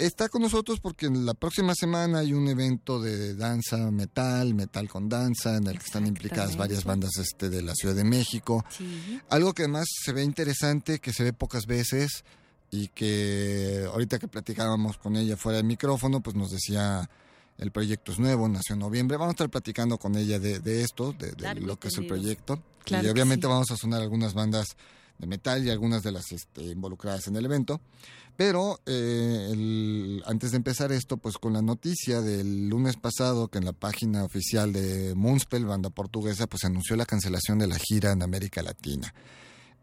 está 0.00 0.28
con 0.28 0.42
nosotros 0.42 0.80
porque 0.80 1.06
en 1.06 1.26
la 1.26 1.34
próxima 1.34 1.74
semana 1.74 2.20
hay 2.20 2.32
un 2.32 2.48
evento 2.48 3.00
de 3.00 3.34
danza 3.34 3.90
metal, 3.90 4.54
metal 4.54 4.88
con 4.88 5.08
danza, 5.08 5.56
en 5.56 5.66
el 5.66 5.78
que 5.78 5.84
están 5.84 6.06
implicadas 6.06 6.56
varias 6.56 6.84
bandas 6.84 7.16
este, 7.18 7.48
de 7.48 7.62
la 7.62 7.74
Ciudad 7.74 7.94
de 7.94 8.04
México. 8.04 8.64
Algo 9.28 9.52
que 9.52 9.62
además 9.62 9.86
se 10.04 10.12
ve 10.12 10.22
interesante, 10.22 10.98
que 10.98 11.12
se 11.12 11.24
ve 11.24 11.32
pocas 11.32 11.66
veces 11.66 12.24
y 12.70 12.88
que 12.88 13.86
ahorita 13.92 14.18
que 14.18 14.28
platicábamos 14.28 14.98
con 14.98 15.16
ella 15.16 15.36
fuera 15.36 15.58
del 15.58 15.66
micrófono, 15.66 16.20
pues 16.20 16.36
nos 16.36 16.50
decía 16.50 17.08
el 17.58 17.72
proyecto 17.72 18.12
es 18.12 18.18
nuevo, 18.18 18.48
nació 18.48 18.74
en 18.74 18.80
noviembre. 18.80 19.18
Vamos 19.18 19.32
a 19.32 19.34
estar 19.34 19.50
platicando 19.50 19.98
con 19.98 20.16
ella 20.16 20.38
de, 20.38 20.82
esto, 20.82 21.12
de, 21.12 21.34
lo 21.60 21.78
que 21.78 21.88
es 21.88 21.98
el 21.98 22.06
proyecto. 22.06 22.62
y 22.86 23.06
obviamente 23.06 23.46
vamos 23.46 23.70
a 23.70 23.76
sonar 23.76 24.00
algunas 24.00 24.32
bandas 24.32 24.66
de 25.18 25.26
metal 25.26 25.64
y 25.64 25.70
algunas 25.70 26.02
de 26.02 26.12
las 26.12 26.32
este, 26.32 26.62
involucradas 26.62 27.28
en 27.28 27.36
el 27.36 27.44
evento. 27.44 27.80
Pero 28.40 28.80
eh, 28.86 30.18
antes 30.24 30.52
de 30.52 30.56
empezar 30.56 30.92
esto, 30.92 31.18
pues 31.18 31.36
con 31.36 31.52
la 31.52 31.60
noticia 31.60 32.22
del 32.22 32.70
lunes 32.70 32.96
pasado 32.96 33.48
que 33.48 33.58
en 33.58 33.66
la 33.66 33.74
página 33.74 34.24
oficial 34.24 34.72
de 34.72 35.14
Moonspell, 35.14 35.66
banda 35.66 35.90
portuguesa, 35.90 36.46
pues 36.46 36.64
anunció 36.64 36.96
la 36.96 37.04
cancelación 37.04 37.58
de 37.58 37.66
la 37.66 37.76
gira 37.78 38.12
en 38.12 38.22
América 38.22 38.62
Latina. 38.62 39.12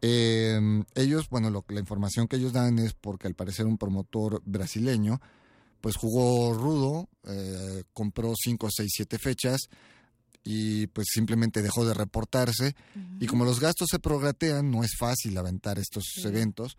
Eh, 0.02 0.58
ellos, 0.96 1.28
bueno, 1.28 1.50
lo, 1.50 1.64
la 1.68 1.78
información 1.78 2.26
que 2.26 2.34
ellos 2.34 2.52
dan 2.52 2.80
es 2.80 2.94
porque 2.94 3.28
al 3.28 3.34
parecer 3.34 3.64
un 3.64 3.78
promotor 3.78 4.42
brasileño 4.44 5.20
pues 5.80 5.94
jugó 5.94 6.52
rudo, 6.52 7.08
eh, 7.28 7.84
compró 7.92 8.32
5, 8.36 8.70
6, 8.72 8.90
7 8.92 9.18
fechas 9.20 9.68
y 10.42 10.88
pues 10.88 11.06
simplemente 11.12 11.62
dejó 11.62 11.86
de 11.86 11.94
reportarse. 11.94 12.74
Y 13.20 13.28
como 13.28 13.44
los 13.44 13.60
gastos 13.60 13.86
se 13.88 14.00
progratean, 14.00 14.68
no 14.68 14.82
es 14.82 14.96
fácil 14.98 15.38
aventar 15.38 15.78
estos 15.78 16.02
eventos, 16.24 16.76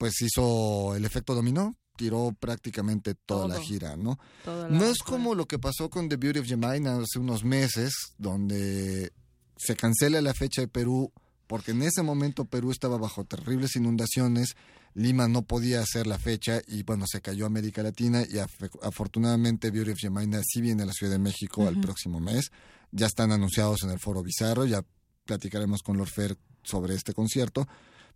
pues 0.00 0.14
hizo 0.22 0.96
el 0.96 1.04
efecto 1.04 1.34
dominó, 1.34 1.76
tiró 1.94 2.34
prácticamente 2.40 3.14
toda 3.14 3.46
la 3.46 3.60
gira, 3.60 3.98
¿no? 3.98 4.18
no 4.46 4.86
es 4.86 5.00
como 5.00 5.34
lo 5.34 5.44
que 5.46 5.58
pasó 5.58 5.90
con 5.90 6.08
The 6.08 6.16
Beauty 6.16 6.38
of 6.38 6.46
Jemina 6.46 6.96
hace 6.96 7.18
unos 7.18 7.44
meses, 7.44 7.92
donde 8.16 9.12
se 9.58 9.76
cancela 9.76 10.22
la 10.22 10.32
fecha 10.32 10.62
de 10.62 10.68
Perú 10.68 11.12
porque 11.46 11.72
en 11.72 11.82
ese 11.82 12.02
momento 12.02 12.46
Perú 12.46 12.70
estaba 12.70 12.96
bajo 12.96 13.26
terribles 13.26 13.76
inundaciones, 13.76 14.56
Lima 14.94 15.28
no 15.28 15.42
podía 15.42 15.80
hacer 15.82 16.06
la 16.06 16.18
fecha 16.18 16.62
y 16.66 16.82
bueno, 16.82 17.04
se 17.06 17.20
cayó 17.20 17.44
América 17.44 17.82
Latina 17.82 18.22
y 18.26 18.38
afortunadamente 18.38 19.70
Beauty 19.70 19.90
of 19.90 19.98
Jemina 19.98 20.40
sí 20.42 20.62
viene 20.62 20.84
a 20.84 20.86
la 20.86 20.94
Ciudad 20.94 21.12
de 21.12 21.18
México 21.18 21.68
al 21.68 21.78
próximo 21.78 22.20
mes, 22.20 22.50
ya 22.90 23.06
están 23.06 23.32
anunciados 23.32 23.82
en 23.82 23.90
el 23.90 23.98
Foro 23.98 24.22
Bizarro, 24.22 24.64
ya 24.64 24.82
platicaremos 25.26 25.82
con 25.82 25.98
Lorfer 25.98 26.38
sobre 26.62 26.94
este 26.94 27.12
concierto, 27.12 27.68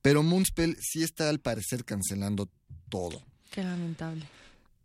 pero 0.04 0.22
Moonspell 0.22 0.76
sí 0.82 1.02
está 1.02 1.30
al 1.30 1.40
parecer 1.40 1.86
cancelando 1.86 2.50
todo. 2.90 3.22
Qué 3.50 3.64
lamentable. 3.64 4.28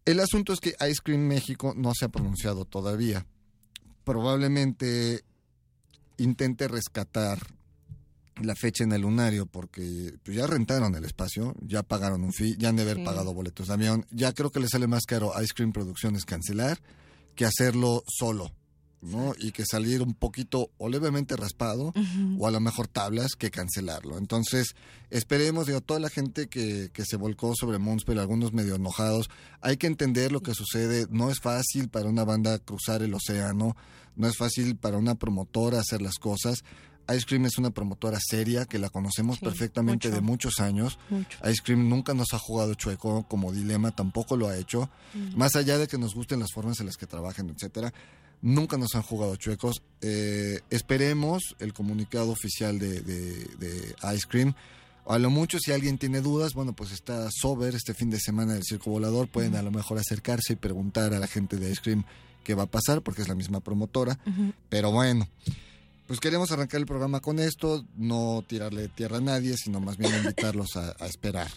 El 0.06 0.22
asunto 0.22 0.54
es 0.54 0.62
que 0.62 0.76
Ice 0.90 1.02
Cream 1.04 1.28
México 1.28 1.74
no 1.76 1.92
se 1.94 2.06
ha 2.06 2.08
pronunciado 2.08 2.64
todavía. 2.64 3.26
Probablemente 4.06 5.26
intente 6.16 6.70
rescatar 6.70 7.38
la 8.42 8.56
fecha 8.56 8.86
en 8.86 8.94
el 8.94 9.02
lunario 9.02 9.46
porque 9.46 10.14
pues, 10.24 10.38
ya 10.38 10.48
rentaron 10.48 10.96
el 10.96 11.04
espacio, 11.04 11.54
ya 11.60 11.84
pagaron 11.84 12.24
un 12.24 12.32
fee, 12.32 12.56
ya 12.58 12.70
han 12.70 12.78
de 12.78 12.84
haber 12.84 13.04
pagado 13.04 13.34
boletos 13.34 13.68
de 13.68 13.74
avión, 13.74 14.06
ya 14.12 14.32
creo 14.32 14.52
que 14.52 14.62
le 14.62 14.70
sale 14.70 14.88
más 14.88 15.04
caro 15.06 15.34
Ice 15.44 15.54
Cream 15.54 15.74
Producciones 15.74 16.24
cancelar 16.24 16.80
que 17.36 17.44
hacerlo 17.44 18.06
solo. 18.08 18.54
¿No? 19.02 19.34
Y 19.38 19.52
que 19.52 19.66
salir 19.66 20.02
un 20.02 20.14
poquito 20.14 20.72
o 20.78 20.90
levemente 20.90 21.36
raspado 21.36 21.94
o 22.38 22.48
a 22.48 22.52
lo 22.52 22.60
mejor 22.60 22.88
tablas 22.88 23.36
que 23.38 23.52
cancelarlo. 23.52 24.18
Entonces, 24.18 24.76
esperemos, 25.10 25.68
digo, 25.68 25.82
toda 25.82 26.00
la 26.00 26.10
gente 26.10 26.48
que, 26.48 26.90
que 26.94 27.06
se 27.06 27.16
volcó 27.16 27.54
sobre 27.56 27.78
Moonspell, 27.78 28.20
algunos 28.20 28.54
medio 28.54 28.76
enojados, 28.76 29.30
hay 29.62 29.78
que 29.78 29.88
entender 29.88 30.32
lo 30.32 30.42
que 30.42 30.54
sucede. 30.54 31.08
No 31.10 31.30
es 31.30 31.40
fácil 31.40 31.90
para 31.90 32.10
una 32.10 32.24
banda 32.24 32.60
cruzar 32.60 33.02
el 33.02 33.14
océano, 33.14 33.76
no 34.16 34.28
es 34.28 34.38
fácil 34.38 34.76
para 34.76 34.98
una 34.98 35.16
promotora 35.16 35.80
hacer 35.80 36.02
las 36.02 36.16
cosas. 36.16 36.64
Ice 37.16 37.26
Cream 37.26 37.46
es 37.46 37.58
una 37.58 37.72
promotora 37.72 38.20
seria 38.22 38.66
que 38.66 38.78
la 38.78 38.90
conocemos 38.90 39.40
perfectamente 39.40 40.12
de 40.12 40.22
muchos 40.22 40.60
años. 40.60 41.00
Ice 41.50 41.62
Cream 41.64 41.90
nunca 41.90 42.14
nos 42.14 42.34
ha 42.34 42.40
jugado 42.40 42.76
chueco 42.76 43.24
como 43.28 43.52
dilema, 43.52 43.92
tampoco 43.92 44.38
lo 44.38 44.48
ha 44.48 44.58
hecho. 44.58 44.90
Más 45.36 45.56
allá 45.56 45.78
de 45.78 45.88
que 45.88 45.98
nos 45.98 46.14
gusten 46.14 46.40
las 46.40 46.52
formas 46.54 46.80
en 46.80 46.86
las 46.86 46.98
que 46.98 47.08
trabajan, 47.08 47.50
etcétera, 47.50 47.94
nunca 48.42 48.78
nos 48.78 48.96
han 48.96 49.02
jugado 49.02 49.36
chuecos. 49.36 49.82
Eh, 50.02 50.60
esperemos 50.70 51.56
el 51.60 51.74
comunicado 51.74 52.32
oficial 52.32 52.80
de, 52.80 53.02
de, 53.02 53.96
Ice 54.16 54.28
Cream. 54.28 54.54
A 55.06 55.18
lo 55.18 55.30
mucho, 55.30 55.58
si 55.60 55.72
alguien 55.72 55.98
tiene 55.98 56.22
dudas, 56.22 56.54
bueno, 56.54 56.74
pues 56.74 56.92
está 56.92 57.30
Sober 57.32 57.74
este 57.76 57.94
fin 57.94 58.10
de 58.10 58.20
semana 58.20 58.54
del 58.54 58.64
Circo 58.64 58.92
Volador. 58.92 59.28
Pueden 59.28 59.56
a 59.56 59.62
lo 59.62 59.72
mejor 59.72 59.98
acercarse 59.98 60.54
y 60.54 60.56
preguntar 60.56 61.14
a 61.14 61.20
la 61.20 61.28
gente 61.28 61.58
de 61.58 61.72
Ice 61.72 61.82
Cream 61.82 62.04
qué 62.44 62.54
va 62.54 62.64
a 62.64 62.72
pasar, 62.72 63.02
porque 63.02 63.22
es 63.22 63.28
la 63.28 63.36
misma 63.36 63.60
promotora. 63.60 64.20
Pero 64.70 64.92
bueno 64.92 65.28
pues 66.10 66.20
queremos 66.20 66.52
arrancar 66.52 66.80
el 66.80 66.88
programa 66.88 67.20
con 67.20 67.38
esto, 67.38 67.86
no 67.96 68.44
tirarle 68.48 68.88
tierra 68.88 69.18
a 69.18 69.22
nadie, 69.22 69.56
sino 69.56 69.80
más 69.80 69.98
bien 69.98 70.12
invitarlos 70.16 70.76
a, 70.76 71.06
esperar. 71.06 71.48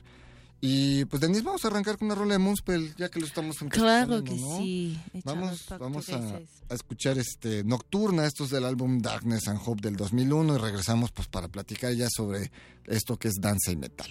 Y 0.64 1.06
pues 1.06 1.20
Denise, 1.20 1.42
vamos 1.42 1.64
a 1.64 1.68
arrancar 1.68 1.98
con 1.98 2.06
una 2.06 2.14
rola 2.14 2.34
de 2.34 2.38
Moonspell, 2.38 2.94
ya 2.94 3.08
que 3.08 3.18
lo 3.18 3.26
estamos 3.26 3.56
Claro 3.68 4.22
que 4.22 4.38
sí. 4.38 4.96
Vamos, 5.24 5.66
vamos 5.76 6.08
a, 6.10 6.40
escuchar 6.70 7.18
este 7.18 7.64
Nocturna, 7.64 8.26
estos 8.26 8.50
del 8.50 8.64
álbum 8.64 9.02
Darkness 9.02 9.48
and 9.48 9.58
Hope 9.64 9.82
del 9.82 9.96
2001 9.96 10.54
y 10.54 10.58
regresamos 10.58 11.10
pues 11.10 11.26
para 11.26 11.48
platicar 11.48 11.92
ya 11.94 12.06
sobre 12.08 12.52
esto 12.84 13.18
que 13.18 13.26
es 13.26 13.34
danza 13.40 13.72
y 13.72 13.76
metal. 13.76 14.08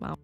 Wow. 0.00 0.18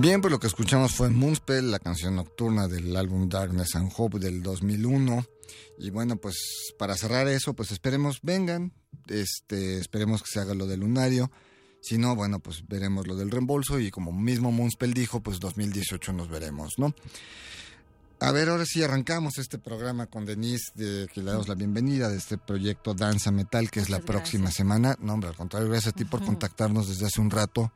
Bien, 0.00 0.20
pues 0.20 0.30
lo 0.30 0.38
que 0.38 0.46
escuchamos 0.46 0.94
fue 0.94 1.10
Moonspell, 1.10 1.72
la 1.72 1.80
canción 1.80 2.14
nocturna 2.14 2.68
del 2.68 2.94
álbum 2.94 3.28
Darkness 3.28 3.74
and 3.74 3.90
Hope 3.96 4.20
del 4.20 4.44
2001. 4.44 5.24
Y 5.76 5.90
bueno, 5.90 6.18
pues 6.18 6.72
para 6.78 6.94
cerrar 6.94 7.26
eso, 7.26 7.54
pues 7.54 7.72
esperemos 7.72 8.20
vengan, 8.22 8.72
este, 9.08 9.78
esperemos 9.78 10.22
que 10.22 10.30
se 10.30 10.38
haga 10.38 10.54
lo 10.54 10.68
del 10.68 10.80
lunario. 10.80 11.32
Si 11.80 11.98
no, 11.98 12.14
bueno, 12.14 12.38
pues 12.38 12.62
veremos 12.68 13.08
lo 13.08 13.16
del 13.16 13.32
reembolso 13.32 13.80
y 13.80 13.90
como 13.90 14.12
mismo 14.12 14.52
Moonspell 14.52 14.94
dijo, 14.94 15.20
pues 15.20 15.40
2018 15.40 16.12
nos 16.12 16.28
veremos, 16.28 16.78
¿no? 16.78 16.94
A 18.20 18.30
ver, 18.30 18.50
ahora 18.50 18.66
sí 18.66 18.80
arrancamos 18.84 19.38
este 19.38 19.58
programa 19.58 20.06
con 20.06 20.24
Denise, 20.24 20.70
de, 20.76 21.08
que 21.12 21.24
le 21.24 21.32
damos 21.32 21.48
la 21.48 21.56
bienvenida 21.56 22.08
de 22.08 22.18
este 22.18 22.38
proyecto 22.38 22.94
Danza 22.94 23.32
Metal, 23.32 23.68
que 23.68 23.80
es 23.80 23.90
la 23.90 23.98
próxima 23.98 24.52
semana. 24.52 24.96
No, 25.00 25.14
hombre, 25.14 25.30
al 25.30 25.36
contrario, 25.36 25.68
gracias 25.68 25.92
a 25.92 25.96
ti 25.96 26.04
por 26.04 26.24
contactarnos 26.24 26.88
desde 26.88 27.06
hace 27.06 27.20
un 27.20 27.30
rato 27.30 27.72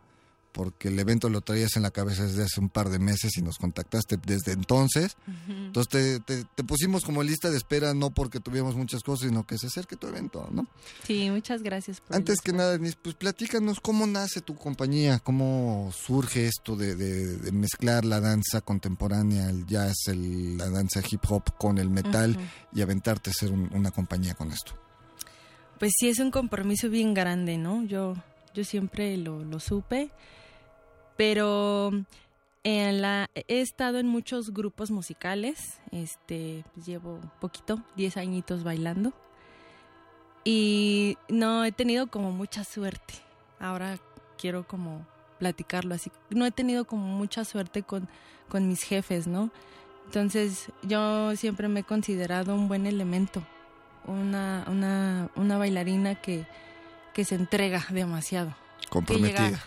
porque 0.52 0.88
el 0.88 0.98
evento 0.98 1.30
lo 1.30 1.40
traías 1.40 1.76
en 1.76 1.82
la 1.82 1.90
cabeza 1.90 2.24
desde 2.24 2.44
hace 2.44 2.60
un 2.60 2.68
par 2.68 2.90
de 2.90 2.98
meses 2.98 3.36
y 3.38 3.42
nos 3.42 3.56
contactaste 3.56 4.18
desde 4.24 4.52
entonces. 4.52 5.16
Entonces 5.48 6.20
te, 6.24 6.44
te, 6.44 6.64
pusimos 6.64 7.04
como 7.04 7.22
lista 7.22 7.50
de 7.50 7.56
espera, 7.56 7.94
no 7.94 8.10
porque 8.10 8.38
tuviéramos 8.38 8.76
muchas 8.76 9.02
cosas, 9.02 9.28
sino 9.28 9.46
que 9.46 9.56
se 9.56 9.68
acerque 9.68 9.96
tu 9.96 10.06
evento, 10.06 10.48
¿no? 10.52 10.66
Sí, 11.04 11.30
muchas 11.30 11.62
gracias. 11.62 12.00
Por 12.00 12.16
Antes 12.16 12.40
que 12.40 12.52
nada, 12.52 12.78
pues 13.02 13.14
platícanos 13.14 13.80
cómo 13.80 14.06
nace 14.06 14.42
tu 14.42 14.54
compañía, 14.54 15.18
cómo 15.20 15.90
surge 15.92 16.46
esto 16.46 16.76
de, 16.76 16.94
de, 16.94 17.52
mezclar 17.52 18.04
la 18.04 18.20
danza 18.20 18.60
contemporánea, 18.60 19.48
el 19.48 19.66
jazz, 19.66 19.94
el, 20.08 20.58
la 20.58 20.68
danza 20.68 21.00
hip 21.10 21.22
hop 21.28 21.56
con 21.56 21.78
el 21.78 21.88
metal 21.88 22.36
y 22.74 22.82
aventarte 22.82 23.30
a 23.30 23.32
ser 23.32 23.52
una 23.52 23.90
compañía 23.90 24.34
con 24.34 24.52
esto. 24.52 24.72
Pues 25.78 25.92
sí, 25.98 26.08
es 26.08 26.18
un 26.18 26.30
compromiso 26.30 26.90
bien 26.90 27.14
grande, 27.14 27.56
¿no? 27.56 27.84
Yo, 27.84 28.14
yo 28.54 28.64
siempre 28.64 29.16
lo, 29.16 29.42
lo 29.44 29.58
supe 29.58 30.12
pero 31.16 31.92
en 32.64 33.02
la, 33.02 33.28
he 33.34 33.60
estado 33.60 33.98
en 33.98 34.06
muchos 34.06 34.52
grupos 34.52 34.90
musicales, 34.90 35.78
este, 35.90 36.64
pues 36.74 36.86
llevo 36.86 37.18
poquito, 37.40 37.82
10 37.96 38.16
añitos 38.16 38.62
bailando. 38.64 39.12
Y 40.44 41.18
no 41.28 41.64
he 41.64 41.72
tenido 41.72 42.08
como 42.08 42.32
mucha 42.32 42.64
suerte. 42.64 43.14
Ahora 43.60 43.98
quiero 44.38 44.66
como 44.66 45.06
platicarlo 45.38 45.94
así. 45.94 46.10
No 46.30 46.46
he 46.46 46.50
tenido 46.50 46.84
como 46.84 47.06
mucha 47.06 47.44
suerte 47.44 47.82
con, 47.82 48.08
con 48.48 48.68
mis 48.68 48.82
jefes, 48.82 49.26
¿no? 49.26 49.50
Entonces 50.06 50.68
yo 50.82 51.34
siempre 51.36 51.68
me 51.68 51.80
he 51.80 51.84
considerado 51.84 52.54
un 52.54 52.68
buen 52.68 52.86
elemento, 52.86 53.42
una, 54.06 54.64
una, 54.68 55.30
una 55.36 55.58
bailarina 55.58 56.16
que, 56.16 56.44
que 57.14 57.24
se 57.24 57.36
entrega 57.36 57.86
demasiado. 57.90 58.54
Comprometida 58.90 59.62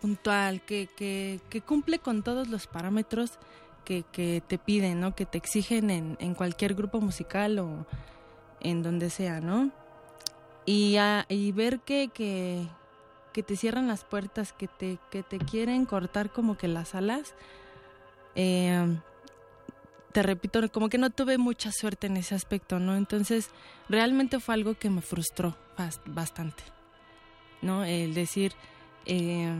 puntual, 0.00 0.60
que, 0.62 0.88
que, 0.96 1.40
que 1.50 1.60
cumple 1.60 1.98
con 1.98 2.22
todos 2.22 2.48
los 2.48 2.66
parámetros 2.66 3.38
que, 3.84 4.04
que 4.12 4.42
te 4.46 4.58
piden, 4.58 5.00
¿no? 5.00 5.14
Que 5.14 5.26
te 5.26 5.38
exigen 5.38 5.90
en, 5.90 6.16
en, 6.20 6.34
cualquier 6.34 6.74
grupo 6.74 7.00
musical 7.00 7.58
o 7.58 7.86
en 8.60 8.82
donde 8.82 9.10
sea, 9.10 9.40
¿no? 9.40 9.70
Y, 10.66 10.96
y 11.28 11.52
ver 11.52 11.80
que, 11.80 12.08
que, 12.08 12.66
que, 13.32 13.42
te 13.42 13.56
cierran 13.56 13.86
las 13.86 14.04
puertas, 14.04 14.52
que 14.52 14.66
te, 14.66 14.98
que 15.10 15.22
te 15.22 15.38
quieren 15.38 15.86
cortar 15.86 16.30
como 16.30 16.56
que 16.56 16.66
las 16.66 16.94
alas, 16.94 17.34
eh, 18.34 18.98
te 20.12 20.22
repito, 20.22 20.60
como 20.72 20.88
que 20.88 20.98
no 20.98 21.10
tuve 21.10 21.38
mucha 21.38 21.70
suerte 21.70 22.06
en 22.08 22.16
ese 22.16 22.34
aspecto, 22.34 22.80
¿no? 22.80 22.96
Entonces, 22.96 23.50
realmente 23.88 24.40
fue 24.40 24.54
algo 24.54 24.74
que 24.74 24.90
me 24.90 25.02
frustró 25.02 25.56
bastante, 26.06 26.64
¿no? 27.62 27.84
El 27.84 28.14
decir, 28.14 28.52
eh, 29.06 29.54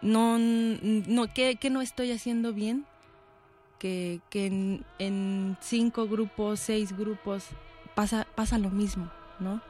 no, 0.00 0.38
no 0.38 1.32
que, 1.32 1.58
no 1.70 1.80
estoy 1.80 2.12
haciendo 2.12 2.52
bien, 2.52 2.86
que, 3.78 4.20
que 4.30 4.82
en, 4.98 5.56
cinco 5.60 6.08
grupos, 6.08 6.60
seis 6.60 6.96
grupos 6.96 7.44
pasa, 7.94 8.26
pasa 8.34 8.58
lo 8.58 8.70
mismo, 8.70 9.10
¿no? 9.40 9.60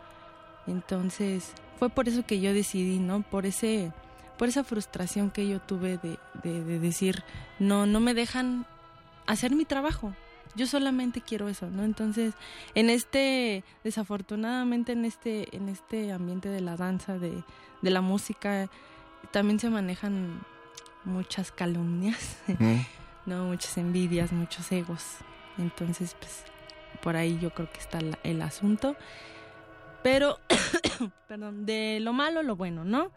Entonces, 0.67 1.53
fue 1.79 1.89
por 1.89 2.09
eso 2.09 2.27
que 2.27 2.41
yo 2.41 2.53
decidí, 2.53 2.99
¿no? 2.99 3.23
Por 3.23 3.47
ese 3.47 3.93
por 4.39 4.49
esa 4.49 4.65
frustración 4.65 5.31
que 5.31 5.49
yo 5.49 5.61
tuve 5.61 5.99
de, 5.99 6.17
de, 6.45 6.79
decir, 6.79 7.25
no, 7.59 7.87
no 7.87 7.99
me 8.01 8.15
dejan 8.15 8.67
hacer 9.27 9.55
mi 9.55 9.65
trabajo. 9.65 10.15
Yo 10.55 10.67
solamente 10.67 11.21
quiero 11.21 11.49
eso, 11.49 11.69
¿no? 11.69 11.83
Entonces, 11.83 12.35
en 12.75 12.89
este, 12.89 13.65
desafortunadamente 13.83 14.93
en 14.93 15.05
este, 15.05 15.55
en 15.55 15.69
este 15.69 16.13
ambiente 16.13 16.49
de 16.49 16.61
la 16.61 16.77
danza, 16.77 17.19
de, 17.19 17.43
de 17.83 17.91
la 17.91 18.01
música, 18.01 18.71
también 19.31 19.61
se 19.61 19.71
manejan 19.71 20.41
muchas 21.05 21.53
calumnias, 21.53 22.39
no 23.27 23.45
muchas 23.45 23.77
envidias, 23.79 24.33
muchos 24.33 24.71
egos. 24.73 25.03
Entonces, 25.59 26.17
pues 26.19 26.45
por 27.03 27.17
ahí 27.17 27.39
yo 27.41 27.51
creo 27.51 27.71
que 27.71 27.79
está 27.79 27.99
el 28.23 28.43
asunto. 28.43 28.97
Pero, 30.03 30.39
perdón, 31.29 31.67
de 31.67 31.99
lo 32.01 32.13
malo 32.13 32.43
lo 32.43 32.57
bueno, 32.57 32.85
¿no? 32.85 33.11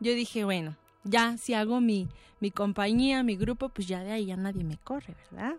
Yo 0.00 0.14
dije, 0.14 0.44
bueno, 0.44 0.76
ya 1.04 1.36
si 1.36 1.54
hago 1.54 1.80
mi, 1.80 2.08
mi 2.40 2.50
compañía, 2.50 3.22
mi 3.22 3.36
grupo, 3.36 3.68
pues 3.68 3.86
ya 3.86 4.02
de 4.02 4.12
ahí 4.12 4.26
ya 4.26 4.36
nadie 4.36 4.64
me 4.64 4.78
corre, 4.78 5.14
¿verdad? 5.30 5.54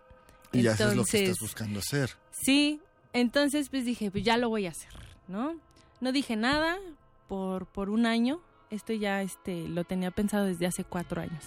Y 0.52 0.64
ya 0.64 0.74
es 0.74 0.96
lo 0.96 1.04
que 1.04 1.24
estás 1.24 1.40
buscando 1.40 1.80
hacer. 1.80 2.12
Sí, 2.32 2.82
entonces 3.14 3.70
pues 3.70 3.86
dije, 3.86 4.12
pues 4.12 4.24
ya 4.24 4.38
lo 4.38 4.50
voy 4.50 4.66
a 4.66 4.72
hacer, 4.72 4.94
¿no? 5.28 5.56
No 6.02 6.12
dije 6.12 6.36
nada 6.36 6.78
por, 7.28 7.66
por 7.68 7.90
un 7.90 8.06
año, 8.06 8.42
esto 8.76 8.94
ya 8.94 9.22
este, 9.22 9.68
lo 9.68 9.84
tenía 9.84 10.12
pensado 10.12 10.46
desde 10.46 10.66
hace 10.66 10.84
cuatro 10.84 11.22
años. 11.22 11.44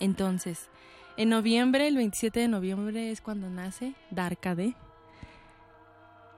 Entonces, 0.00 0.68
en 1.16 1.30
noviembre, 1.30 1.88
el 1.88 1.96
27 1.96 2.40
de 2.40 2.48
noviembre 2.48 3.10
es 3.10 3.20
cuando 3.20 3.48
nace 3.48 3.94
Darkade. 4.10 4.74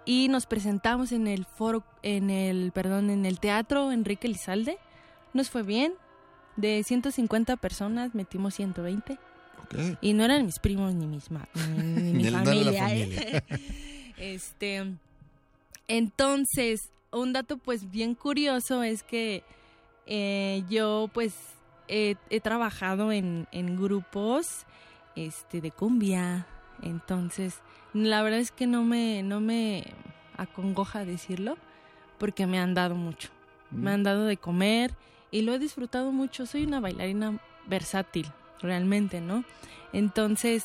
Y 0.04 0.28
nos 0.28 0.46
presentamos 0.46 1.12
en 1.12 1.26
el 1.26 1.44
foro, 1.44 1.84
en 2.02 2.30
el, 2.30 2.72
perdón, 2.72 3.10
en 3.10 3.26
el 3.26 3.40
teatro 3.40 3.92
Enrique 3.92 4.28
Lizalde. 4.28 4.78
Nos 5.34 5.50
fue 5.50 5.62
bien. 5.62 5.92
De 6.56 6.82
150 6.82 7.56
personas 7.56 8.14
metimos 8.14 8.54
120. 8.54 9.18
Y 10.00 10.14
no 10.14 10.24
eran 10.24 10.46
mis 10.46 10.58
primos 10.58 10.94
ni 10.94 11.06
mis 11.06 11.30
ni, 11.30 12.12
mi 12.14 12.24
familia. 12.30 12.94
¿eh? 12.94 13.42
este, 14.16 14.94
entonces, 15.88 16.90
un 17.10 17.32
dato 17.32 17.58
pues 17.58 17.90
bien 17.90 18.14
curioso 18.14 18.82
es 18.82 19.02
que 19.02 19.42
eh, 20.10 20.64
yo 20.70 21.10
pues 21.12 21.34
he, 21.86 22.16
trabajado 22.42 23.12
en, 23.12 23.46
grupos 23.78 24.64
este, 25.14 25.60
de 25.60 25.70
cumbia, 25.70 26.46
entonces 26.82 27.60
la 27.92 28.22
verdad 28.22 28.40
es 28.40 28.50
que 28.50 28.66
no 28.66 28.84
me, 28.84 29.22
no 29.22 29.40
me 29.40 29.84
acongoja 30.36 31.04
decirlo 31.04 31.58
porque 32.18 32.46
me 32.46 32.58
han 32.58 32.72
dado 32.72 32.94
mucho. 32.94 33.28
Me 33.70 33.90
han 33.90 34.02
dado 34.02 34.24
de 34.24 34.38
comer 34.38 34.94
y 35.30 35.42
lo 35.42 35.52
he 35.52 35.58
disfrutado 35.58 36.10
mucho. 36.10 36.46
Soy 36.46 36.64
una 36.64 36.80
bailarina 36.80 37.38
versátil, 37.66 38.26
realmente, 38.60 39.20
¿no? 39.20 39.44
Entonces, 39.92 40.64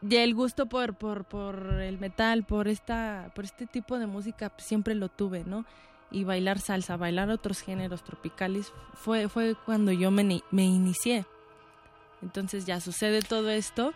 ya 0.00 0.24
el 0.24 0.34
gusto 0.34 0.66
por, 0.66 0.94
por, 0.94 1.24
por 1.24 1.80
el 1.80 1.98
metal, 1.98 2.42
por 2.42 2.66
esta, 2.66 3.30
por 3.36 3.44
este 3.44 3.66
tipo 3.66 4.00
de 4.00 4.06
música, 4.06 4.48
pues, 4.50 4.66
siempre 4.66 4.96
lo 4.96 5.08
tuve, 5.08 5.44
¿no? 5.44 5.64
Y 6.12 6.24
bailar 6.24 6.60
salsa, 6.60 6.96
bailar 6.96 7.30
otros 7.30 7.60
géneros 7.60 8.02
tropicales, 8.04 8.72
fue, 8.94 9.28
fue 9.28 9.56
cuando 9.66 9.92
yo 9.92 10.10
me, 10.10 10.42
me 10.50 10.64
inicié. 10.64 11.24
Entonces 12.22 12.66
ya 12.66 12.80
sucede 12.80 13.22
todo 13.22 13.50
esto. 13.50 13.92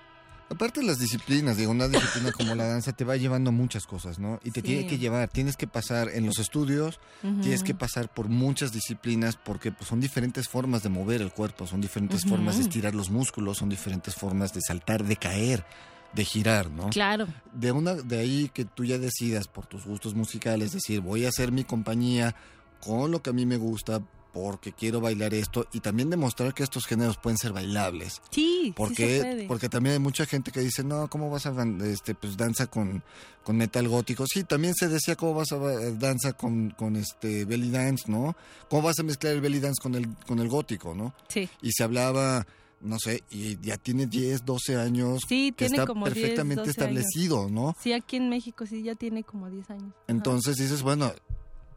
Aparte 0.49 0.81
de 0.81 0.87
las 0.87 1.01
disciplinas, 1.01 1.57
digo, 1.57 1.73
una 1.73 1.89
disciplina 1.89 2.31
como 2.31 2.55
la 2.55 2.67
danza 2.67 2.93
te 2.93 3.05
va 3.05 3.17
llevando 3.17 3.51
muchas 3.51 3.85
cosas, 3.85 4.21
¿no? 4.21 4.39
Y 4.45 4.53
te 4.53 4.63
tiene 4.63 4.87
que 4.87 4.97
llevar, 4.97 5.29
tienes 5.29 5.57
que 5.57 5.67
pasar 5.67 6.09
en 6.09 6.25
los 6.25 6.39
estudios, 6.39 7.01
tienes 7.21 7.65
que 7.65 7.75
pasar 7.75 8.09
por 8.09 8.29
muchas 8.29 8.73
disciplinas 8.73 9.37
porque 9.37 9.73
pues, 9.73 9.89
son 9.89 10.01
diferentes 10.01 10.49
formas 10.49 10.85
de 10.85 10.89
mover 10.89 11.21
el 11.21 11.33
cuerpo, 11.33 11.67
son 11.67 11.81
diferentes 11.81 12.25
formas 12.25 12.57
de 12.57 12.63
estirar 12.63 12.95
los 12.95 13.11
músculos, 13.11 13.59
son 13.59 13.69
diferentes 13.69 14.15
formas 14.15 14.55
de 14.55 14.61
saltar, 14.61 15.03
de 15.03 15.17
caer 15.17 15.65
de 16.13 16.25
girar, 16.25 16.71
¿no? 16.71 16.91
Claro. 16.91 17.27
De 17.53 17.73
una 17.73 17.95
de 17.95 18.19
ahí 18.19 18.51
que 18.53 18.65
tú 18.65 18.85
ya 18.85 18.99
decidas 18.99 19.49
por 19.49 19.67
tus 19.67 19.85
gustos 19.85 20.15
musicales 20.15 20.73
decir, 20.73 21.01
voy 21.01 21.27
a 21.27 21.29
hacer 21.29 21.53
mi 21.53 21.65
compañía 21.65 22.35
con 22.81 23.11
lo 23.11 23.23
que 23.23 23.31
a 23.31 23.33
mí 23.33 23.47
me 23.47 23.57
gusta 23.57 24.01
porque 24.37 24.73
quiero 24.73 25.01
bailar 25.01 25.33
esto 25.33 25.67
y 25.73 25.81
también 25.81 26.11
demostrar 26.11 26.53
que 26.53 26.63
estos 26.63 26.85
géneros 26.85 27.17
pueden 27.17 27.39
ser 27.39 27.55
bailables. 27.55 28.21
Sí, 28.31 28.75
porque 28.77 28.95
sí 28.95 29.03
se 29.15 29.21
puede. 29.23 29.47
porque 29.47 29.69
también 29.71 29.95
hay 29.95 29.99
mucha 29.99 30.27
gente 30.27 30.53
que 30.53 30.61
dice, 30.61 30.85
"No, 30.85 31.09
¿cómo 31.09 31.31
vas 31.31 31.47
a 31.47 31.55
este 31.87 32.15
pues 32.15 32.37
danza 32.37 32.67
con 32.67 33.03
con 33.43 33.57
metal 33.57 33.89
gótico?" 33.89 34.27
Sí, 34.27 34.45
también 34.45 34.75
se 34.75 34.89
decía, 34.89 35.17
"¿Cómo 35.17 35.33
vas 35.33 35.53
a 35.53 35.57
danza 35.93 36.35
con 36.35 36.69
con 36.71 36.97
este 36.97 37.47
belly 37.47 37.71
dance, 37.71 38.05
¿no? 38.09 38.37
¿Cómo 38.69 38.83
vas 38.83 38.99
a 38.99 39.05
mezclar 39.05 39.33
el 39.33 39.41
belly 39.41 39.59
dance 39.59 39.81
con 39.81 39.95
el 39.95 40.15
con 40.27 40.39
el 40.39 40.49
gótico, 40.49 40.95
¿no?" 40.95 41.15
Sí. 41.29 41.49
Y 41.63 41.73
se 41.73 41.83
hablaba 41.83 42.47
no 42.81 42.99
sé, 42.99 43.23
y 43.31 43.59
ya 43.61 43.77
tiene 43.77 44.07
10, 44.07 44.45
12 44.45 44.77
años. 44.77 45.23
Sí, 45.29 45.53
que 45.57 45.67
tiene 45.67 45.77
está 45.83 45.87
como 45.87 46.07
10, 46.07 46.15
perfectamente 46.15 46.61
12 46.61 46.71
establecido, 46.71 47.49
¿no? 47.51 47.75
Sí, 47.81 47.93
aquí 47.93 48.17
en 48.17 48.29
México 48.29 48.67
sí 48.67 48.83
ya 48.83 48.95
tiene 48.95 49.25
como 49.25 49.51
10 49.51 49.71
años. 49.71 49.95
Entonces 50.09 50.57
dices, 50.57 50.83
bueno, 50.83 51.13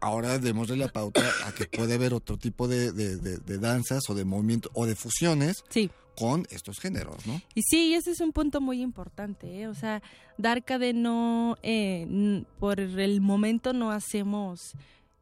ahora 0.02 0.38
démosle 0.40 0.76
la 0.78 0.88
pauta 0.90 1.22
a 1.46 1.52
que 1.52 1.66
puede 1.66 1.96
haber 1.96 2.14
otro 2.14 2.38
tipo 2.38 2.68
de, 2.68 2.92
de- 2.92 3.18
de- 3.18 3.38
de 3.38 3.58
danzas 3.58 4.04
o 4.10 4.14
de 4.16 4.26
movimientos 4.26 4.72
o 4.76 4.86
de 4.86 4.96
fusiones 4.96 5.64
Sí. 5.70 5.90
con 6.16 6.46
estos 6.52 6.80
géneros, 6.80 7.26
¿no? 7.26 7.42
Y 7.56 7.62
sí, 7.64 7.94
ese 7.94 8.12
es 8.12 8.20
un 8.22 8.32
punto 8.34 8.60
muy 8.62 8.82
importante, 8.82 9.62
¿eh? 9.62 9.68
O 9.68 9.74
sea, 9.76 10.02
Darkade 10.38 10.94
no, 10.94 11.58
eh, 11.64 12.44
por 12.60 12.80
el 12.80 13.22
momento 13.22 13.74
no 13.74 13.92
hacemos 13.92 14.74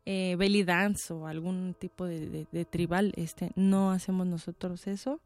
eh, 0.05 0.35
belly 0.37 0.63
dance 0.63 1.11
o 1.13 1.27
algún 1.27 1.75
tipo 1.77 2.05
de 2.05 2.65
tribal, 2.69 3.13
este, 3.17 3.51
no 3.55 3.91
hacemos 3.91 4.25
nosotros 4.25 4.87
eso. 4.87 5.19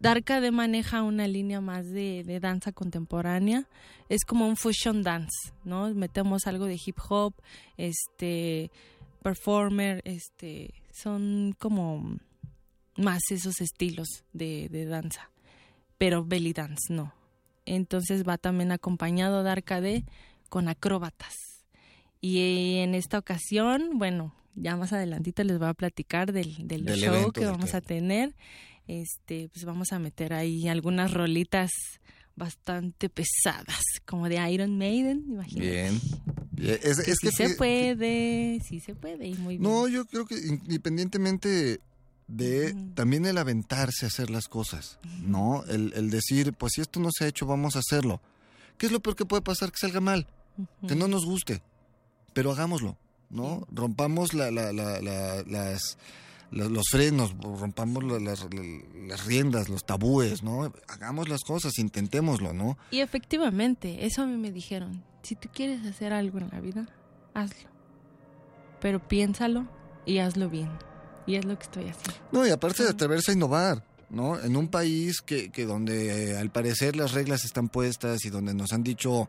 Darkade 0.00 0.50
maneja 0.50 1.02
una 1.02 1.28
línea 1.28 1.60
más 1.60 1.86
de, 1.86 2.24
de 2.24 2.40
danza 2.40 2.72
contemporánea, 2.72 3.68
es 4.08 4.24
como 4.24 4.48
un 4.48 4.56
fusion 4.56 5.02
dance, 5.02 5.52
¿no? 5.64 5.94
Metemos 5.94 6.46
algo 6.46 6.64
de 6.64 6.78
hip 6.84 6.98
hop, 7.08 7.34
este, 7.76 8.70
performer, 9.22 10.02
este, 10.04 10.74
son 10.92 11.54
como 11.58 12.16
más 12.96 13.20
esos 13.30 13.60
estilos 13.60 14.24
de, 14.32 14.68
de 14.70 14.86
danza 14.86 15.30
pero 16.00 16.24
belly 16.24 16.54
dance 16.54 16.90
no. 16.90 17.12
Entonces 17.66 18.26
va 18.26 18.38
también 18.38 18.72
acompañado 18.72 19.44
de 19.44 19.50
arcade 19.50 20.04
con 20.48 20.66
acróbatas. 20.66 21.34
Y 22.22 22.78
en 22.78 22.94
esta 22.94 23.18
ocasión, 23.18 23.98
bueno, 23.98 24.34
ya 24.54 24.78
más 24.78 24.94
adelantito 24.94 25.44
les 25.44 25.58
voy 25.58 25.68
a 25.68 25.74
platicar 25.74 26.32
del, 26.32 26.66
del 26.66 26.86
Del 26.86 26.98
show 26.98 27.12
evento 27.12 27.32
que 27.32 27.44
vamos 27.44 27.74
a 27.74 27.82
tener. 27.82 28.34
Este, 28.90 29.48
pues 29.52 29.64
vamos 29.64 29.92
a 29.92 29.98
meter 30.00 30.32
ahí 30.32 30.66
algunas 30.66 31.12
rolitas 31.12 31.70
bastante 32.34 33.08
pesadas, 33.08 33.80
como 34.04 34.28
de 34.28 34.50
Iron 34.50 34.76
Maiden, 34.78 35.24
imagínate. 35.28 35.70
Bien. 35.70 36.00
Bien. 36.52 36.78
Es, 36.82 37.00
Que 37.00 37.10
es 37.12 37.18
sí 37.20 37.28
que 37.28 37.32
se 37.48 37.54
puede, 37.54 38.58
sí 38.66 38.80
se 38.80 38.94
puede, 38.96 39.28
y 39.28 39.34
muy 39.34 39.58
bien. 39.58 39.62
No, 39.70 39.86
yo 39.86 40.06
creo 40.06 40.26
que 40.26 40.36
independientemente 40.94 41.80
de 42.26 42.74
también 42.94 43.26
el 43.26 43.38
aventarse 43.38 44.04
a 44.06 44.08
hacer 44.08 44.30
las 44.30 44.48
cosas, 44.48 44.98
¿no? 45.22 45.64
El, 45.68 45.92
el 45.94 46.10
decir, 46.10 46.52
pues 46.52 46.72
si 46.74 46.80
esto 46.80 46.98
no 47.00 47.10
se 47.16 47.24
ha 47.24 47.28
hecho, 47.28 47.46
vamos 47.46 47.76
a 47.76 47.80
hacerlo. 47.80 48.20
¿Qué 48.78 48.86
es 48.86 48.92
lo 48.92 49.00
peor 49.00 49.16
que 49.16 49.24
puede 49.24 49.42
pasar? 49.42 49.70
Que 49.72 49.78
salga 49.78 50.00
mal, 50.00 50.26
que 50.88 50.94
no 50.96 51.06
nos 51.08 51.24
guste, 51.26 51.62
pero 52.32 52.52
hagámoslo, 52.52 52.96
¿no? 53.30 53.66
Rompamos 53.70 54.32
la, 54.34 54.50
la- 54.50 54.72
la- 54.72 55.00
la- 55.00 55.42
las, 55.46 55.98
los 56.50 56.84
frenos, 56.90 57.34
rompamos 57.40 58.02
la- 58.04 58.18
las, 58.18 58.40
la- 58.52 59.06
las 59.06 59.24
riendas, 59.26 59.68
los 59.68 59.84
tabúes, 59.84 60.42
¿no? 60.42 60.72
Hagamos 60.88 61.28
las 61.28 61.42
cosas, 61.42 61.78
intentémoslo, 61.78 62.52
¿no? 62.52 62.76
Y 62.90 63.00
efectivamente, 63.00 64.04
eso 64.06 64.22
a 64.22 64.26
mí 64.26 64.36
me 64.36 64.50
dijeron, 64.50 65.02
si 65.22 65.36
tú 65.36 65.48
quieres 65.52 65.86
hacer 65.86 66.12
algo 66.12 66.38
en 66.38 66.48
la 66.50 66.60
vida, 66.60 66.88
hazlo. 67.34 67.70
Pero 68.80 69.06
piénsalo 69.06 69.68
y 70.06 70.18
hazlo 70.18 70.48
bien. 70.48 70.70
Y 71.26 71.36
es 71.36 71.44
lo 71.44 71.56
que 71.58 71.64
estoy 71.64 71.84
haciendo. 71.88 72.14
No, 72.32 72.46
y 72.46 72.50
aparte 72.50 72.82
de 72.82 72.88
atreverse 72.90 73.30
a 73.30 73.34
innovar, 73.34 73.84
¿no? 74.08 74.40
En 74.40 74.56
un 74.56 74.68
país 74.68 75.20
que, 75.20 75.50
que 75.50 75.66
donde 75.66 76.32
eh, 76.32 76.36
al 76.38 76.50
parecer 76.50 76.96
las 76.96 77.12
reglas 77.12 77.44
están 77.44 77.68
puestas 77.68 78.24
y 78.24 78.30
donde 78.30 78.54
nos 78.54 78.72
han 78.72 78.82
dicho 78.82 79.22
"A- 79.22 79.28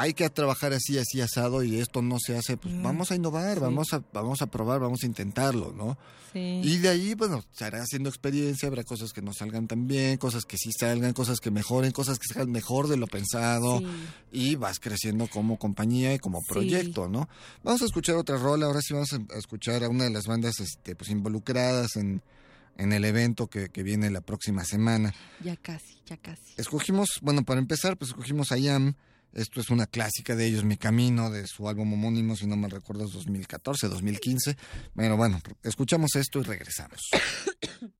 hay 0.00 0.14
que 0.14 0.30
trabajar 0.30 0.72
así, 0.72 0.96
así 0.96 1.20
asado 1.20 1.64
y 1.64 1.80
esto 1.80 2.02
no 2.02 2.18
se 2.24 2.36
hace, 2.38 2.56
pues 2.56 2.72
Mm, 2.72 2.82
vamos 2.84 3.10
a 3.10 3.16
innovar, 3.16 3.54
sí. 3.54 3.60
vamos 3.60 3.92
a 3.92 4.02
vamos 4.12 4.40
a 4.42 4.46
probar, 4.46 4.78
vamos 4.80 5.02
a 5.02 5.06
intentarlo, 5.06 5.72
¿no? 5.76 5.98
Sí. 6.32 6.60
Y 6.62 6.78
de 6.78 6.88
ahí, 6.90 7.14
bueno, 7.14 7.42
se 7.52 7.64
hará 7.64 7.82
haciendo 7.82 8.08
experiencia, 8.08 8.68
habrá 8.68 8.84
cosas 8.84 9.12
que 9.12 9.22
no 9.22 9.32
salgan 9.32 9.66
tan 9.66 9.88
bien, 9.88 10.18
cosas 10.18 10.44
que 10.44 10.56
sí 10.56 10.70
salgan, 10.78 11.14
cosas 11.14 11.40
que 11.40 11.50
mejoren, 11.50 11.90
cosas 11.90 12.18
que 12.18 12.28
salgan 12.28 12.52
mejor 12.52 12.86
de 12.86 12.96
lo 12.96 13.06
pensado 13.08 13.78
Sí. 13.80 13.86
y 14.30 14.54
vas 14.54 14.78
creciendo 14.78 15.26
como 15.26 15.58
compañía 15.58 16.14
y 16.14 16.18
como 16.18 16.42
proyecto, 16.42 17.08
¿no? 17.08 17.28
Vamos 17.64 17.82
a 17.82 17.86
escuchar 17.86 18.14
otra 18.16 18.36
rola, 18.36 18.66
ahora 18.66 18.80
sí 18.82 18.94
vamos 18.94 19.12
a 19.14 19.38
escuchar 19.38 19.82
a 19.82 19.88
una 19.88 20.04
de 20.04 20.10
las 20.10 20.26
bandas 20.26 20.60
este, 20.60 20.94
pues 20.94 21.10
involucradas 21.10 21.96
en, 21.96 22.22
en 22.76 22.92
el 22.92 23.04
evento 23.04 23.48
que, 23.48 23.70
que 23.70 23.82
viene 23.82 24.10
la 24.10 24.20
próxima 24.20 24.64
semana. 24.64 25.12
Ya 25.42 25.56
casi, 25.56 25.96
ya 26.06 26.16
casi. 26.18 26.54
Escogimos, 26.56 27.18
bueno, 27.22 27.42
para 27.42 27.58
empezar, 27.58 27.96
pues 27.96 28.10
escogimos 28.10 28.52
a 28.52 28.58
Yam, 28.58 28.94
esto 29.32 29.60
es 29.60 29.70
una 29.70 29.86
clásica 29.86 30.34
de 30.34 30.46
ellos, 30.46 30.64
Mi 30.64 30.76
Camino, 30.76 31.30
de 31.30 31.46
su 31.46 31.68
álbum 31.68 31.92
homónimo, 31.92 32.36
si 32.36 32.46
no 32.46 32.56
me 32.56 32.68
recuerdo, 32.68 33.04
es 33.04 33.12
2014, 33.12 33.88
2015. 33.88 34.56
Bueno, 34.94 35.16
bueno, 35.16 35.40
escuchamos 35.62 36.14
esto 36.16 36.40
y 36.40 36.42
regresamos. 36.44 37.00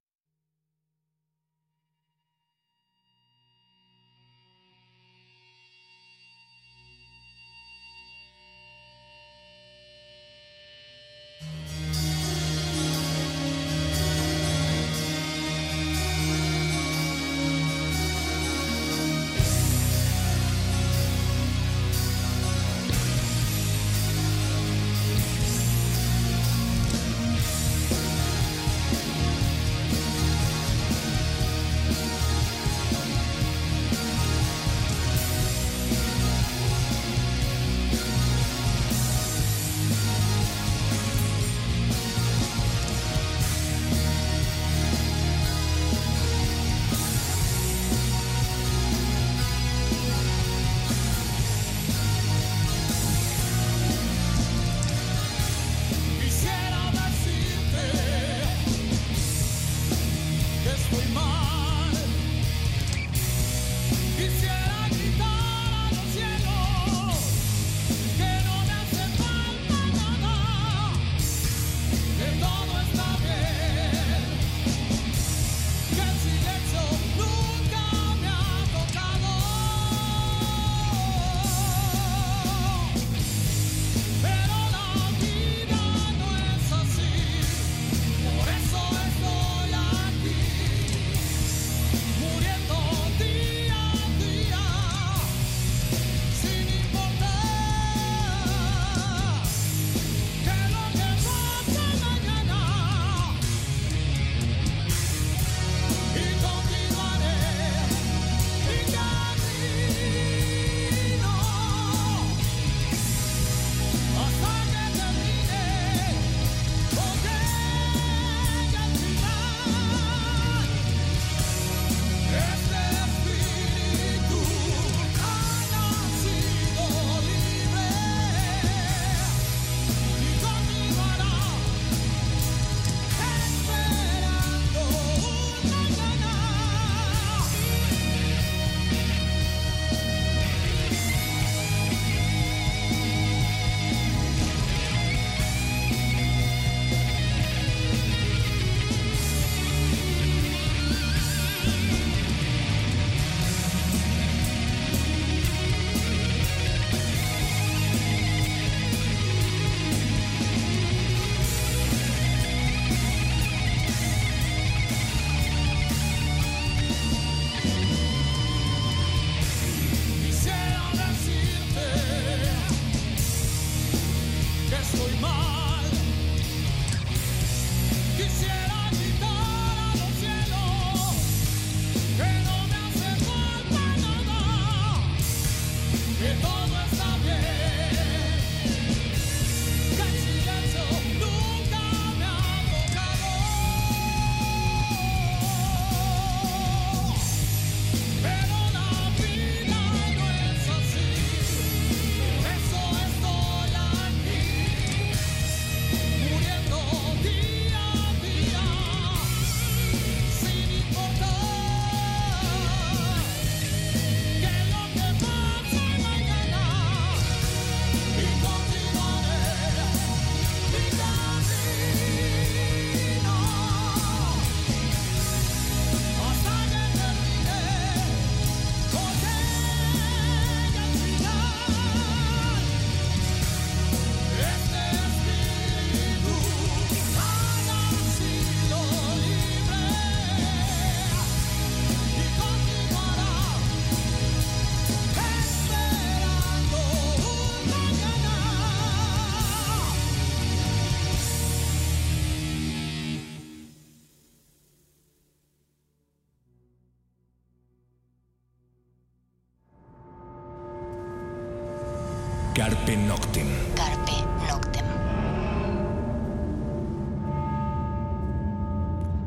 Carpe 262.59 262.97
Noctem. 262.97 263.47
Carpe 263.77 264.12
Noctem. 264.49 264.85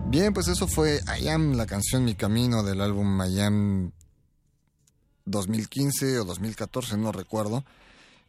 Bien, 0.09 0.33
pues 0.33 0.49
eso 0.49 0.67
fue 0.67 0.99
I 1.17 1.29
Am, 1.29 1.53
la 1.53 1.65
canción 1.65 2.03
Mi 2.03 2.15
Camino 2.15 2.61
del 2.61 2.81
álbum 2.81 3.23
I 3.23 3.39
Am 3.39 3.91
2015 5.23 6.19
o 6.19 6.25
2014, 6.25 6.97
no 6.97 7.13
recuerdo. 7.13 7.63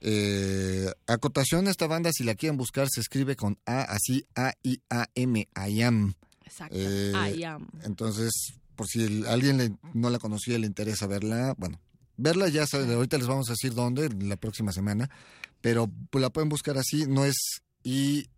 Eh, 0.01 0.87
acotación, 1.09 1.67
esta 1.67 1.89
banda, 1.89 2.13
si 2.13 2.23
la 2.23 2.37
quieren 2.37 2.57
buscar, 2.57 2.87
se 2.89 3.01
escribe 3.01 3.35
con 3.35 3.59
A, 3.67 3.83
así 3.83 4.25
A-I-A-M, 4.37 5.49
I 5.69 5.83
Am. 5.83 6.15
Exacto, 6.45 6.77
eh, 6.79 7.13
I 7.37 7.43
Am. 7.43 7.67
Entonces, 7.83 8.31
por 8.77 8.87
si 8.87 9.25
alguien 9.27 9.81
no 9.95 10.11
la 10.11 10.21
conocía 10.21 10.55
y 10.55 10.61
le 10.61 10.69
interesa 10.69 11.09
verla, 11.09 11.57
bueno, 11.59 11.81
verla 12.17 12.49
ya 12.49 12.67
saben, 12.67 12.91
ahorita 12.91 13.19
les 13.19 13.27
vamos 13.27 13.49
a 13.49 13.53
decir 13.53 13.75
dónde, 13.75 14.09
la 14.21 14.37
próxima 14.37 14.73
semana, 14.73 15.11
pero 15.61 15.91
la 16.13 16.31
pueden 16.31 16.49
buscar 16.49 16.79
así, 16.79 17.07
no 17.07 17.25
es 17.25 17.37
I 17.85 18.29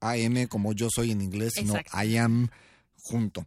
AM 0.00 0.46
como 0.48 0.72
yo 0.72 0.88
soy 0.94 1.10
en 1.10 1.20
inglés, 1.20 1.52
sino 1.56 1.74
I 1.92 2.16
am 2.16 2.48
junto. 2.96 3.46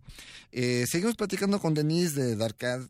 Eh, 0.51 0.85
seguimos 0.89 1.15
platicando 1.15 1.59
con 1.59 1.73
Denise 1.73 2.19
de 2.21 2.35
Darkad. 2.35 2.87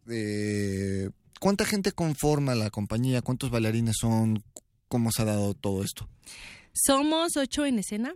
¿Cuánta 1.39 1.65
gente 1.65 1.91
conforma 1.91 2.56
la 2.56 2.69
compañía? 2.69 3.21
¿Cuántos 3.21 3.51
bailarines 3.51 3.95
son? 3.99 4.43
¿Cómo 4.88 5.12
se 5.12 5.21
ha 5.21 5.25
dado 5.25 5.53
todo 5.53 5.84
esto? 5.84 6.10
Somos 6.73 7.38
ocho 7.38 7.65
en 7.65 7.80
escena, 7.80 8.13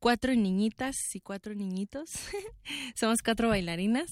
cuatro 0.00 0.34
niñitas 0.34 0.96
y 1.14 1.20
cuatro 1.20 1.54
niñitos. 1.54 2.10
Somos 2.94 3.20
cuatro 3.22 3.48
bailarinas, 3.48 4.10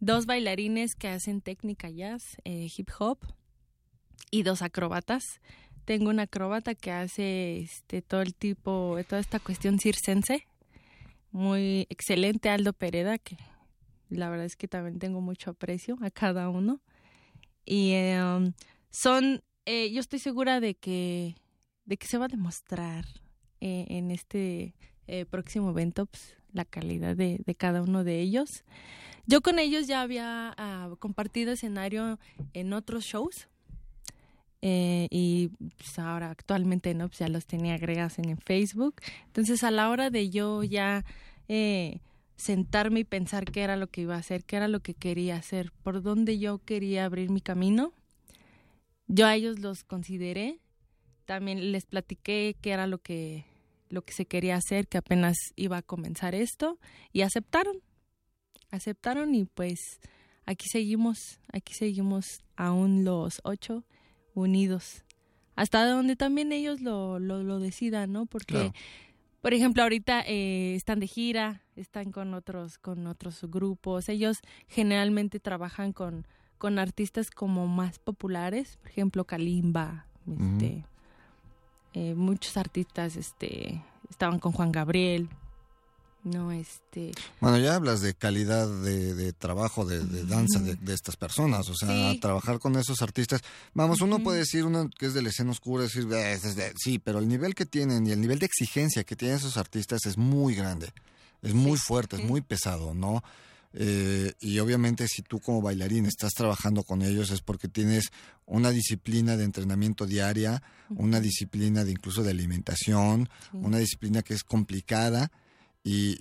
dos 0.00 0.26
bailarines 0.26 0.94
que 0.94 1.08
hacen 1.08 1.40
técnica 1.40 1.90
jazz, 1.90 2.36
eh, 2.44 2.68
hip 2.76 2.90
hop 2.98 3.18
y 4.30 4.42
dos 4.42 4.62
acróbatas 4.62 5.40
tengo 5.86 6.10
una 6.10 6.24
acróbata 6.24 6.74
que 6.74 6.90
hace 6.90 7.58
este 7.60 8.02
todo 8.02 8.20
el 8.20 8.34
tipo, 8.34 8.98
toda 9.08 9.20
esta 9.20 9.38
cuestión 9.38 9.78
circense. 9.78 10.46
Muy 11.30 11.86
excelente 11.90 12.50
Aldo 12.50 12.72
Pereda, 12.72 13.18
que 13.18 13.36
la 14.08 14.28
verdad 14.28 14.46
es 14.46 14.56
que 14.56 14.66
también 14.66 14.98
tengo 14.98 15.20
mucho 15.20 15.50
aprecio 15.50 15.96
a 16.02 16.10
cada 16.10 16.48
uno. 16.48 16.82
Y 17.64 17.92
em, 17.92 18.52
son, 18.90 19.44
eh, 19.64 19.92
yo 19.92 20.00
estoy 20.00 20.18
segura 20.18 20.58
de 20.58 20.74
que, 20.74 21.36
de 21.84 21.96
que 21.96 22.08
se 22.08 22.18
va 22.18 22.24
a 22.24 22.28
demostrar 22.28 23.04
eh, 23.60 23.86
en 23.88 24.10
este 24.10 24.74
eh, 25.06 25.24
próximo 25.24 25.70
evento 25.70 26.06
pues, 26.06 26.36
la 26.56 26.64
calidad 26.64 27.16
de, 27.16 27.42
cada 27.56 27.82
uno 27.82 28.04
de 28.04 28.20
ellos. 28.20 28.64
Yo 29.26 29.40
con 29.40 29.58
ellos 29.58 29.86
ya 29.86 30.02
había 30.02 30.54
ah, 30.56 30.94
compartido 30.98 31.52
escenario 31.52 32.18
en 32.52 32.72
otros 32.72 33.04
shows 33.04 33.48
eh, 34.62 35.08
y 35.10 35.48
pues 35.76 35.98
ahora 35.98 36.30
actualmente 36.30 36.94
no 36.94 37.08
pues 37.08 37.18
ya 37.18 37.28
los 37.28 37.46
tenía 37.46 37.74
agregados 37.74 38.18
en, 38.18 38.38
Facebook. 38.38 38.96
Entonces 39.26 39.62
a 39.64 39.70
la 39.70 39.90
hora 39.90 40.10
de 40.10 40.30
yo 40.30 40.62
ya 40.62 41.04
eh, 41.48 42.00
sentarme 42.36 43.00
y 43.00 43.04
pensar 43.04 43.44
qué 43.44 43.62
era 43.62 43.76
lo 43.76 43.88
que 43.88 44.02
iba 44.02 44.14
a 44.14 44.18
hacer 44.18 44.44
qué 44.44 44.56
era 44.56 44.68
lo 44.68 44.80
que 44.80 44.94
quería 44.94 45.36
hacer 45.36 45.72
por 45.82 46.02
dónde 46.02 46.38
yo 46.38 46.58
quería 46.58 47.04
abrir 47.04 47.30
mi 47.30 47.40
camino 47.40 47.92
yo 49.08 49.26
a 49.26 49.34
ellos 49.34 49.60
los 49.60 49.84
consideré. 49.84 50.58
También 51.24 51.72
les 51.72 51.86
platiqué 51.86 52.56
qué 52.60 52.70
era 52.70 52.86
lo 52.86 52.98
que 52.98 53.44
lo 53.88 54.02
que 54.02 54.12
se 54.12 54.26
quería 54.26 54.56
hacer 54.56 54.88
que 54.88 54.98
apenas 54.98 55.36
iba 55.56 55.78
a 55.78 55.82
comenzar 55.82 56.34
esto 56.34 56.78
y 57.12 57.22
aceptaron 57.22 57.82
aceptaron 58.70 59.34
y 59.34 59.44
pues 59.44 60.00
aquí 60.44 60.66
seguimos 60.68 61.40
aquí 61.52 61.72
seguimos 61.74 62.40
aún 62.56 63.04
los 63.04 63.40
ocho 63.44 63.84
unidos. 64.36 65.02
Hasta 65.56 65.88
donde 65.88 66.16
también 66.16 66.52
ellos 66.52 66.80
lo, 66.82 67.18
lo, 67.18 67.58
decidan, 67.58 68.12
¿no? 68.12 68.26
Porque, 68.26 68.72
por 69.40 69.54
ejemplo, 69.54 69.82
ahorita 69.82 70.22
eh, 70.26 70.74
están 70.74 71.00
de 71.00 71.06
gira, 71.06 71.62
están 71.76 72.12
con 72.12 72.34
otros, 72.34 72.76
con 72.76 73.06
otros 73.06 73.40
grupos. 73.44 74.10
Ellos 74.10 74.40
generalmente 74.68 75.40
trabajan 75.40 75.94
con, 75.94 76.26
con 76.58 76.78
artistas 76.78 77.30
como 77.30 77.66
más 77.66 77.98
populares, 77.98 78.76
por 78.76 78.90
ejemplo, 78.90 79.24
Kalimba, 79.24 80.06
este, 80.26 80.84
eh, 81.96 82.14
muchos 82.14 82.58
artistas 82.58 83.16
este, 83.16 83.82
estaban 84.10 84.38
con 84.38 84.52
Juan 84.52 84.70
Gabriel, 84.70 85.30
no 86.24 86.52
este 86.52 87.12
bueno 87.40 87.56
ya 87.56 87.74
hablas 87.76 88.02
de 88.02 88.12
calidad 88.12 88.68
de, 88.82 89.32
trabajo 89.32 89.86
de, 89.86 90.04
danza 90.24 90.58
de, 90.60 90.92
estas 90.92 91.16
personas 91.16 91.70
o 91.70 91.74
sea 91.74 92.12
trabajar 92.20 92.58
con 92.58 92.76
esos 92.76 93.00
artistas. 93.00 93.40
Vamos 93.72 94.02
uno 94.02 94.18
puede 94.18 94.40
decir 94.40 94.64
uno 94.64 94.90
que 94.98 95.06
es 95.06 95.14
de 95.14 95.22
la 95.22 95.30
escena 95.30 95.52
oscura 95.52 95.84
decir 95.84 96.06
sí 96.76 96.98
pero 96.98 97.20
el 97.20 97.28
nivel 97.28 97.54
que 97.54 97.64
tienen 97.64 98.06
y 98.06 98.10
el 98.10 98.20
nivel 98.20 98.40
de 98.40 98.46
exigencia 98.46 99.04
que 99.04 99.16
tienen 99.16 99.38
esos 99.38 99.56
artistas 99.56 100.04
es 100.04 100.18
muy 100.18 100.54
grande 100.54 100.92
es 101.40 101.54
muy 101.54 101.78
fuerte 101.78 102.16
es 102.16 102.24
muy 102.24 102.42
pesado 102.42 102.92
no 102.92 103.24
eh, 103.72 104.32
y 104.40 104.58
obviamente 104.58 105.06
si 105.08 105.22
tú 105.22 105.40
como 105.40 105.60
bailarín 105.60 106.06
estás 106.06 106.32
trabajando 106.32 106.82
con 106.82 107.02
ellos 107.02 107.30
es 107.30 107.42
porque 107.42 107.68
tienes 107.68 108.10
una 108.46 108.70
disciplina 108.70 109.36
de 109.36 109.44
entrenamiento 109.44 110.06
diaria, 110.06 110.62
una 110.90 111.20
disciplina 111.20 111.84
de 111.84 111.92
incluso 111.92 112.22
de 112.22 112.30
alimentación, 112.30 113.28
una 113.52 113.78
disciplina 113.78 114.22
que 114.22 114.34
es 114.34 114.44
complicada 114.44 115.30
y, 115.84 116.16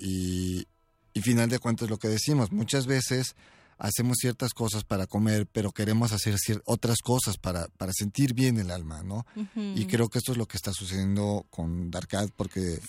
y, 1.14 1.22
final 1.22 1.50
de 1.50 1.60
cuentas 1.60 1.90
lo 1.90 1.98
que 1.98 2.08
decimos, 2.08 2.52
muchas 2.52 2.86
veces 2.86 3.36
hacemos 3.78 4.18
ciertas 4.20 4.54
cosas 4.54 4.84
para 4.84 5.08
comer, 5.08 5.48
pero 5.52 5.72
queremos 5.72 6.12
hacer 6.12 6.36
otras 6.66 7.00
cosas 7.00 7.38
para, 7.38 7.68
para 7.70 7.92
sentir 7.94 8.34
bien 8.34 8.60
el 8.60 8.70
alma, 8.70 9.02
¿no? 9.02 9.26
Y 9.56 9.86
creo 9.86 10.10
que 10.10 10.20
esto 10.20 10.34
es 10.34 10.38
lo 10.38 10.46
que 10.46 10.58
está 10.58 10.72
sucediendo 10.72 11.46
con 11.50 11.90
Darkad, 11.90 12.30
porque 12.36 12.80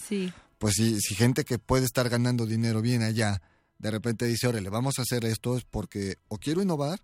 pues 0.58 0.74
si, 0.74 1.00
si 1.00 1.14
gente 1.14 1.44
que 1.44 1.58
puede 1.58 1.84
estar 1.84 2.08
ganando 2.08 2.46
dinero 2.46 2.82
bien 2.82 3.02
allá, 3.02 3.40
de 3.78 3.90
repente 3.90 4.26
dice, 4.26 4.46
órale, 4.46 4.68
vamos 4.70 4.98
a 4.98 5.02
hacer 5.02 5.24
esto, 5.24 5.56
es 5.56 5.64
porque 5.64 6.16
o 6.28 6.38
quiero 6.38 6.62
innovar, 6.62 7.00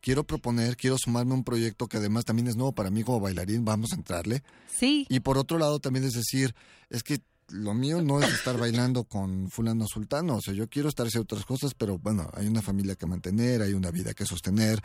quiero 0.00 0.24
proponer, 0.24 0.76
quiero 0.76 0.96
sumarme 0.98 1.32
a 1.32 1.36
un 1.36 1.44
proyecto 1.44 1.88
que 1.88 1.98
además 1.98 2.24
también 2.24 2.48
es 2.48 2.56
nuevo 2.56 2.72
para 2.72 2.90
mí 2.90 3.02
como 3.02 3.20
bailarín, 3.20 3.64
vamos 3.64 3.92
a 3.92 3.96
entrarle. 3.96 4.42
Sí. 4.78 5.06
Y 5.08 5.20
por 5.20 5.38
otro 5.38 5.58
lado 5.58 5.78
también 5.80 6.04
es 6.04 6.14
decir, 6.14 6.54
es 6.90 7.02
que 7.02 7.20
lo 7.48 7.74
mío 7.74 8.02
no 8.02 8.20
es 8.20 8.32
estar 8.32 8.58
bailando 8.58 9.04
con 9.04 9.50
fulano 9.50 9.86
sultano, 9.86 10.36
o 10.36 10.40
sea, 10.40 10.54
yo 10.54 10.68
quiero 10.68 10.88
estar 10.88 11.06
haciendo 11.06 11.24
otras 11.24 11.44
cosas, 11.44 11.74
pero 11.74 11.98
bueno, 11.98 12.28
hay 12.34 12.46
una 12.46 12.62
familia 12.62 12.96
que 12.96 13.06
mantener, 13.06 13.62
hay 13.62 13.72
una 13.72 13.90
vida 13.90 14.14
que 14.14 14.26
sostener, 14.26 14.82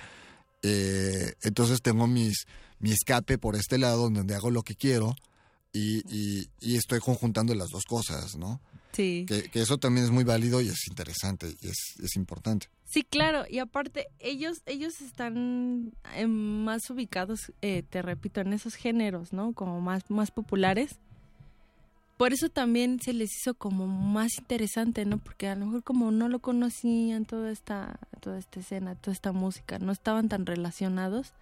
eh, 0.62 1.34
entonces 1.42 1.82
tengo 1.82 2.08
mis, 2.08 2.46
mi 2.80 2.92
escape 2.92 3.38
por 3.38 3.56
este 3.56 3.78
lado, 3.78 4.10
donde 4.10 4.36
hago 4.36 4.52
lo 4.52 4.62
que 4.62 4.76
quiero 4.76 5.16
y, 5.74 6.04
y, 6.60 6.76
estoy 6.76 7.00
conjuntando 7.00 7.56
las 7.56 7.70
dos 7.70 7.86
cosas, 7.86 8.36
¿no? 8.36 8.60
Sí. 8.94 9.26
Que, 9.28 9.62
eso 9.62 9.78
también 9.78 10.06
es 10.06 10.12
muy 10.12 10.24
válido 10.24 10.62
y 10.62 10.68
es 10.68 10.88
interesante 10.88 11.56
y 11.62 11.68
es, 11.68 11.96
es 12.04 12.16
importante. 12.16 12.68
Sí, 12.86 13.04
claro, 13.04 13.46
y 13.50 13.60
aparte 13.60 14.08
ellos 14.20 14.62
ellos 14.66 15.02
están 15.02 15.94
eh, 16.16 16.28
más 16.28 16.90
ubicados, 16.90 17.54
eh, 17.62 17.84
te 17.90 18.02
repito, 18.02 18.42
en 18.42 18.54
esos 18.54 18.76
géneros, 18.76 19.32
¿no? 19.32 19.54
Como 19.54 19.80
más 19.80 20.10
más 20.10 20.32
populares 20.32 20.98
por 22.22 22.34
eso 22.34 22.50
también 22.50 23.00
se 23.02 23.14
les 23.14 23.36
hizo 23.36 23.56
como 23.56 23.88
más 23.88 24.38
interesante, 24.38 25.06
¿no? 25.06 25.18
Porque 25.18 25.48
a 25.48 25.56
lo 25.56 25.66
mejor 25.66 25.84
como 25.84 26.12
no 26.12 26.30
lo 26.30 26.38
conocían 26.38 27.26
toda 27.26 27.50
esta, 27.50 28.00
toda 28.20 28.38
esta 28.38 28.60
escena, 28.60 28.94
toda 28.94 29.12
esta 29.12 29.32
música, 29.32 29.80
no 29.80 29.92
estaban 29.92 30.30
tan 30.30 30.46
relacionados, 30.46 31.34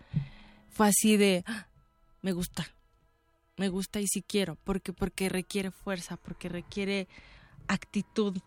fue 0.69 0.87
así 0.87 1.17
de, 1.17 1.43
ah, 1.47 1.67
me 2.21 2.31
gusta, 2.31 2.65
me 3.57 3.67
gusta 3.67 3.99
y 3.99 4.07
sí 4.07 4.21
quiero, 4.21 4.55
porque, 4.63 4.93
porque 4.93 5.27
requiere 5.27 5.69
fuerza, 5.69 6.15
porque 6.15 6.47
requiere 6.47 7.09
actitud, 7.69 8.37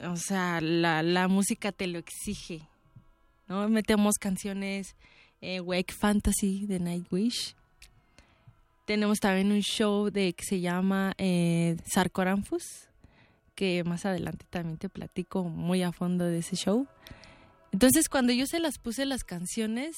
o 0.00 0.16
sea, 0.16 0.60
la, 0.60 1.02
la 1.02 1.28
música 1.28 1.70
te 1.70 1.86
lo 1.86 1.98
exige, 1.98 2.68
¿no? 3.46 3.68
Metemos 3.68 4.16
canciones, 4.18 4.96
eh, 5.40 5.60
Wake 5.60 5.94
Fantasy 5.94 6.66
de 6.66 6.80
Nightwish, 6.80 7.54
tenemos 8.84 9.18
también 9.18 9.50
un 9.50 9.60
show 9.60 10.10
de 10.10 10.34
que 10.34 10.44
se 10.44 10.60
llama 10.60 11.14
eh, 11.16 11.76
que 13.54 13.84
más 13.84 14.04
adelante 14.04 14.44
también 14.50 14.78
te 14.78 14.88
platico 14.88 15.44
muy 15.44 15.82
a 15.82 15.92
fondo 15.92 16.24
de 16.24 16.38
ese 16.38 16.56
show. 16.56 16.86
Entonces, 17.72 18.08
cuando 18.08 18.32
yo 18.32 18.46
se 18.46 18.60
las 18.60 18.78
puse 18.78 19.06
las 19.06 19.24
canciones, 19.24 19.96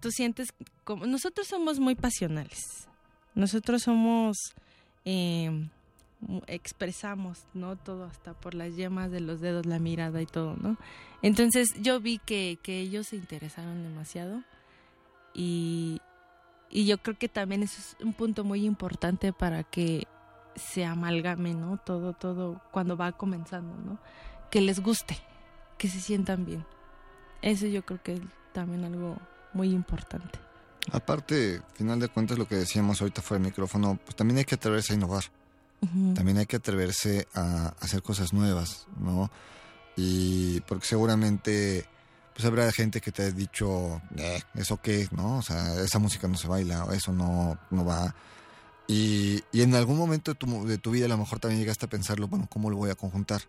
tú 0.00 0.10
sientes 0.10 0.48
como 0.84 1.06
nosotros 1.06 1.46
somos 1.48 1.80
muy 1.80 1.94
pasionales. 1.94 2.86
Nosotros 3.34 3.82
somos 3.82 4.36
eh, 5.04 5.68
expresamos, 6.46 7.46
¿no? 7.54 7.76
Todo 7.76 8.04
hasta 8.04 8.34
por 8.34 8.54
las 8.54 8.76
yemas 8.76 9.10
de 9.10 9.20
los 9.20 9.40
dedos, 9.40 9.66
la 9.66 9.78
mirada 9.78 10.22
y 10.22 10.26
todo, 10.26 10.56
¿no? 10.56 10.76
Entonces 11.22 11.68
yo 11.80 12.00
vi 12.00 12.18
que, 12.18 12.58
que 12.62 12.80
ellos 12.80 13.08
se 13.08 13.16
interesaron 13.16 13.82
demasiado 13.82 14.42
y, 15.34 16.00
y 16.70 16.86
yo 16.86 16.98
creo 16.98 17.18
que 17.18 17.28
también 17.28 17.62
eso 17.62 17.80
es 17.80 17.96
un 18.04 18.12
punto 18.12 18.44
muy 18.44 18.64
importante 18.64 19.32
para 19.32 19.64
que 19.64 20.06
se 20.54 20.84
amalgame, 20.84 21.54
¿no? 21.54 21.78
Todo, 21.78 22.12
todo 22.12 22.60
cuando 22.70 22.96
va 22.96 23.12
comenzando, 23.12 23.76
¿no? 23.76 23.98
Que 24.50 24.60
les 24.60 24.80
guste, 24.80 25.18
que 25.78 25.88
se 25.88 26.00
sientan 26.00 26.44
bien. 26.44 26.64
Eso 27.40 27.66
yo 27.66 27.84
creo 27.84 28.02
que 28.02 28.14
es 28.14 28.20
también 28.52 28.84
algo 28.84 29.16
muy 29.52 29.70
importante. 29.70 30.38
Aparte, 30.90 31.62
final 31.74 32.00
de 32.00 32.08
cuentas, 32.08 32.38
lo 32.38 32.46
que 32.46 32.56
decíamos 32.56 33.00
ahorita 33.00 33.22
fuera 33.22 33.40
del 33.40 33.50
micrófono, 33.50 33.98
pues 34.04 34.16
también 34.16 34.38
hay 34.38 34.44
que 34.44 34.56
atreverse 34.56 34.92
a 34.92 34.96
innovar. 34.96 35.24
También 36.14 36.38
hay 36.38 36.46
que 36.46 36.56
atreverse 36.56 37.26
a 37.34 37.74
hacer 37.80 38.02
cosas 38.02 38.32
nuevas, 38.32 38.86
¿no? 39.00 39.30
Y 39.96 40.60
porque 40.60 40.86
seguramente 40.86 41.86
pues 42.34 42.46
habrá 42.46 42.70
gente 42.72 43.00
que 43.00 43.12
te 43.12 43.24
ha 43.24 43.30
dicho, 43.30 44.00
eh, 44.16 44.40
¿eso 44.54 44.80
qué? 44.80 45.08
¿No? 45.10 45.38
O 45.38 45.42
sea, 45.42 45.80
esa 45.82 45.98
música 45.98 46.28
no 46.28 46.36
se 46.36 46.48
baila, 46.48 46.84
o 46.84 46.92
eso 46.92 47.12
no, 47.12 47.58
no 47.70 47.84
va. 47.84 48.14
Y, 48.86 49.42
y 49.52 49.62
en 49.62 49.74
algún 49.74 49.98
momento 49.98 50.32
de 50.32 50.34
tu, 50.36 50.66
de 50.66 50.78
tu 50.78 50.90
vida 50.90 51.06
a 51.06 51.08
lo 51.08 51.18
mejor 51.18 51.40
también 51.40 51.60
llegaste 51.60 51.86
a 51.86 51.90
pensarlo, 51.90 52.28
bueno, 52.28 52.46
¿cómo 52.50 52.70
lo 52.70 52.76
voy 52.76 52.90
a 52.90 52.94
conjuntar? 52.94 53.42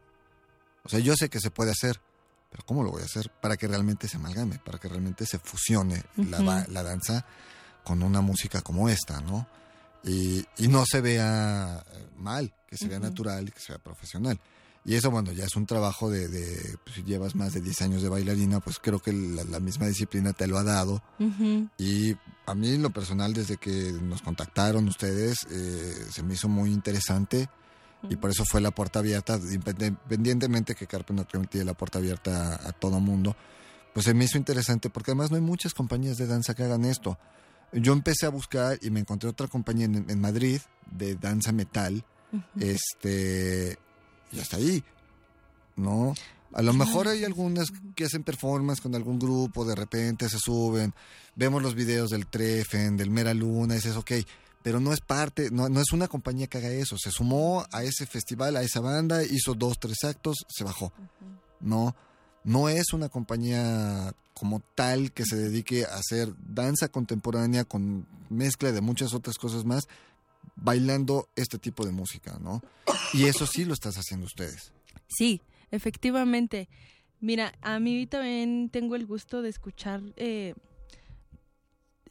O 0.83 0.89
sea, 0.89 0.99
yo 0.99 1.15
sé 1.15 1.29
que 1.29 1.39
se 1.39 1.49
puede 1.49 1.71
hacer, 1.71 2.01
pero 2.49 2.63
¿cómo 2.65 2.83
lo 2.83 2.91
voy 2.91 3.01
a 3.01 3.05
hacer? 3.05 3.31
Para 3.41 3.57
que 3.57 3.67
realmente 3.67 4.07
se 4.07 4.17
amalgame, 4.17 4.59
para 4.59 4.79
que 4.79 4.89
realmente 4.89 5.25
se 5.25 5.39
fusione 5.39 6.03
la, 6.17 6.65
la, 6.67 6.83
danza 6.83 7.25
con 7.83 8.03
una 8.03 8.21
música 8.21 8.61
como 8.61 8.89
esta, 8.89 9.21
¿no? 9.21 9.47
Y, 10.03 10.45
y 10.57 10.67
no 10.67 10.85
se 10.85 11.01
vea 11.01 11.83
mal, 12.17 12.53
que 12.67 12.77
se 12.77 12.87
vea 12.87 12.99
natural 12.99 13.47
y 13.47 13.51
que 13.51 13.59
se 13.59 13.71
vea 13.73 13.79
profesional. 13.79 14.39
Y 14.85 14.95
eso, 14.95 15.09
bueno, 15.11 15.31
ya 15.31 15.45
es 15.45 15.55
un 15.55 15.65
trabajo 15.65 16.09
de, 16.09 16.27
de 16.27 16.77
pues, 16.83 16.97
si 16.97 17.03
llevas 17.03 17.35
más 17.35 17.53
de 17.53 17.61
10 17.61 17.81
años 17.83 18.01
de 18.01 18.09
bailarina, 18.09 18.59
pues 18.59 18.79
creo 18.79 18.99
que 18.99 19.13
la, 19.13 19.59
misma 19.61 19.87
disciplina 19.87 20.33
te 20.33 20.45
lo 20.45 20.57
ha 20.57 20.63
dado. 20.63 21.01
Y 21.77 22.15
a 22.45 22.53
mí, 22.53 22.77
lo 22.77 22.89
personal, 22.89 23.33
desde 23.33 23.55
que 23.55 23.93
nos 24.01 24.21
contactaron 24.21 24.87
ustedes, 24.89 25.47
eh, 25.49 26.05
se 26.11 26.21
me 26.23 26.33
hizo 26.33 26.49
muy 26.49 26.71
interesante. 26.71 27.49
Y 28.09 28.17
por 28.17 28.31
eso 28.31 28.43
fue 28.43 28.59
la 28.59 28.71
puerta 28.71 28.99
abierta, 28.99 29.39
independientemente 29.41 30.75
que 30.75 30.87
Carpe 30.87 31.13
no 31.13 31.23
tiene 31.23 31.65
la 31.65 31.73
puerta 31.73 31.99
abierta 31.99 32.55
a, 32.67 32.73
todo 32.73 32.99
mundo, 32.99 33.33
pues 33.93 34.05
se 34.05 34.13
me 34.13 34.25
hizo 34.25 34.37
interesante 34.37 34.89
porque 34.89 35.11
además 35.11 35.31
no 35.31 35.37
hay 35.37 35.41
muchas 35.41 35.73
compañías 35.73 36.17
de 36.17 36.27
danza 36.27 36.53
que 36.53 36.63
hagan 36.63 36.83
esto. 36.83 37.17
Yo 37.73 37.93
empecé 37.93 38.25
a 38.25 38.29
buscar 38.29 38.77
y 38.81 38.89
me 38.89 38.99
encontré 38.99 39.29
otra 39.29 39.47
compañía 39.47 39.85
en, 39.85 40.21
Madrid 40.21 40.61
de 40.91 41.15
danza 41.15 41.51
metal, 41.51 42.03
este, 42.59 43.77
y 44.31 44.39
hasta 44.39 44.57
ahí, 44.57 44.83
¿no? 45.75 46.13
A 46.53 46.61
lo 46.61 46.73
mejor 46.73 47.07
hay 47.07 47.23
algunas 47.23 47.71
que 47.95 48.05
hacen 48.05 48.23
performance 48.23 48.79
con 48.79 48.93
algún 48.93 49.17
grupo, 49.17 49.65
de 49.65 49.73
repente 49.73 50.29
se 50.29 50.37
suben, 50.37 50.93
vemos 51.35 51.63
los 51.63 51.73
videos 51.73 52.11
del 52.11 52.27
Trefen, 52.27 52.95
del 52.95 53.09
Mera 53.09 53.33
Luna, 53.33 53.73
y 53.73 53.77
dices, 53.77 53.95
ok, 53.95 54.11
pero 54.61 54.79
no 54.79 54.93
es 54.93 55.01
parte, 55.01 55.49
no, 55.51 55.67
no 55.67 55.81
es 55.81 55.91
una 55.91 56.07
compañía 56.07 56.47
que 56.47 56.59
haga 56.59 56.69
eso, 56.69 56.95
se 56.97 57.09
sumó 57.09 57.65
a 57.71 57.83
ese 57.83 58.05
festival, 58.05 58.55
a 58.55 58.61
esa 58.61 58.81
banda, 58.81 59.23
hizo 59.23 59.55
dos, 59.55 59.79
tres 59.79 59.97
actos, 60.03 60.45
se 60.47 60.63
bajó. 60.63 60.93
No, 61.59 61.95
no 62.43 62.69
es 62.69 62.93
una 62.93 63.09
compañía 63.09 64.13
como 64.33 64.61
tal 64.75 65.11
que 65.11 65.25
se 65.25 65.35
dedique 65.35 65.85
a 65.85 65.95
hacer 65.95 66.33
danza 66.53 66.89
contemporánea 66.89 67.63
con 67.63 68.05
mezcla 68.29 68.71
de 68.71 68.81
muchas 68.81 69.13
otras 69.13 69.37
cosas 69.37 69.63
más, 69.63 69.87
bailando 70.55 71.29
este 71.35 71.57
tipo 71.57 71.85
de 71.85 71.91
música, 71.91 72.37
¿no? 72.41 72.61
Y 73.13 73.25
eso 73.25 73.45
sí 73.45 73.65
lo 73.65 73.73
estás 73.73 73.95
haciendo 73.97 74.25
ustedes. 74.25 74.71
Sí, 75.07 75.41
efectivamente. 75.71 76.67
Mira, 77.19 77.53
a 77.61 77.79
mí 77.79 78.05
también 78.07 78.69
tengo 78.69 78.95
el 78.95 79.05
gusto 79.05 79.41
de 79.41 79.49
escuchar, 79.49 80.01
eh, 80.17 80.55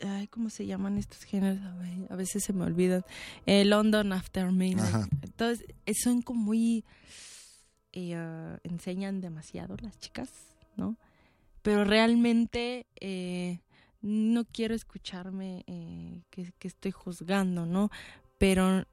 ay, 0.01 0.27
¿cómo 0.29 0.49
se 0.49 0.65
llaman 0.65 0.97
estos 0.97 1.25
géneros? 1.25 1.59
A 2.09 2.17
veces 2.17 2.45
se 2.45 2.53
me 2.53 2.65
olvidan. 2.65 3.05
Eh, 3.45 3.65
London 3.65 4.13
After 4.13 4.51
Midnight. 4.51 5.13
Entonces, 5.23 5.67
eh, 5.87 5.93
son 5.95 6.23
como 6.23 6.41
muy... 6.43 6.85
Eh, 7.93 8.59
enseñan 8.65 9.21
demasiado 9.21 9.77
las 9.81 9.99
chicas, 9.99 10.31
¿no? 10.77 10.97
Pero 11.63 11.85
realmente 11.85 12.87
no 14.01 14.45
quiero 14.47 14.75
escucharme 14.75 15.65
que, 16.31 16.53
que, 16.59 16.69
estoy 16.69 16.91
juzgando, 16.91 17.67
¿no? 17.67 17.91
pero 18.43 18.85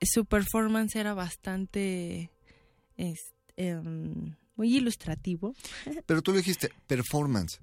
su 0.00 0.26
performance 0.26 0.94
era 0.94 1.12
bastante 1.12 2.30
em, 3.56 4.36
muy 4.54 4.76
ilustrativo. 4.76 5.56
Pero 6.06 6.22
tú 6.22 6.30
lo 6.30 6.36
dijiste, 6.36 6.70
performance. 6.86 7.60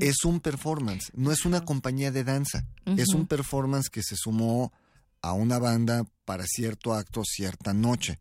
Es 0.00 0.24
un 0.24 0.40
performance, 0.40 1.10
no 1.12 1.32
es 1.32 1.44
una 1.44 1.66
compañía 1.66 2.10
de 2.10 2.24
danza. 2.24 2.64
Es 2.86 3.08
un 3.08 3.26
performance 3.26 3.90
que 3.90 4.02
se 4.02 4.16
sumó 4.16 4.72
a 5.20 5.34
una 5.34 5.58
banda 5.58 6.06
para 6.24 6.44
cierto 6.46 6.94
acto, 6.94 7.20
cierta 7.26 7.74
noche. 7.74 8.18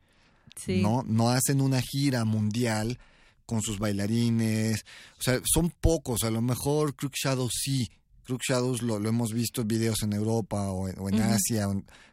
¿No? 0.68 1.04
no 1.08 1.30
hacen 1.30 1.62
una 1.62 1.82
gira 1.82 2.26
mundial 2.26 3.00
con 3.46 3.62
sus 3.62 3.80
bailarines. 3.80 4.86
O 5.20 5.24
sea, 5.24 5.42
son 5.46 5.72
pocos. 5.72 6.24
A 6.24 6.32
lo 6.32 6.42
mejor 6.42 6.96
Crook 6.96 7.14
Shadow 7.16 7.50
sí, 7.50 7.90
Crook 8.28 8.42
Shadows 8.48 8.82
lo, 8.82 8.98
hemos 8.98 9.34
visto 9.34 9.62
en 9.62 9.70
videos 9.70 10.04
en 10.04 10.12
Europa 10.14 10.70
o, 10.70 10.90
en 10.90 11.22
Asia, 11.22 11.68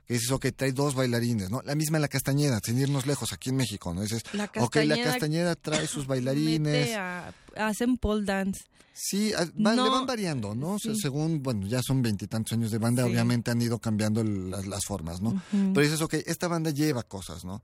que 0.06 0.14
dices, 0.14 0.30
ok, 0.30 0.46
trae 0.54 0.72
dos 0.72 0.94
bailarines, 0.94 1.50
¿no? 1.50 1.60
La 1.62 1.74
misma 1.74 1.98
en 1.98 2.02
la 2.02 2.08
Castañeda, 2.08 2.60
sin 2.64 2.78
irnos 2.78 3.04
lejos, 3.04 3.32
aquí 3.32 3.50
en 3.50 3.56
México, 3.56 3.92
¿no? 3.92 4.02
Dices, 4.02 4.22
la 4.32 4.50
ok, 4.60 4.76
la 4.84 5.02
Castañeda 5.02 5.56
trae 5.56 5.88
sus 5.88 6.06
bailarines. 6.08 6.96
hacen 7.56 7.98
pole 7.98 8.24
dance. 8.24 8.62
Sí, 8.92 9.32
le 9.56 9.74
van 9.74 10.06
variando, 10.06 10.54
¿no? 10.54 10.78
según, 10.78 11.42
bueno, 11.42 11.66
ya 11.66 11.82
son 11.82 12.00
veintitantos 12.00 12.52
años 12.52 12.70
de 12.70 12.78
banda, 12.78 13.04
obviamente 13.04 13.50
han 13.50 13.60
ido 13.60 13.80
cambiando 13.80 14.22
las, 14.22 14.84
formas, 14.84 15.20
¿no? 15.20 15.42
Pero 15.50 15.80
dices, 15.80 16.00
ok, 16.00 16.14
esta 16.26 16.46
banda 16.46 16.70
lleva 16.70 17.02
cosas, 17.02 17.44
¿no? 17.44 17.60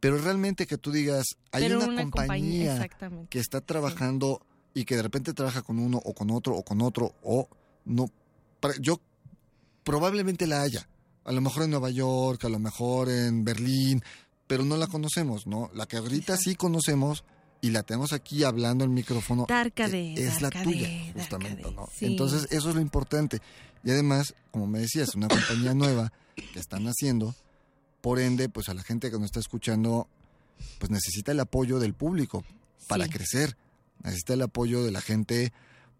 Pero 0.00 0.18
realmente 0.18 0.66
que 0.66 0.78
tú 0.78 0.90
digas, 0.90 1.24
hay 1.52 1.70
una, 1.70 2.02
compañía 2.02 2.88
que 3.28 3.38
está 3.38 3.60
trabajando 3.60 4.40
y 4.72 4.84
que 4.84 4.96
de 4.96 5.02
repente 5.02 5.34
trabaja 5.34 5.62
con 5.62 5.78
uno 5.78 6.00
o 6.02 6.14
con 6.14 6.30
otro 6.30 6.56
o 6.56 6.64
con 6.64 6.80
otro 6.80 7.14
o 7.22 7.48
no, 7.84 8.10
yo 8.80 9.00
probablemente 9.84 10.46
la 10.46 10.62
haya, 10.62 10.88
a 11.24 11.32
lo 11.32 11.40
mejor 11.40 11.64
en 11.64 11.70
Nueva 11.70 11.90
York, 11.90 12.44
a 12.44 12.48
lo 12.48 12.58
mejor 12.58 13.10
en 13.10 13.44
Berlín, 13.44 14.02
pero 14.46 14.64
no 14.64 14.76
la 14.76 14.86
conocemos, 14.86 15.46
¿no? 15.46 15.70
La 15.74 15.86
que 15.86 15.98
ahorita 15.98 16.36
sí 16.36 16.54
conocemos 16.54 17.24
y 17.60 17.70
la 17.70 17.82
tenemos 17.82 18.12
aquí 18.12 18.42
hablando 18.42 18.84
en 18.84 18.94
micrófono 18.94 19.46
e, 19.48 20.14
es 20.16 20.40
la 20.40 20.50
tuya, 20.50 20.88
justamente, 21.14 21.70
¿no? 21.70 21.88
Entonces, 22.00 22.48
eso 22.50 22.70
es 22.70 22.74
lo 22.74 22.80
importante. 22.80 23.40
Y 23.84 23.90
además, 23.90 24.34
como 24.50 24.66
me 24.66 24.80
decías, 24.80 25.14
una 25.14 25.28
compañía 25.28 25.74
nueva 25.74 26.12
que 26.34 26.58
están 26.58 26.86
haciendo, 26.86 27.34
por 28.00 28.18
ende, 28.18 28.48
pues 28.48 28.68
a 28.68 28.74
la 28.74 28.82
gente 28.82 29.10
que 29.10 29.16
nos 29.16 29.26
está 29.26 29.40
escuchando, 29.40 30.08
pues 30.78 30.90
necesita 30.90 31.32
el 31.32 31.40
apoyo 31.40 31.78
del 31.78 31.94
público 31.94 32.44
para 32.86 33.08
crecer, 33.08 33.56
necesita 34.02 34.34
el 34.34 34.42
apoyo 34.42 34.84
de 34.84 34.90
la 34.90 35.00
gente 35.00 35.52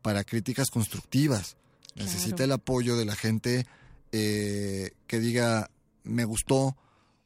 para 0.03 0.25
críticas 0.25 0.71
constructivas, 0.71 1.57
Necesita 1.97 2.45
el 2.45 2.53
apoyo 2.53 2.97
de 2.97 3.05
la 3.05 3.17
gente 3.17 3.67
eh, 4.13 4.93
que 5.07 5.21
diga, 5.21 5.71
me 6.05 6.25
gustó 6.25 6.77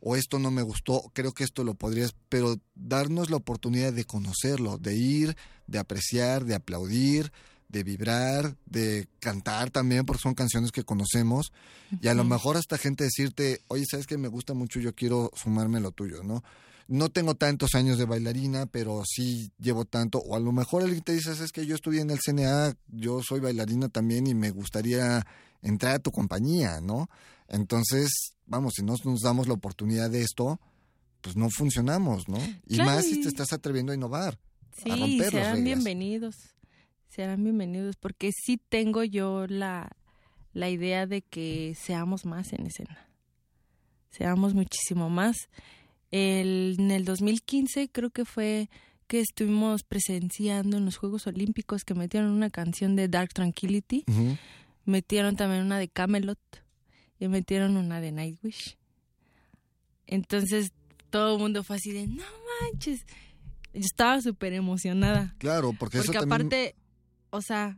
o 0.00 0.16
esto 0.16 0.38
no 0.38 0.50
me 0.50 0.62
gustó, 0.62 1.10
creo 1.14 1.32
que 1.32 1.44
esto 1.44 1.64
lo 1.64 1.74
podrías, 1.74 2.14
pero 2.28 2.58
darnos 2.74 3.30
la 3.30 3.36
oportunidad 3.36 3.92
de 3.92 4.04
conocerlo, 4.04 4.76
de 4.76 4.94
ir, 4.96 5.36
de 5.66 5.78
apreciar, 5.78 6.44
de 6.44 6.54
aplaudir, 6.54 7.32
de 7.74 7.82
vibrar, 7.82 8.56
de 8.66 9.08
cantar 9.18 9.70
también, 9.70 10.06
porque 10.06 10.22
son 10.22 10.34
canciones 10.34 10.70
que 10.70 10.84
conocemos, 10.84 11.52
y 12.00 12.06
a 12.08 12.14
lo 12.14 12.24
mejor 12.24 12.56
hasta 12.56 12.78
gente 12.78 13.04
decirte, 13.04 13.62
oye, 13.68 13.84
¿sabes 13.90 14.06
que 14.06 14.16
me 14.16 14.28
gusta 14.28 14.54
mucho? 14.54 14.78
Yo 14.78 14.94
quiero 14.94 15.32
sumarme 15.34 15.80
lo 15.80 15.90
tuyo, 15.90 16.22
¿no? 16.22 16.42
no 16.86 17.08
tengo 17.08 17.34
tantos 17.34 17.74
años 17.74 17.98
de 17.98 18.04
bailarina, 18.04 18.66
pero 18.66 19.02
sí 19.06 19.50
llevo 19.58 19.84
tanto, 19.84 20.18
o 20.18 20.36
a 20.36 20.40
lo 20.40 20.52
mejor 20.52 20.82
alguien 20.82 21.02
te 21.02 21.12
dice, 21.12 21.32
es 21.32 21.50
que 21.50 21.66
yo 21.66 21.74
estudié 21.74 22.02
en 22.02 22.10
el 22.10 22.20
CNA, 22.20 22.76
yo 22.88 23.22
soy 23.22 23.40
bailarina 23.40 23.88
también 23.88 24.26
y 24.26 24.34
me 24.34 24.50
gustaría 24.50 25.26
entrar 25.62 25.94
a 25.94 25.98
tu 25.98 26.12
compañía, 26.12 26.80
¿no? 26.80 27.08
Entonces, 27.48 28.34
vamos, 28.46 28.74
si 28.76 28.82
no 28.82 28.94
nos 29.04 29.20
damos 29.20 29.48
la 29.48 29.54
oportunidad 29.54 30.10
de 30.10 30.20
esto, 30.22 30.60
pues 31.22 31.36
no 31.36 31.48
funcionamos, 31.48 32.28
¿no? 32.28 32.38
Y 32.66 32.76
más 32.78 33.06
si 33.06 33.22
te 33.22 33.28
estás 33.28 33.52
atreviendo 33.52 33.92
a 33.92 33.94
innovar, 33.94 34.38
sí, 34.76 34.90
a 34.90 34.96
romper 34.96 35.30
serán 35.30 35.64
bienvenidos, 35.64 36.36
serán 37.14 37.44
bienvenidos, 37.44 37.96
porque 37.96 38.30
sí 38.32 38.58
tengo 38.68 39.04
yo 39.04 39.46
la, 39.46 39.96
la 40.52 40.70
idea 40.70 41.06
de 41.06 41.22
que 41.22 41.74
seamos 41.78 42.24
más 42.24 42.52
en 42.52 42.66
escena, 42.66 43.06
seamos 44.10 44.54
muchísimo 44.54 45.10
más 45.10 45.48
en 46.16 46.92
el 46.92 47.04
2015 47.04 47.88
creo 47.88 48.10
que 48.10 48.24
fue 48.24 48.70
que 49.08 49.18
estuvimos 49.18 49.82
presenciando 49.82 50.76
en 50.76 50.84
los 50.84 50.96
Juegos 50.96 51.26
Olímpicos 51.26 51.84
que 51.84 51.94
metieron 51.94 52.30
una 52.30 52.50
canción 52.50 52.94
de 52.94 53.08
Dark 53.08 53.34
Tranquility, 53.34 54.04
metieron 54.84 55.34
también 55.34 55.62
una 55.62 55.76
de 55.78 55.88
Camelot 55.88 56.38
y 57.18 57.26
metieron 57.26 57.76
una 57.76 58.00
de 58.00 58.12
Nightwish. 58.12 58.76
Entonces 60.06 60.70
todo 61.10 61.34
el 61.34 61.40
mundo 61.40 61.64
fue 61.64 61.76
así 61.76 61.90
de, 61.90 62.06
no 62.06 62.22
manches. 62.62 63.04
Yo 63.72 63.80
estaba 63.80 64.20
súper 64.20 64.52
emocionada. 64.52 65.34
Claro, 65.38 65.72
porque, 65.76 66.00
porque 66.00 66.18
aparte, 66.18 66.76
o 67.34 67.42
sea, 67.42 67.76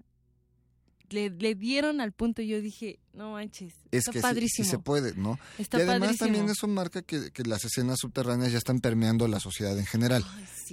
le, 1.08 1.30
le, 1.30 1.54
dieron 1.54 2.02
al 2.02 2.12
punto 2.12 2.42
y 2.42 2.48
yo 2.48 2.60
dije, 2.60 2.98
no 3.14 3.32
manches, 3.32 3.72
es 3.90 4.00
está 4.00 4.12
que 4.12 4.20
padrísimo. 4.20 4.64
Sí, 4.64 4.70
se 4.70 4.78
puede, 4.78 5.14
¿no? 5.14 5.38
y 5.58 5.64
además 5.72 6.18
también 6.18 6.48
eso 6.50 6.68
marca 6.68 7.00
que, 7.00 7.30
que, 7.30 7.42
las 7.44 7.64
escenas 7.64 7.98
subterráneas 8.00 8.52
ya 8.52 8.58
están 8.58 8.80
permeando 8.80 9.26
la 9.28 9.40
sociedad 9.40 9.78
en 9.78 9.86
general. 9.86 10.24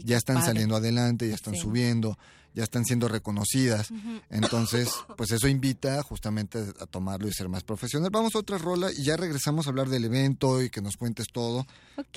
ya 0.03 0.17
están 0.17 0.43
saliendo 0.43 0.75
adelante, 0.75 1.29
ya 1.29 1.35
están 1.35 1.55
subiendo. 1.55 2.17
Ya 2.53 2.63
están 2.63 2.85
siendo 2.85 3.07
reconocidas. 3.07 3.89
Entonces, 4.29 4.89
pues 5.17 5.31
eso 5.31 5.47
invita 5.47 6.01
justamente 6.03 6.59
a 6.79 6.85
tomarlo 6.85 7.27
y 7.27 7.33
ser 7.33 7.49
más 7.49 7.63
profesional. 7.63 8.09
Vamos 8.11 8.35
a 8.35 8.39
otra 8.39 8.57
rola 8.57 8.91
y 8.91 9.03
ya 9.03 9.17
regresamos 9.17 9.65
a 9.65 9.69
hablar 9.69 9.89
del 9.89 10.05
evento 10.05 10.61
y 10.61 10.69
que 10.69 10.81
nos 10.81 10.97
cuentes 10.97 11.27
todo 11.31 11.65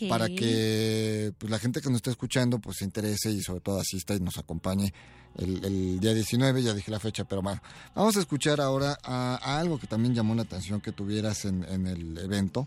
para 0.09 0.29
que 0.29 1.33
pues, 1.39 1.51
la 1.51 1.59
gente 1.59 1.81
que 1.81 1.89
nos 1.89 1.97
está 1.97 2.11
escuchando 2.11 2.59
pues 2.59 2.79
se 2.79 2.85
interese 2.85 3.31
y 3.31 3.43
sobre 3.43 3.61
todo 3.61 3.81
asista 3.81 4.15
y 4.15 4.21
nos 4.21 4.39
acompañe 4.39 4.93
el, 5.39 6.01
día 6.01 6.15
19, 6.15 6.63
ya 6.63 6.73
dije 6.73 6.91
la 6.91 7.01
fecha, 7.01 7.25
pero 7.25 7.43
bueno, 7.43 7.61
vamos 7.95 8.17
a 8.17 8.21
escuchar 8.21 8.61
ahora 8.61 8.99
a, 9.03 9.59
algo 9.59 9.79
que 9.79 9.87
también 9.87 10.15
llamó 10.15 10.35
la 10.35 10.43
atención 10.43 10.81
que 10.81 10.93
tuvieras 10.93 11.45
en, 11.45 11.87
el 11.87 12.17
evento, 12.19 12.67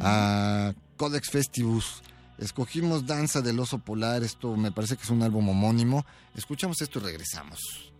a 0.00 0.72
Codex 0.96 1.30
Festivus. 1.30 2.02
Escogimos 2.38 3.04
Danza 3.04 3.42
del 3.42 3.58
Oso 3.58 3.78
Polar, 3.78 4.22
esto 4.22 4.56
me 4.56 4.70
parece 4.70 4.96
que 4.96 5.02
es 5.02 5.10
un 5.10 5.22
álbum 5.24 5.48
homónimo. 5.48 6.06
Escuchamos 6.36 6.80
esto 6.80 7.00
y 7.00 7.02
regresamos. 7.02 7.92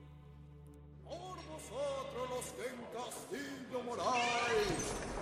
Por 1.04 1.36
vosotros 1.36 2.30
los 2.30 2.46
que 2.54 2.68
en 2.70 2.78
Castillo 2.94 3.82
moráis, 3.84 4.78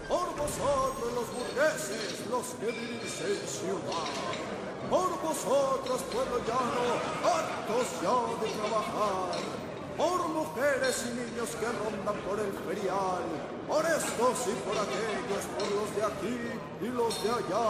por 0.06 0.36
vosotros 0.36 1.14
los 1.14 1.28
burgueses, 1.32 2.26
los 2.28 2.46
que 2.60 2.66
vivís 2.66 3.20
en 3.24 3.48
ciudad, 3.48 4.90
por 4.90 5.22
vosotros 5.22 6.02
pueblo 6.12 6.38
llano, 6.46 6.84
hartos 7.24 7.86
ya 8.02 8.44
de 8.44 8.52
trabajar, 8.52 9.65
por 9.96 10.28
mujeres 10.28 11.04
y 11.06 11.14
niños 11.14 11.50
que 11.58 11.66
rondan 11.66 12.16
por 12.26 12.38
el 12.38 12.52
ferial, 12.66 13.24
por 13.66 13.84
estos 13.84 14.46
y 14.46 14.54
por 14.64 14.76
aquellos, 14.76 15.44
por 15.58 15.68
los 15.76 15.88
de 15.96 16.02
aquí 16.04 16.38
y 16.82 16.88
los 16.88 17.22
de 17.22 17.30
allá, 17.30 17.68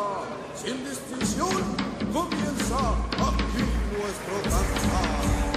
sin 0.55 0.85
distinción 0.85 1.57
comienza 2.13 2.79
aquí 3.13 3.65
nuestro. 3.93 5.56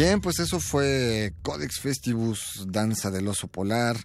Bien, 0.00 0.22
pues 0.22 0.38
eso 0.38 0.60
fue 0.60 1.34
Codex 1.42 1.78
Festivus, 1.78 2.64
Danza 2.66 3.10
del 3.10 3.28
Oso 3.28 3.48
Polar. 3.48 3.98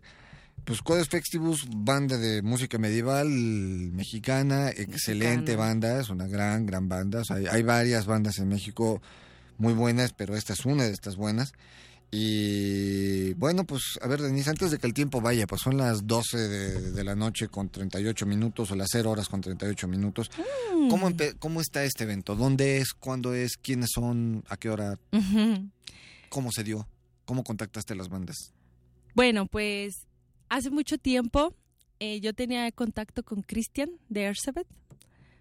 Pues 0.65 0.81
Codex 0.81 1.07
Festivus, 1.07 1.69
banda 1.73 2.17
de 2.17 2.41
música 2.41 2.77
medieval 2.77 3.29
mexicana, 3.29 4.71
excelente 4.71 5.55
banda, 5.55 6.01
es 6.01 6.09
una 6.09 6.27
gran, 6.27 6.65
gran 6.65 6.89
banda. 6.89 7.23
hay, 7.49 7.63
varias 7.63 8.07
bandas 8.07 8.39
en 8.39 8.49
México 8.49 9.01
muy 9.57 9.71
buenas, 9.71 10.11
pero 10.11 10.35
esta 10.35 10.51
es 10.51 10.65
una 10.65 10.83
de 10.83 10.91
estas 10.91 11.15
buenas. 11.15 11.53
Y 12.11 13.33
bueno, 13.35 13.63
pues 13.63 13.97
a 14.01 14.07
ver, 14.09 14.21
Denise, 14.21 14.49
antes 14.49 14.71
de 14.71 14.79
que 14.79 14.87
el 14.87 14.93
tiempo 14.93 15.21
vaya, 15.21 15.47
pues 15.47 15.61
son 15.61 15.77
las 15.77 16.05
12 16.05 16.37
de, 16.37 17.03
la 17.05 17.15
noche 17.15 17.47
con 17.47 17.69
38 17.69 18.25
minutos 18.25 18.69
o 18.69 18.75
las 18.75 18.89
0 18.91 19.11
horas 19.11 19.29
con 19.29 19.39
38 19.39 19.87
minutos. 19.87 20.29
Mm. 20.75 20.89
¿Cómo, 20.89 21.09
¿Cómo 21.39 21.61
está 21.61 21.85
este 21.85 22.03
evento? 22.03 22.35
¿Dónde 22.35 22.79
es? 22.79 22.91
¿Cuándo 22.91 23.33
es? 23.33 23.55
¿Quiénes 23.55 23.91
son? 23.93 24.43
¿A 24.49 24.57
qué 24.57 24.69
hora? 24.69 24.99
¿Cómo 26.35 26.51
se 26.51 26.65
dio? 26.65 26.85
¿Cómo 27.23 27.45
contactaste 27.45 27.93
a 27.93 27.95
las 27.95 28.09
bandas? 28.09 28.51
Bueno, 29.13 29.45
pues 29.45 30.05
hace 30.49 30.69
mucho 30.69 30.97
tiempo 30.97 31.55
eh, 32.01 32.19
yo 32.19 32.33
tenía 32.33 32.69
contacto 32.73 33.23
con 33.23 33.41
Christian 33.41 33.91
de 34.09 34.23
Ersebet, 34.23 34.67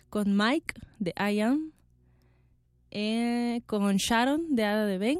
con 0.09 0.37
Mike 0.37 0.75
de 1.01 1.13
I 1.19 1.41
Am, 1.41 1.73
eh, 2.93 3.61
con 3.67 3.97
Sharon 3.97 4.55
de 4.55 4.63
Ada 4.63 4.87
de 4.87 4.99
Ben 4.99 5.19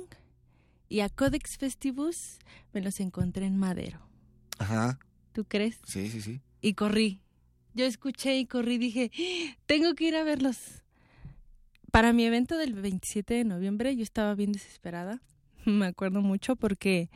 y 0.89 1.01
a 1.01 1.09
Codex 1.09 1.59
Festivus 1.59 2.39
me 2.73 2.81
los 2.81 3.01
encontré 3.01 3.45
en 3.45 3.57
Madero. 3.57 3.99
Ajá. 4.59 5.01
¿Tú 5.33 5.45
crees? 5.45 5.81
Sí, 5.89 6.09
sí, 6.09 6.23
sí. 6.23 6.41
Y 6.61 6.75
corrí. 6.75 7.21
Yo 7.75 7.85
escuché 7.85 8.39
y 8.39 8.47
corrí, 8.47 8.79
dije, 8.79 9.11
¡Ah! 9.13 9.57
tengo 9.67 9.95
que 9.95 10.05
ir 10.05 10.15
a 10.15 10.23
verlos. 10.23 10.85
Para 11.91 12.13
mi 12.13 12.25
evento 12.25 12.57
del 12.59 12.75
27 12.75 13.35
de 13.35 13.45
noviembre 13.45 13.97
yo 13.97 14.05
estaba 14.05 14.37
bien 14.37 14.53
desesperada 14.53 15.21
me 15.71 15.87
acuerdo 15.87 16.21
mucho 16.21 16.57
porque 16.57 17.11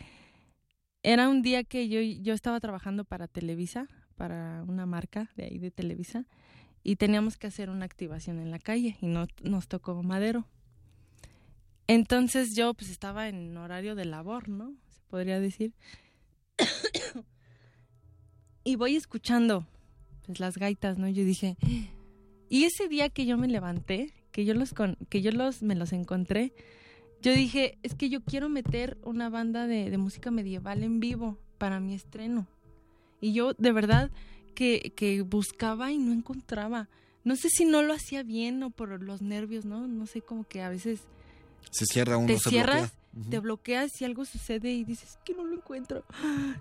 era 1.03 1.29
un 1.29 1.43
día 1.43 1.65
que 1.65 1.89
yo, 1.89 2.01
yo 2.01 2.35
estaba 2.35 2.61
trabajando 2.61 3.05
para 3.05 3.29
Televisa, 3.29 3.89
para 4.17 4.65
una 4.67 4.87
marca 4.87 5.31
de 5.37 5.45
ahí 5.45 5.59
de 5.59 5.71
Televisa, 5.71 6.27
y 6.83 6.97
teníamos 6.97 7.37
que 7.37 7.47
hacer 7.47 7.71
una 7.71 7.85
activación 7.85 8.39
en 8.39 8.51
la 8.51 8.59
calle 8.59 8.97
y 9.01 9.07
no, 9.07 9.27
nos 9.43 9.69
tocó 9.69 10.03
madero. 10.03 10.47
Entonces 11.87 12.55
yo 12.55 12.75
pues 12.75 12.91
estaba 12.91 13.29
en 13.29 13.57
horario 13.57 13.95
de 13.95 14.05
labor, 14.05 14.49
¿no? 14.49 14.75
Se 14.91 15.01
podría 15.09 15.41
decir. 15.41 15.73
y 18.65 18.77
voy 18.77 18.97
escuchando 18.97 19.67
pues, 20.27 20.41
las 20.41 20.59
gaitas, 20.59 20.99
¿no? 20.99 21.09
Yo 21.09 21.25
dije, 21.25 21.57
y 22.49 22.65
ese 22.65 22.89
día 22.89 23.09
que 23.09 23.27
yo 23.27 23.39
me 23.39 23.49
levanté, 23.49 24.13
que 24.33 24.45
yo 24.45 24.55
los 24.55 24.75
que 25.09 25.23
yo 25.23 25.33
los 25.33 25.63
me 25.63 25.75
los 25.75 25.93
encontré, 25.93 26.53
yo 27.21 27.33
dije, 27.33 27.79
es 27.83 27.95
que 27.95 28.09
yo 28.09 28.23
quiero 28.23 28.49
meter 28.49 28.97
una 29.03 29.29
banda 29.29 29.67
de, 29.67 29.97
música 29.99 30.31
medieval 30.31 30.83
en 30.83 31.01
vivo 31.01 31.39
para 31.59 31.81
mi 31.81 31.95
estreno. 31.95 32.47
Y 33.21 33.33
yo 33.33 33.55
de 33.55 33.73
verdad 33.73 34.11
que, 34.55 34.93
que 34.95 35.23
buscaba 35.23 35.91
y 35.91 35.99
no 35.99 36.13
encontraba. 36.13 36.89
No 37.25 37.37
sé 37.37 37.49
si 37.51 37.65
no 37.65 37.83
lo 37.83 37.93
hacía 37.93 38.23
bien 38.23 38.63
o 38.63 38.71
por 38.71 39.03
los 39.03 39.21
nervios, 39.23 39.65
¿no? 39.65 39.89
No 39.89 40.07
sé, 40.07 40.23
como 40.23 40.45
que 40.45 40.63
a 40.63 40.69
veces... 40.69 41.01
Se 41.71 41.85
cierra 41.85 42.17
uno, 42.17 42.29
te 42.29 42.39
cierras, 42.39 42.93
te 43.29 43.39
bloqueas 43.41 44.01
y 44.01 44.05
algo 44.05 44.25
sucede 44.25 44.73
y 44.73 44.85
dices 44.85 45.19
que 45.25 45.35
no 45.35 45.45
lo 45.45 45.57
encuentro. 45.57 46.05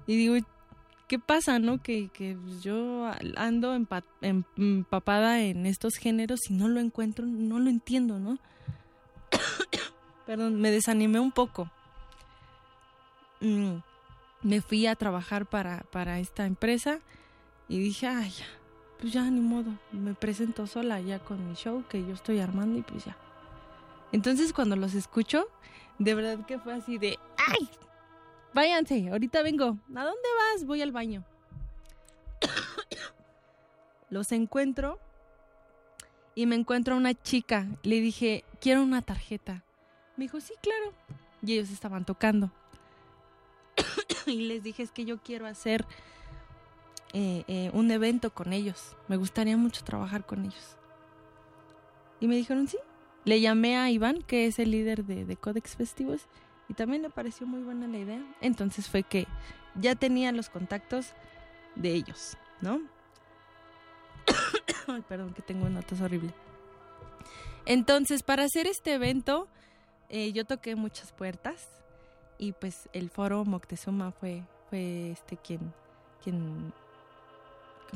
Y 0.07 0.15
digo, 0.15 0.35
¿qué 1.07 1.19
pasa, 1.19 1.59
no? 1.59 1.81
Que, 1.81 2.09
que 2.09 2.35
yo 2.61 3.09
ando 3.35 3.75
empapada 4.21 5.41
en 5.41 5.65
estos 5.65 5.95
géneros 5.95 6.39
y 6.49 6.53
no 6.53 6.67
lo 6.67 6.79
encuentro, 6.79 7.25
no 7.25 7.59
lo 7.59 7.69
entiendo, 7.69 8.19
¿no? 8.19 8.39
Perdón, 10.27 10.59
me 10.59 10.71
desanimé 10.71 11.21
un 11.21 11.31
poco. 11.31 11.71
Mm, 13.39 13.77
me 14.43 14.61
fui 14.61 14.85
a 14.85 14.95
trabajar 14.95 15.45
para, 15.45 15.85
para 15.89 16.19
esta 16.19 16.45
empresa 16.45 16.99
y 17.69 17.79
dije, 17.79 18.07
ay, 18.07 18.29
ya, 18.31 18.45
pues 18.99 19.13
ya, 19.13 19.23
ni 19.23 19.39
modo, 19.39 19.71
me 19.93 20.13
presento 20.13 20.67
sola 20.67 20.99
ya 20.99 21.19
con 21.19 21.47
mi 21.47 21.55
show 21.55 21.85
que 21.87 22.05
yo 22.05 22.13
estoy 22.13 22.39
armando 22.39 22.77
y 22.77 22.81
pues 22.81 23.05
ya. 23.05 23.15
Entonces 24.11 24.51
cuando 24.51 24.75
los 24.75 24.95
escucho, 24.95 25.47
de 25.97 26.13
verdad 26.13 26.45
que 26.45 26.59
fue 26.59 26.73
así 26.73 26.97
de, 26.97 27.17
ay, 27.37 27.69
váyanse, 28.53 29.09
ahorita 29.09 29.41
vengo. 29.43 29.77
¿A 29.95 30.03
dónde 30.03 30.29
vas? 30.53 30.65
Voy 30.65 30.81
al 30.81 30.91
baño. 30.91 31.23
Los 34.09 34.31
encuentro 34.33 34.99
y 36.35 36.45
me 36.45 36.55
encuentro 36.55 36.95
a 36.95 36.97
una 36.97 37.13
chica. 37.13 37.67
Le 37.83 37.99
dije, 38.01 38.43
quiero 38.59 38.83
una 38.83 39.01
tarjeta. 39.01 39.63
Me 40.17 40.25
dijo, 40.25 40.41
sí, 40.41 40.53
claro. 40.61 40.93
Y 41.41 41.53
ellos 41.53 41.69
estaban 41.69 42.03
tocando. 42.03 42.51
y 44.25 44.47
les 44.47 44.63
dije, 44.63 44.83
es 44.83 44.91
que 44.91 45.05
yo 45.05 45.19
quiero 45.19 45.45
hacer 45.45 45.85
eh, 47.13 47.43
eh, 47.47 47.69
un 47.73 47.89
evento 47.91 48.33
con 48.33 48.51
ellos. 48.51 48.95
Me 49.07 49.15
gustaría 49.15 49.55
mucho 49.55 49.83
trabajar 49.83 50.25
con 50.25 50.43
ellos. 50.43 50.75
Y 52.19 52.27
me 52.27 52.35
dijeron, 52.35 52.67
sí. 52.67 52.77
Le 53.25 53.41
llamé 53.41 53.77
a 53.77 53.89
Iván, 53.91 54.21
que 54.23 54.47
es 54.47 54.57
el 54.57 54.71
líder 54.71 55.05
de, 55.05 55.25
de 55.25 55.35
Codex 55.37 55.75
Festivos, 55.75 56.27
y 56.69 56.73
también 56.73 57.01
le 57.01 57.09
pareció 57.09 57.45
muy 57.45 57.61
buena 57.61 57.87
la 57.87 57.97
idea. 57.97 58.21
Entonces 58.41 58.89
fue 58.89 59.03
que 59.03 59.27
ya 59.75 59.95
tenía 59.95 60.31
los 60.31 60.49
contactos 60.49 61.13
de 61.75 61.93
ellos, 61.93 62.37
¿no? 62.61 62.81
Ay, 64.87 65.03
perdón, 65.07 65.33
que 65.33 65.41
tengo 65.41 65.65
una 65.65 65.81
tos 65.81 66.01
horrible. 66.01 66.33
Entonces, 67.65 68.23
para 68.23 68.43
hacer 68.43 68.65
este 68.65 68.93
evento, 68.93 69.47
eh, 70.09 70.31
yo 70.31 70.45
toqué 70.45 70.75
muchas 70.75 71.11
puertas 71.11 71.67
y 72.37 72.53
pues 72.53 72.89
el 72.93 73.09
foro 73.09 73.45
Moctezuma 73.45 74.11
fue, 74.11 74.43
este 74.71 75.37
quien, 75.37 75.73
quien 76.23 76.73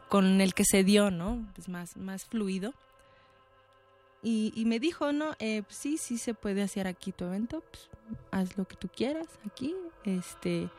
con 0.09 0.41
el 0.41 0.53
que 0.53 0.63
se 0.65 0.83
dio, 0.83 1.11
¿no? 1.11 1.45
Pues 1.55 1.69
más, 1.69 1.97
más 1.97 2.25
fluido. 2.25 2.73
Y, 4.23 4.63
me 4.67 4.79
dijo, 4.79 5.11
no, 5.11 5.33
eh, 5.39 5.63
pues 5.63 5.75
sí, 5.75 5.97
sí 5.97 6.19
se 6.19 6.35
puede 6.35 6.61
hacer 6.61 6.85
aquí 6.85 7.11
tu 7.11 7.25
evento, 7.25 7.63
pues 7.71 7.89
haz 8.29 8.55
lo 8.55 8.67
que 8.67 8.75
tú 8.75 8.87
quieras 8.87 9.27
aquí, 9.47 9.75
este, 10.05 10.69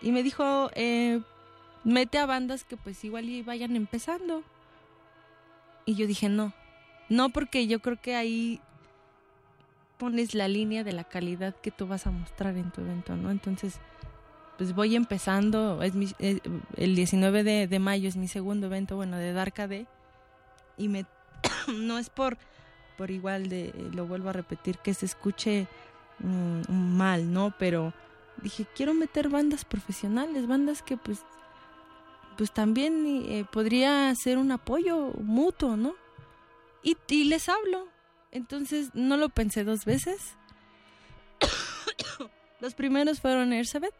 y 0.00 0.12
me 0.12 0.22
dijo, 0.22 0.70
eh, 0.74 1.20
mete 1.82 2.18
a 2.18 2.26
bandas 2.26 2.62
que 2.64 2.76
pues 2.76 3.02
igual 3.04 3.28
y 3.28 3.42
vayan 3.42 3.74
empezando. 3.74 4.44
Y 5.84 5.94
yo 5.94 6.06
dije, 6.06 6.28
no, 6.28 6.52
no 7.08 7.30
porque 7.30 7.66
yo 7.66 7.80
creo 7.80 8.00
que 8.00 8.14
ahí 8.14 8.60
pones 9.98 10.34
la 10.34 10.48
línea 10.48 10.84
de 10.84 10.92
la 10.92 11.04
calidad 11.04 11.54
que 11.56 11.70
tú 11.70 11.86
vas 11.86 12.06
a 12.06 12.10
mostrar 12.10 12.56
en 12.56 12.70
tu 12.70 12.80
evento, 12.80 13.16
¿no? 13.16 13.30
Entonces, 13.30 13.80
pues 14.56 14.74
voy 14.74 14.96
empezando, 14.96 15.82
es 15.82 15.92
eh, 16.18 16.40
el 16.76 16.96
19 16.96 17.44
de, 17.66 17.78
mayo 17.78 18.08
es 18.08 18.16
mi 18.16 18.28
segundo 18.28 18.66
evento, 18.66 18.96
bueno, 18.96 19.16
de 19.16 19.32
Darkade, 19.32 19.86
y 20.76 20.88
me 20.88 21.06
no 21.72 21.98
es 21.98 22.10
por, 22.10 22.38
por 22.96 23.10
igual 23.10 23.48
de, 23.48 23.72
lo 23.92 24.06
vuelvo 24.06 24.30
a 24.30 24.32
repetir, 24.32 24.78
que 24.78 24.94
se 24.94 25.06
escuche 25.06 25.66
mm, 26.20 26.72
mal, 26.72 27.32
¿no? 27.32 27.54
Pero 27.58 27.92
dije, 28.42 28.66
quiero 28.74 28.94
meter 28.94 29.28
bandas 29.28 29.64
profesionales, 29.64 30.46
bandas 30.46 30.82
que 30.82 30.96
pues, 30.96 31.20
pues 32.36 32.52
también 32.52 33.04
eh, 33.06 33.44
podría 33.50 34.14
ser 34.14 34.38
un 34.38 34.52
apoyo 34.52 35.12
mutuo, 35.22 35.76
¿no? 35.76 35.94
Y, 36.82 36.96
y 37.08 37.24
les 37.24 37.48
hablo. 37.48 37.97
Entonces 38.30 38.90
no 38.94 39.16
lo 39.16 39.28
pensé 39.28 39.64
dos 39.64 39.84
veces. 39.84 40.36
Los 42.60 42.74
primeros 42.74 43.20
fueron 43.20 43.52
Ersabeth, 43.52 43.94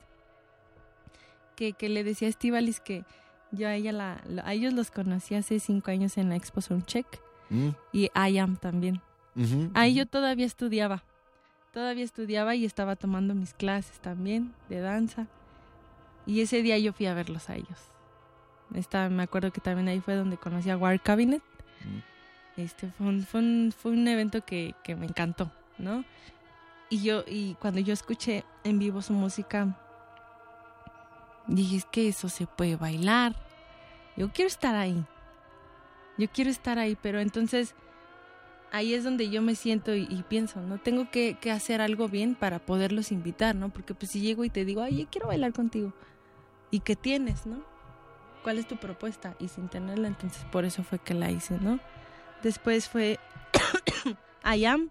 que, 1.54 1.72
que 1.72 1.88
le 1.88 2.02
decía 2.02 2.26
a 2.26 2.30
Estivalis 2.30 2.80
que 2.80 3.04
yo 3.52 3.68
a 3.68 3.74
ella 3.74 3.92
la, 3.92 4.22
a 4.44 4.52
ellos 4.52 4.74
los 4.74 4.90
conocí 4.90 5.36
hace 5.36 5.60
cinco 5.60 5.90
años 5.90 6.18
en 6.18 6.28
la 6.28 6.36
Expo 6.36 6.60
Soundcheck 6.60 7.20
Mm. 7.50 7.68
Y 7.92 8.10
I 8.14 8.38
am 8.38 8.56
también. 8.56 9.00
Ahí 9.74 9.94
yo 9.94 10.06
todavía 10.06 10.46
estudiaba. 10.46 11.04
Todavía 11.72 12.04
estudiaba 12.04 12.56
y 12.56 12.64
estaba 12.64 12.96
tomando 12.96 13.34
mis 13.34 13.54
clases 13.54 14.00
también 14.00 14.52
de 14.68 14.80
danza. 14.80 15.28
Y 16.26 16.40
ese 16.40 16.62
día 16.62 16.76
yo 16.78 16.92
fui 16.92 17.06
a 17.06 17.14
verlos 17.14 17.48
a 17.48 17.54
ellos. 17.54 17.78
Esta, 18.74 19.08
me 19.08 19.22
acuerdo 19.22 19.52
que 19.52 19.60
también 19.60 19.88
ahí 19.88 20.00
fue 20.00 20.14
donde 20.14 20.36
conocí 20.38 20.70
a 20.70 20.76
War 20.76 21.00
Cabinet. 21.00 21.42
Mm. 21.84 22.17
Este 22.58 22.88
fue 22.90 23.06
un, 23.06 23.22
fue 23.22 23.40
un, 23.40 23.74
fue 23.76 23.92
un 23.92 24.06
evento 24.08 24.44
que, 24.44 24.74
que, 24.82 24.96
me 24.96 25.06
encantó, 25.06 25.50
¿no? 25.78 26.04
Y 26.90 27.02
yo, 27.02 27.24
y 27.26 27.54
cuando 27.54 27.80
yo 27.80 27.92
escuché 27.92 28.44
en 28.64 28.78
vivo 28.78 29.02
su 29.02 29.12
música, 29.12 29.78
dije, 31.46 31.76
es 31.76 31.84
que 31.84 32.08
eso 32.08 32.28
se 32.28 32.46
puede 32.46 32.76
bailar. 32.76 33.36
Yo 34.16 34.32
quiero 34.32 34.48
estar 34.48 34.74
ahí 34.74 35.04
yo 36.18 36.26
quiero 36.28 36.50
estar 36.50 36.78
ahí, 36.78 36.98
pero 37.00 37.20
entonces 37.20 37.74
ahí 38.72 38.92
es 38.92 39.04
donde 39.04 39.30
yo 39.30 39.40
me 39.40 39.54
siento 39.54 39.94
y, 39.94 40.24
pienso, 40.28 40.60
¿no? 40.60 40.78
Tengo 40.78 41.10
que, 41.10 41.38
hacer 41.50 41.80
algo 41.80 42.08
bien 42.08 42.34
para 42.34 42.58
poderlos 42.58 43.12
invitar, 43.12 43.54
¿no? 43.54 43.70
Porque 43.70 43.94
pues 43.94 44.10
si 44.10 44.20
llego 44.20 44.44
y 44.44 44.50
te 44.50 44.64
digo, 44.64 44.82
ay, 44.82 45.06
quiero 45.10 45.28
bailar 45.28 45.52
contigo, 45.52 45.94
¿y 46.70 46.80
qué 46.80 46.96
tienes, 46.96 47.46
no? 47.46 47.62
¿Cuál 48.42 48.58
es 48.58 48.66
tu 48.66 48.76
propuesta? 48.76 49.36
Y 49.38 49.48
sin 49.48 49.68
tenerla, 49.68 50.08
entonces 50.08 50.44
por 50.46 50.64
eso 50.64 50.82
fue 50.82 50.98
que 50.98 51.14
la 51.14 51.30
hice, 51.30 51.58
¿no? 51.60 51.78
Después 52.42 52.88
fue 52.88 53.18
I 54.44 54.64
Am. 54.64 54.90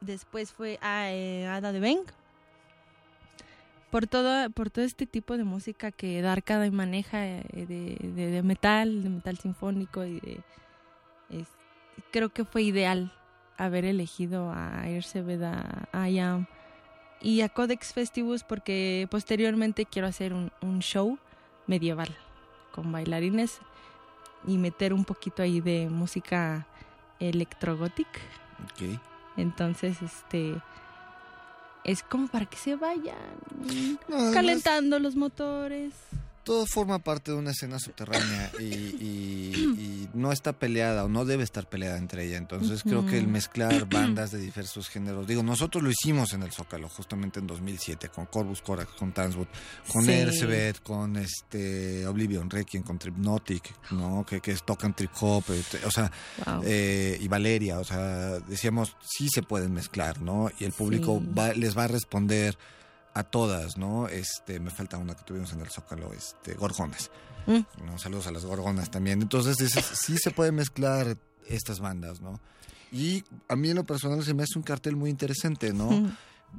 Después 0.00 0.52
fue 0.52 0.78
a, 0.80 1.10
eh, 1.10 1.46
Ada 1.46 1.72
de 1.72 1.80
Beng 1.80 2.04
por 3.90 4.06
todo, 4.06 4.50
por 4.50 4.70
todo 4.70 4.84
este 4.84 5.06
tipo 5.06 5.36
de 5.36 5.44
música 5.44 5.90
que 5.90 6.20
Darkada 6.22 6.70
maneja 6.70 7.26
eh, 7.26 7.42
de, 7.52 8.42
metal, 8.42 9.02
de 9.02 9.08
metal 9.08 9.38
sinfónico 9.38 10.04
y 10.04 10.20
de 10.20 11.44
creo 12.10 12.28
que 12.30 12.44
fue 12.44 12.62
ideal 12.62 13.12
haber 13.56 13.84
elegido 13.84 14.50
a 14.50 14.84
Veda, 15.14 15.88
a 15.92 16.08
IAM 16.08 16.46
y 17.20 17.40
a 17.40 17.48
Codex 17.48 17.92
Festivus 17.92 18.44
porque 18.44 19.08
posteriormente 19.10 19.84
quiero 19.84 20.06
hacer 20.06 20.32
un, 20.32 20.78
show 20.80 21.18
medieval 21.66 22.16
con 22.72 22.92
bailarines 22.92 23.60
y 24.46 24.58
meter 24.58 24.92
un 24.92 25.04
poquito 25.04 25.42
ahí 25.42 25.60
de 25.60 25.88
música 25.88 26.66
electrogótica. 27.20 28.20
Entonces, 29.36 30.00
este 30.02 30.54
es 31.84 32.02
como 32.02 32.28
para 32.28 32.46
que 32.46 32.56
se 32.56 32.76
vayan 32.76 33.16
calentando 34.32 34.98
los 34.98 35.16
motores 35.16 35.94
todo 36.48 36.64
forma 36.64 36.98
parte 36.98 37.30
de 37.30 37.36
una 37.36 37.50
escena 37.50 37.78
subterránea 37.78 38.50
y, 38.58 40.08
no 40.14 40.32
está 40.32 40.54
peleada 40.54 41.04
o 41.04 41.08
no 41.08 41.26
debe 41.26 41.44
estar 41.44 41.68
peleada 41.68 41.98
entre 41.98 42.24
ella. 42.24 42.38
Entonces 42.38 42.82
creo 42.82 43.04
que 43.04 43.18
el 43.18 43.28
mezclar 43.28 43.86
bandas 43.90 44.30
de 44.30 44.38
diversos 44.38 44.88
géneros, 44.88 45.26
digo, 45.26 45.42
nosotros 45.42 45.84
lo 45.84 45.90
hicimos 45.90 46.32
en 46.32 46.42
el 46.42 46.50
Zócalo 46.50 46.88
justamente 46.88 47.38
en 47.38 47.46
2007 47.46 48.08
con 48.08 48.24
Corvus 48.24 48.62
Corax, 48.62 48.92
con 48.94 49.12
Tanswood, 49.12 49.46
con 49.92 50.06
sí. 50.06 50.24
con 50.82 51.16
este 51.18 52.06
Oblivion 52.06 52.48
Requiem, 52.48 52.82
con 52.82 52.98
Tripnotic, 52.98 53.70
¿no? 53.90 54.24
Que, 54.24 54.40
que 54.40 54.54
tocan 54.56 54.96
trip 54.96 55.10
hop, 55.20 55.44
este, 55.50 55.84
o 55.84 55.90
sea, 55.90 56.10
eh, 56.64 57.18
y 57.20 57.28
Valeria, 57.28 57.78
o 57.78 57.84
sea, 57.84 58.40
decíamos, 58.40 58.96
sí 59.02 59.28
se 59.28 59.42
pueden 59.42 59.74
mezclar, 59.74 60.22
¿no? 60.22 60.50
Y 60.58 60.64
el 60.64 60.72
público 60.72 61.22
les 61.56 61.76
va 61.76 61.84
a 61.84 61.88
responder 61.88 62.56
a 63.18 63.24
todas, 63.24 63.76
¿no? 63.76 64.06
Este, 64.06 64.60
me 64.60 64.70
falta 64.70 64.96
una 64.96 65.16
que 65.16 65.24
tuvimos 65.24 65.52
en 65.52 65.60
el 65.60 65.68
Zócalo, 65.68 66.12
este, 66.12 66.54
Gorgonas. 66.54 67.10
Mm. 67.46 67.98
Saludos 67.98 68.28
a 68.28 68.30
las 68.30 68.44
Gorgonas 68.44 68.92
también. 68.92 69.20
Entonces, 69.20 69.56
sí 69.94 70.16
se 70.18 70.30
puede 70.30 70.52
mezclar 70.52 71.16
estas 71.48 71.80
bandas, 71.80 72.20
¿no? 72.20 72.38
Y 72.92 73.24
a 73.48 73.56
mí 73.56 73.70
en 73.70 73.76
lo 73.76 73.84
personal 73.84 74.22
se 74.22 74.34
me 74.34 74.44
hace 74.44 74.56
un 74.56 74.62
cartel 74.62 74.94
muy 74.94 75.10
interesante, 75.10 75.72
¿no? 75.72 76.12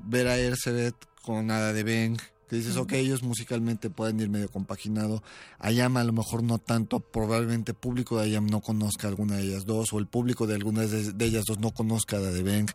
Ver 0.03 0.27
a 0.27 0.37
Ercebet 0.37 0.95
con 1.21 1.47
Nada 1.47 1.71
de 1.71 1.83
Beng, 1.83 2.17
que 2.49 2.57
dices, 2.57 2.75
ok, 2.75 2.91
ellos 2.93 3.23
musicalmente 3.23 3.89
pueden 3.89 4.19
ir 4.19 4.29
medio 4.29 4.49
compaginado. 4.49 5.23
Ayam 5.59 5.95
a 5.95 6.03
lo 6.03 6.11
mejor 6.11 6.43
no 6.43 6.57
tanto, 6.57 6.99
probablemente 6.99 7.71
el 7.71 7.77
público 7.77 8.17
de 8.17 8.25
Ayam 8.25 8.47
no 8.47 8.59
conozca 8.59 9.07
alguna 9.07 9.37
de 9.37 9.43
ellas 9.43 9.65
dos, 9.65 9.93
o 9.93 9.99
el 9.99 10.07
público 10.07 10.45
de 10.45 10.55
algunas 10.55 10.91
de, 10.91 11.25
ellas 11.25 11.45
dos 11.45 11.59
no 11.59 11.71
conozca 11.71 12.17
a 12.17 12.19
de 12.19 12.43
Beng. 12.43 12.69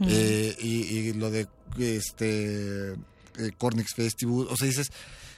Eh, 0.00 0.56
y, 0.60 1.12
lo 1.14 1.30
de 1.30 1.48
este 1.78 2.96
eh, 3.38 3.84
Festival, 3.94 4.46
o 4.50 4.56
sea, 4.56 4.66
dices, 4.66 4.90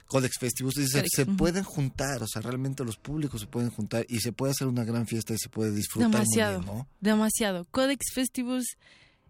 Codex 0.06 0.38
Festivus, 0.38 0.74
dices, 0.74 1.04
se 1.10 1.26
pueden 1.26 1.64
juntar, 1.64 2.22
o 2.22 2.26
sea, 2.26 2.42
realmente 2.42 2.84
los 2.84 2.96
públicos 2.96 3.40
se 3.40 3.46
pueden 3.46 3.70
juntar 3.70 4.04
y 4.08 4.20
se 4.20 4.32
puede 4.32 4.52
hacer 4.52 4.66
una 4.66 4.84
gran 4.84 5.06
fiesta 5.06 5.32
y 5.32 5.38
se 5.38 5.48
puede 5.48 5.72
disfrutar. 5.72 6.10
Demasiado, 6.10 6.58
muy 6.58 6.66
bien, 6.66 6.78
¿no? 6.78 6.88
demasiado. 7.00 7.64
Codex 7.70 8.12
Festivus, 8.14 8.76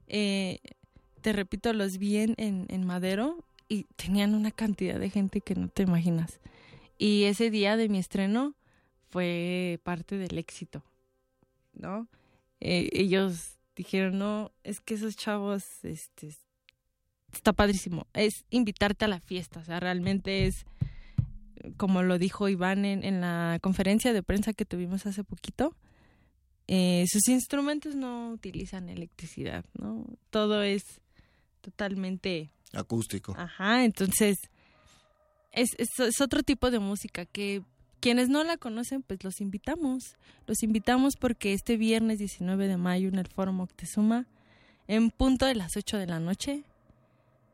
eh, 0.09 0.59
te 1.21 1.33
repito, 1.33 1.73
los 1.73 1.99
vi 1.99 2.19
en, 2.19 2.35
en 2.37 2.87
Madero 2.87 3.45
y 3.69 3.85
tenían 3.97 4.35
una 4.35 4.51
cantidad 4.51 4.99
de 4.99 5.09
gente 5.09 5.41
que 5.41 5.55
no 5.55 5.69
te 5.69 5.85
imaginas. 5.85 6.41
Y 6.99 7.25
ese 7.25 7.51
día 7.51 7.77
de 7.77 7.89
mi 7.89 7.99
estreno 7.99 8.55
fue 9.09 9.81
parte 9.83 10.17
del 10.17 10.39
éxito, 10.39 10.83
¿no? 11.75 12.09
Eh, 12.61 12.89
ellos 12.93 13.59
dijeron, 13.77 14.19
no, 14.19 14.53
es 14.63 14.81
que 14.81 14.95
esos 14.95 15.17
chavos, 15.17 15.65
este, 15.83 16.35
está 17.33 17.53
padrísimo. 17.53 18.07
Es 18.13 18.45
invitarte 18.51 19.05
a 19.05 19.09
la 19.09 19.21
fiesta, 19.21 19.61
o 19.61 19.65
sea, 19.65 19.81
realmente 19.81 20.47
es, 20.47 20.67
como 21.77 22.03
lo 22.03 22.19
dijo 22.19 22.49
Iván 22.49 22.85
en, 22.85 23.05
en 23.05 23.21
la 23.21 23.59
conferencia 23.61 24.13
de 24.13 24.23
prensa 24.23 24.53
que 24.53 24.65
tuvimos 24.65 25.07
hace 25.07 25.25
poquito, 25.25 25.75
eh, 26.69 27.05
sus 27.09 27.29
instrumentos 27.29 27.95
no 27.95 28.31
utilizan 28.31 28.89
electricidad, 28.89 29.65
¿no? 29.79 30.07
Todo 30.31 30.63
es 30.63 30.83
totalmente 31.61 32.51
acústico. 32.73 33.35
Ajá, 33.37 33.85
entonces 33.85 34.39
es, 35.53 35.69
es, 35.79 36.21
otro 36.21 36.43
tipo 36.43 36.71
de 36.71 36.79
música 36.79 37.27
que 37.27 37.63
quienes 38.01 38.29
no 38.29 38.43
la 38.43 38.57
conocen, 38.57 39.03
pues 39.03 39.23
los 39.23 39.41
invitamos. 39.41 40.17
Los 40.47 40.63
invitamos 40.63 41.15
porque 41.19 41.53
este 41.53 41.77
viernes 41.77 42.19
19 42.19 42.67
de 42.67 42.77
mayo 42.77 43.09
en 43.09 43.19
el 43.19 43.29
Foro 43.29 43.53
Moctezuma, 43.53 44.27
en 44.89 45.11
punto 45.11 45.47
de 45.47 45.55
las 45.55 45.77
8 45.77 45.99
de 45.99 46.07
la 46.07 46.21
noche, 46.21 46.65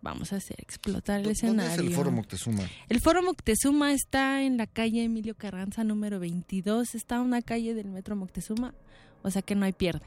vamos 0.00 0.32
a 0.32 0.36
hacer 0.36 0.56
explotar 0.60 1.20
el 1.20 1.30
escenario. 1.30 1.62
¿Dónde 1.62 1.82
es 1.82 1.88
el 1.90 1.94
Foro 1.94 2.10
Moctezuma? 2.10 2.62
El 2.88 3.00
Foro 3.00 3.22
Moctezuma 3.22 3.92
está 3.92 4.42
en 4.42 4.56
la 4.56 4.66
calle 4.66 5.04
Emilio 5.04 5.34
Carranza 5.34 5.84
número 5.84 6.20
22, 6.20 6.94
está 6.94 7.20
una 7.20 7.42
calle 7.42 7.74
del 7.74 7.88
Metro 7.88 8.16
Moctezuma, 8.16 8.74
o 9.22 9.30
sea 9.30 9.42
que 9.42 9.54
no 9.54 9.64
hay 9.64 9.72
pierde. 9.72 10.06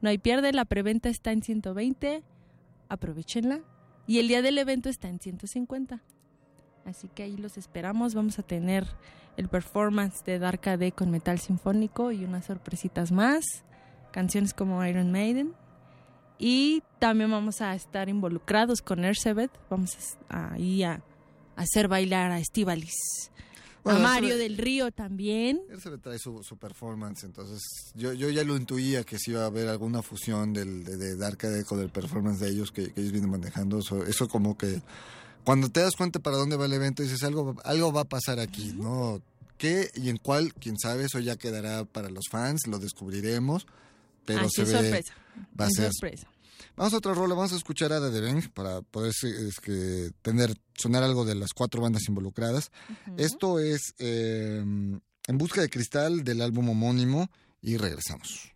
No 0.00 0.08
hay 0.10 0.18
pierde, 0.18 0.52
la 0.52 0.64
preventa 0.64 1.08
está 1.08 1.32
en 1.32 1.42
120, 1.42 2.22
aprovechenla 2.88 3.60
y 4.06 4.18
el 4.18 4.28
día 4.28 4.42
del 4.42 4.58
evento 4.58 4.88
está 4.88 5.08
en 5.08 5.18
150. 5.18 6.00
Así 6.84 7.08
que 7.08 7.24
ahí 7.24 7.36
los 7.36 7.58
esperamos. 7.58 8.14
Vamos 8.14 8.38
a 8.38 8.42
tener 8.42 8.86
el 9.36 9.48
performance 9.48 10.24
de 10.24 10.38
Dark 10.38 10.66
AD 10.66 10.92
con 10.94 11.10
metal 11.10 11.38
sinfónico 11.38 12.12
y 12.12 12.24
unas 12.24 12.46
sorpresitas 12.46 13.12
más. 13.12 13.44
Canciones 14.10 14.54
como 14.54 14.84
Iron 14.86 15.12
Maiden. 15.12 15.52
Y 16.38 16.82
también 16.98 17.30
vamos 17.30 17.60
a 17.60 17.74
estar 17.74 18.08
involucrados 18.08 18.80
con 18.82 19.04
Ersebet. 19.04 19.50
Vamos 19.68 19.96
a, 20.28 20.56
ir 20.58 20.86
a, 20.86 21.02
hacer 21.56 21.88
bailar 21.88 22.30
a 22.30 22.38
Estivalis. 22.38 23.30
a 23.84 23.94
Mario 23.94 24.36
del 24.36 24.56
Río 24.56 24.92
también. 24.92 25.60
Él 25.68 26.00
trae 26.00 26.18
su, 26.18 26.40
performance, 26.60 27.24
entonces 27.24 27.62
yo, 27.94 28.12
yo 28.12 28.30
ya 28.30 28.44
lo 28.44 28.56
intuía 28.56 29.02
que 29.02 29.18
si 29.18 29.32
iba 29.32 29.42
a 29.42 29.46
haber 29.46 29.68
alguna 29.68 30.02
fusión 30.02 30.52
del, 30.52 30.84
de, 30.84 30.96
de 30.96 31.16
Dark 31.16 31.38
con 31.66 31.80
el 31.80 31.90
performance 31.90 32.40
de 32.40 32.50
ellos 32.50 32.70
que, 32.70 32.92
ellos 32.94 33.12
vienen 33.12 33.30
manejando. 33.30 33.78
Eso, 33.78 34.04
eso, 34.04 34.28
como 34.28 34.56
que 34.56 34.82
cuando 35.42 35.70
te 35.70 35.80
das 35.80 35.96
cuenta 35.96 36.20
para 36.20 36.36
dónde 36.36 36.56
va 36.56 36.66
el 36.66 36.72
evento, 36.72 37.02
dices 37.02 37.24
algo, 37.24 37.56
algo 37.64 37.92
va 37.92 38.02
a 38.02 38.08
pasar 38.08 38.38
aquí, 38.38 38.74
¿no? 38.76 39.22
¿Qué 39.56 39.90
y 39.94 40.08
en 40.08 40.18
cuál? 40.18 40.54
Quién 40.54 40.78
sabe, 40.78 41.06
eso 41.06 41.18
ya 41.18 41.36
quedará 41.36 41.84
para 41.84 42.10
los 42.10 42.28
fans, 42.30 42.66
lo 42.68 42.78
descubriremos. 42.78 43.66
Pero 44.28 44.48
se 44.50 44.64
ve, 44.64 44.72
sorpresa. 44.72 45.14
Va 45.58 45.66
a 45.66 45.70
ser 45.70 45.92
sorpresa. 45.92 46.28
Vamos 46.76 46.94
a 46.94 46.98
otra 46.98 47.14
rola, 47.14 47.34
vamos 47.34 47.52
a 47.52 47.56
escuchar 47.56 47.92
a 47.92 48.00
The 48.00 48.20
Bang 48.20 48.48
para 48.52 48.82
poder 48.82 49.10
es 49.10 49.60
que, 49.60 50.10
tener, 50.22 50.54
sonar 50.74 51.02
algo 51.02 51.24
de 51.24 51.34
las 51.34 51.52
cuatro 51.52 51.82
bandas 51.82 52.08
involucradas. 52.08 52.70
Esto 53.16 53.58
es 53.58 53.94
eh, 53.98 54.58
En 54.58 55.38
Busca 55.38 55.60
de 55.60 55.70
Cristal 55.70 56.22
del 56.22 56.40
álbum 56.40 56.68
homónimo 56.68 57.30
y 57.60 57.78
regresamos. 57.78 58.52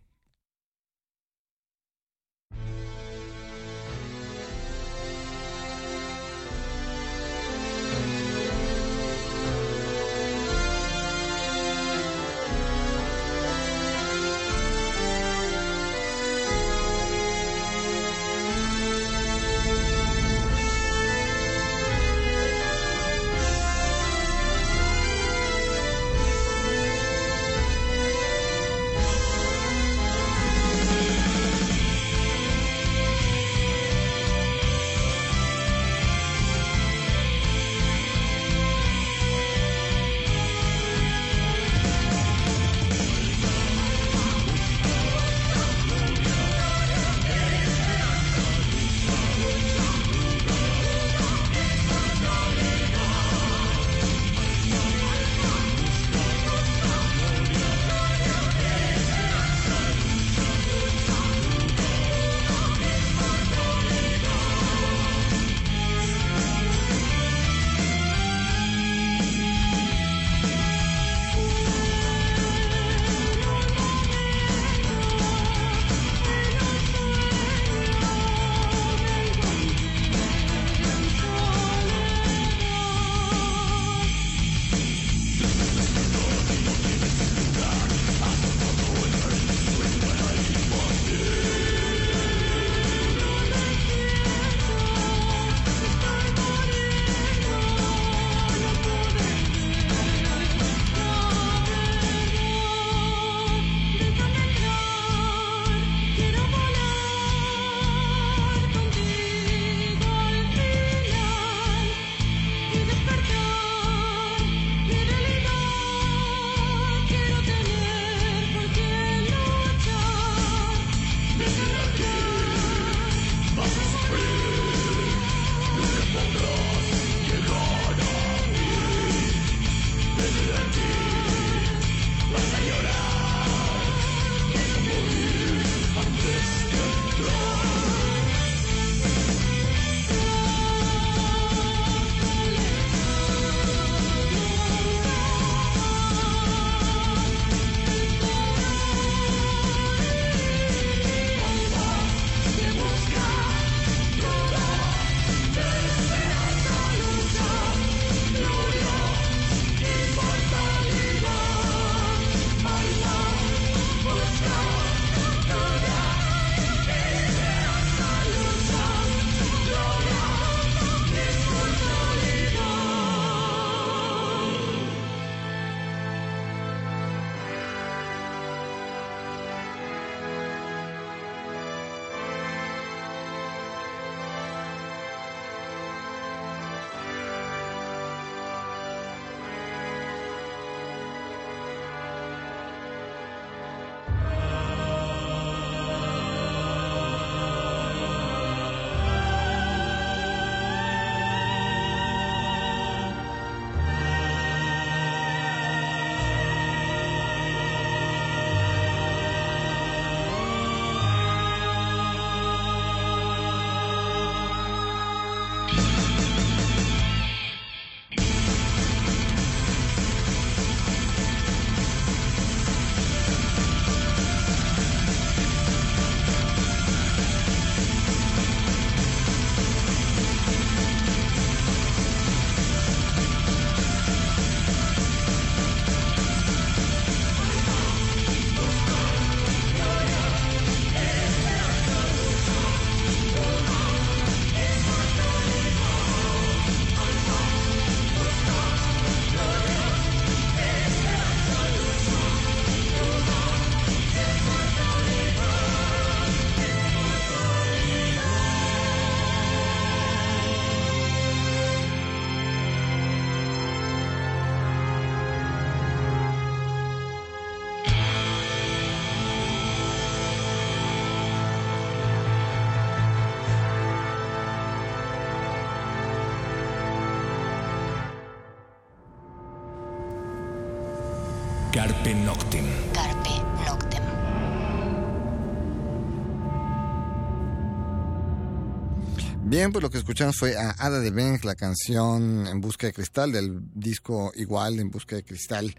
Bien, 289.53 289.71
pues 289.71 289.83
lo 289.83 289.91
que 289.91 289.99
escuchamos 289.99 290.35
fue 290.35 290.57
a 290.57 290.71
Ada 290.79 290.99
de 290.99 291.11
Beng, 291.11 291.45
la 291.45 291.53
canción 291.53 292.47
En 292.47 292.59
Busca 292.59 292.87
de 292.87 292.93
Cristal, 292.93 293.31
del 293.31 293.59
disco 293.75 294.31
igual, 294.35 294.79
En 294.79 294.89
Busca 294.89 295.15
de 295.15 295.23
Cristal. 295.23 295.75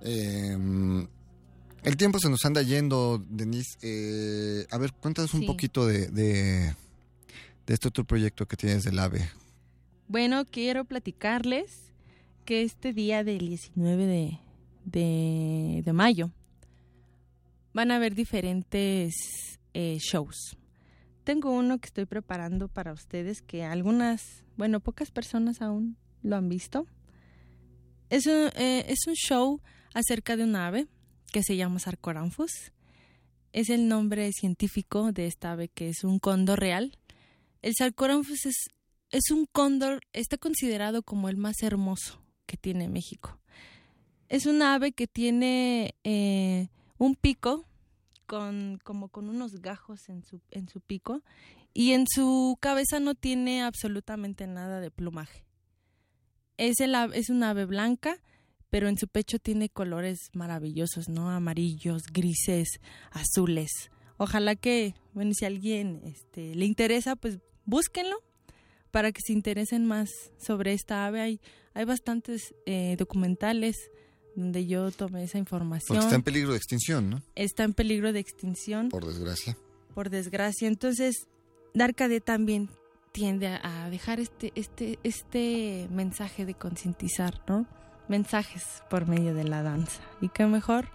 Eh, 0.00 0.56
el 1.82 1.96
tiempo 1.96 2.20
se 2.20 2.30
nos 2.30 2.44
anda 2.44 2.62
yendo, 2.62 3.20
Denise. 3.28 3.78
Eh, 3.82 4.64
a 4.70 4.78
ver, 4.78 4.92
cuéntanos 4.92 5.34
un 5.34 5.44
poquito 5.44 5.88
de, 5.88 6.06
de, 6.06 6.76
de 7.66 7.74
este 7.74 7.88
otro 7.88 8.04
proyecto 8.04 8.46
que 8.46 8.56
tienes 8.56 8.84
del 8.84 8.96
AVE. 8.96 9.28
Bueno, 10.06 10.44
quiero 10.44 10.84
platicarles 10.84 11.92
que 12.44 12.62
este 12.62 12.92
día 12.92 13.24
del 13.24 13.48
19 13.48 14.06
de, 14.06 14.38
de, 14.84 15.82
de 15.84 15.92
mayo 15.92 16.30
van 17.74 17.90
a 17.90 17.96
haber 17.96 18.14
diferentes 18.14 19.12
eh, 19.74 19.98
shows. 19.98 20.56
Tengo 21.26 21.50
uno 21.50 21.80
que 21.80 21.86
estoy 21.86 22.06
preparando 22.06 22.68
para 22.68 22.92
ustedes 22.92 23.42
que 23.42 23.64
algunas, 23.64 24.44
bueno, 24.56 24.78
pocas 24.78 25.10
personas 25.10 25.60
aún 25.60 25.96
lo 26.22 26.36
han 26.36 26.48
visto. 26.48 26.86
Es 28.10 28.26
un, 28.26 28.50
eh, 28.54 28.84
es 28.86 29.00
un 29.08 29.14
show 29.14 29.60
acerca 29.92 30.36
de 30.36 30.44
un 30.44 30.54
ave 30.54 30.86
que 31.32 31.42
se 31.42 31.56
llama 31.56 31.80
Sarcoramphus. 31.80 32.70
Es 33.52 33.70
el 33.70 33.88
nombre 33.88 34.30
científico 34.30 35.10
de 35.10 35.26
esta 35.26 35.50
ave 35.50 35.66
que 35.66 35.88
es 35.88 36.04
un 36.04 36.20
cóndor 36.20 36.60
real. 36.60 36.96
El 37.60 37.72
Sarcoramphus 37.76 38.46
es 38.46 38.68
es 39.10 39.30
un 39.30 39.46
cóndor, 39.46 40.00
está 40.12 40.36
considerado 40.36 41.02
como 41.02 41.28
el 41.28 41.36
más 41.36 41.62
hermoso 41.62 42.20
que 42.46 42.56
tiene 42.56 42.88
México. 42.88 43.40
Es 44.28 44.46
un 44.46 44.62
ave 44.62 44.92
que 44.92 45.06
tiene 45.06 45.94
eh, 46.04 46.68
un 46.98 47.14
pico 47.14 47.66
con 48.26 48.78
como 48.84 49.08
con 49.08 49.28
unos 49.28 49.60
gajos 49.60 50.08
en 50.08 50.24
su 50.24 50.40
en 50.50 50.68
su 50.68 50.80
pico 50.80 51.22
y 51.72 51.92
en 51.92 52.06
su 52.08 52.56
cabeza 52.60 53.00
no 53.00 53.14
tiene 53.14 53.62
absolutamente 53.62 54.46
nada 54.46 54.80
de 54.80 54.90
plumaje. 54.90 55.44
Es 56.56 56.80
el 56.80 56.94
es 57.14 57.30
un 57.30 57.42
ave 57.42 57.64
blanca, 57.64 58.20
pero 58.70 58.88
en 58.88 58.96
su 58.96 59.08
pecho 59.08 59.38
tiene 59.38 59.68
colores 59.68 60.30
maravillosos, 60.32 61.08
¿no? 61.08 61.30
Amarillos, 61.30 62.02
grises, 62.12 62.80
azules. 63.10 63.70
Ojalá 64.18 64.56
que, 64.56 64.94
bueno, 65.12 65.32
si 65.34 65.44
a 65.44 65.48
alguien 65.48 66.00
este, 66.04 66.54
le 66.54 66.64
interesa, 66.64 67.16
pues 67.16 67.38
búsquenlo 67.64 68.16
para 68.90 69.12
que 69.12 69.20
se 69.22 69.34
interesen 69.34 69.84
más 69.84 70.08
sobre 70.38 70.72
esta 70.72 71.06
ave. 71.06 71.20
Hay, 71.20 71.40
hay 71.74 71.84
bastantes 71.84 72.54
eh, 72.64 72.96
documentales 72.98 73.76
donde 74.36 74.66
yo 74.66 74.90
tomé 74.92 75.24
esa 75.24 75.38
información. 75.38 75.96
Porque 75.96 76.04
está 76.04 76.14
en 76.14 76.22
peligro 76.22 76.52
de 76.52 76.58
extinción, 76.58 77.10
¿no? 77.10 77.22
Está 77.34 77.64
en 77.64 77.72
peligro 77.72 78.12
de 78.12 78.20
extinción, 78.20 78.90
por, 78.90 79.02
Por 79.02 79.12
desgracia. 79.12 79.56
desgracia. 80.10 80.68
Entonces, 80.68 81.26
Darkade 81.74 82.20
también 82.20 82.68
tiende 83.12 83.48
a, 83.48 83.88
dejar 83.90 84.20
este, 84.20 84.52
este, 84.54 84.98
este 85.02 85.88
mensaje 85.90 86.44
de 86.44 86.54
concientizar, 86.54 87.40
¿no? 87.48 87.66
Mensajes 88.08 88.82
por 88.90 89.08
medio 89.08 89.34
de 89.34 89.44
la 89.44 89.62
danza. 89.62 90.02
Y 90.20 90.28
qué 90.28 90.46
mejor 90.46 90.88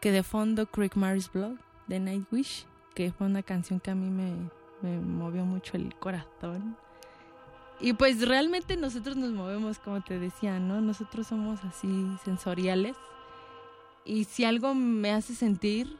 que 0.00 0.12
de 0.12 0.22
fondo 0.22 0.66
Creek 0.66 0.96
Mary's 0.96 1.32
Blood 1.32 1.56
de 1.88 1.98
Nightwish, 1.98 2.66
que 2.94 3.10
fue 3.10 3.26
una 3.26 3.42
canción 3.42 3.80
que 3.80 3.90
a 3.90 3.94
mí 3.94 4.10
me, 4.10 4.50
me 4.82 5.00
movió 5.00 5.44
mucho 5.46 5.76
el 5.76 5.94
corazón. 5.94 6.76
Y 7.80 7.94
pues 7.94 8.26
realmente 8.26 8.76
nosotros 8.76 9.16
nos 9.16 9.30
movemos, 9.30 9.78
como 9.78 10.02
te 10.02 10.18
decía, 10.18 10.58
¿no? 10.58 10.80
Nosotros 10.80 11.26
somos 11.26 11.64
así 11.64 11.88
sensoriales. 12.24 12.96
Y 14.04 14.24
si 14.24 14.44
algo 14.44 14.74
me 14.74 15.12
hace 15.12 15.34
sentir, 15.34 15.96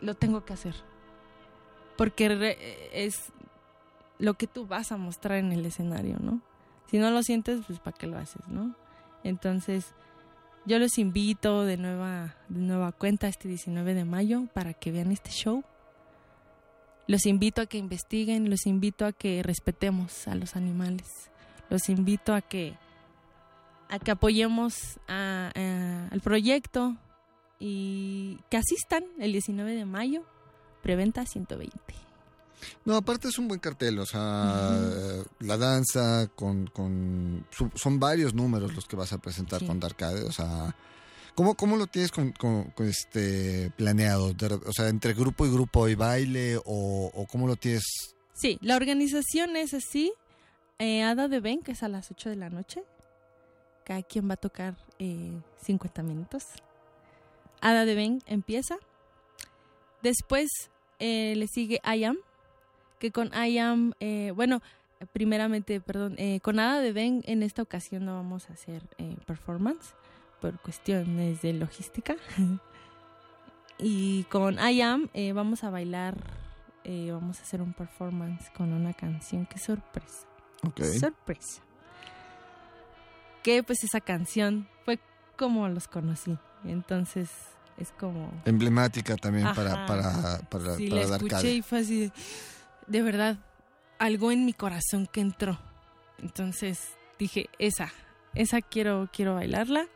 lo 0.00 0.14
tengo 0.14 0.44
que 0.44 0.52
hacer. 0.52 0.74
Porque 1.96 2.28
re- 2.28 3.04
es 3.04 3.32
lo 4.18 4.34
que 4.34 4.46
tú 4.46 4.66
vas 4.66 4.90
a 4.90 4.96
mostrar 4.96 5.38
en 5.38 5.52
el 5.52 5.64
escenario, 5.64 6.16
¿no? 6.20 6.40
Si 6.86 6.98
no 6.98 7.10
lo 7.10 7.22
sientes, 7.22 7.60
pues 7.66 7.78
¿para 7.78 7.96
qué 7.96 8.06
lo 8.06 8.18
haces, 8.18 8.46
no? 8.48 8.74
Entonces, 9.22 9.94
yo 10.66 10.78
los 10.78 10.98
invito 10.98 11.64
de 11.64 11.76
nueva, 11.76 12.34
de 12.48 12.60
nueva 12.60 12.90
cuenta 12.92 13.28
este 13.28 13.48
19 13.48 13.94
de 13.94 14.04
mayo 14.04 14.46
para 14.52 14.74
que 14.74 14.90
vean 14.90 15.12
este 15.12 15.30
show. 15.30 15.62
Los 17.06 17.26
invito 17.26 17.60
a 17.62 17.66
que 17.66 17.78
investiguen, 17.78 18.50
los 18.50 18.66
invito 18.66 19.04
a 19.04 19.12
que 19.12 19.42
respetemos 19.42 20.28
a 20.28 20.34
los 20.34 20.54
animales. 20.56 21.06
Los 21.68 21.88
invito 21.88 22.34
a 22.34 22.40
que 22.40 22.76
a 23.88 23.98
que 23.98 24.12
apoyemos 24.12 24.98
a- 25.08 25.50
a- 25.54 26.08
al 26.12 26.20
proyecto 26.20 26.96
y 27.58 28.38
que 28.48 28.56
asistan 28.56 29.04
el 29.18 29.32
19 29.32 29.74
de 29.74 29.84
mayo, 29.84 30.22
preventa 30.82 31.26
120. 31.26 31.76
No, 32.84 32.94
aparte 32.96 33.26
es 33.28 33.38
un 33.38 33.48
buen 33.48 33.58
cartel, 33.58 33.98
o 33.98 34.06
sea, 34.06 34.78
la 35.40 35.56
danza 35.56 36.28
con, 36.36 36.68
con 36.68 37.44
son 37.74 37.98
varios 37.98 38.32
números 38.34 38.74
los 38.74 38.86
que 38.86 38.94
vas 38.96 39.12
a 39.12 39.18
presentar 39.18 39.58
Sí. 39.60 39.66
con 39.66 39.80
Darkade, 39.80 40.22
o 40.22 40.30
sea, 40.32 40.76
¿cómo, 41.34 41.54
cómo 41.54 41.76
lo 41.76 41.86
tienes 41.86 42.10
con, 42.12 42.34
este 42.78 43.70
planeado? 43.76 44.34
O 44.66 44.72
sea, 44.72 44.88
entre 44.88 45.14
grupo 45.14 45.46
y 45.46 45.52
grupo 45.52 45.88
y 45.88 45.94
baile 45.94 46.56
o, 46.58 47.10
o 47.14 47.26
cómo 47.26 47.46
lo 47.46 47.56
tienes? 47.56 48.14
Sí, 48.32 48.58
la 48.62 48.76
organización 48.76 49.56
es 49.56 49.74
así. 49.74 50.12
Eh, 50.78 51.02
Ada 51.02 51.28
de 51.28 51.40
Ben, 51.40 51.60
que 51.60 51.72
es 51.72 51.82
a 51.82 51.88
las 51.88 52.10
8 52.10 52.30
de 52.30 52.36
la 52.36 52.48
noche. 52.48 52.82
Cada 53.84 54.02
quien 54.02 54.28
va 54.28 54.34
a 54.34 54.38
tocar 54.38 54.76
eh, 54.98 55.32
50 55.62 56.02
minutos. 56.02 56.44
Ada 57.60 57.84
de 57.84 57.94
Ben 57.94 58.22
empieza. 58.26 58.76
Después 60.02 60.48
eh, 60.98 61.34
le 61.36 61.46
sigue 61.48 61.80
I 61.84 62.04
Am, 62.04 62.16
que 62.98 63.12
con 63.12 63.30
I 63.34 63.58
Am, 63.58 63.92
eh, 64.00 64.32
bueno, 64.34 64.62
primeramente, 65.12 65.80
perdón, 65.80 66.14
eh, 66.18 66.40
con 66.40 66.58
Ada 66.58 66.80
de 66.80 66.92
Ben 66.92 67.22
en 67.26 67.42
esta 67.42 67.62
ocasión 67.62 68.04
no 68.04 68.14
vamos 68.14 68.48
a 68.50 68.52
hacer 68.52 68.82
eh, 68.98 69.16
performance 69.26 69.94
por 70.40 70.58
cuestiones 70.60 71.42
de 71.42 71.52
logística. 71.52 72.16
y 73.78 74.24
con 74.24 74.58
I 74.58 74.82
Am 74.82 75.08
eh, 75.14 75.32
vamos 75.32 75.64
a 75.64 75.70
bailar, 75.70 76.16
eh, 76.84 77.10
vamos 77.12 77.38
a 77.38 77.42
hacer 77.42 77.62
un 77.62 77.72
performance 77.72 78.50
con 78.50 78.72
una 78.72 78.94
canción, 78.94 79.46
qué 79.46 79.58
sorpresa. 79.58 80.26
Ok. 80.66 80.82
Sorpresa. 80.98 81.62
Que 83.42 83.62
pues 83.62 83.84
esa 83.84 84.00
canción 84.00 84.68
fue 84.84 84.98
como 85.36 85.68
los 85.68 85.88
conocí. 85.88 86.36
Entonces 86.64 87.30
es 87.78 87.92
como... 87.92 88.30
Emblemática 88.44 89.16
también 89.16 89.46
para, 89.54 89.72
Ajá. 89.72 89.86
para, 89.86 90.38
para, 90.50 90.76
sí, 90.76 90.90
para 90.90 91.06
la 91.06 91.16
escuché 91.16 91.34
Darkade. 91.34 91.54
y 91.54 91.62
fue 91.62 91.78
así 91.78 92.00
de, 92.00 92.12
de 92.86 93.02
verdad, 93.02 93.38
algo 93.98 94.32
en 94.32 94.44
mi 94.44 94.52
corazón 94.52 95.06
que 95.06 95.20
entró. 95.20 95.58
Entonces 96.18 96.80
dije, 97.18 97.48
esa, 97.58 97.90
esa 98.34 98.60
quiero, 98.60 99.08
quiero 99.12 99.34
bailarla. 99.34 99.86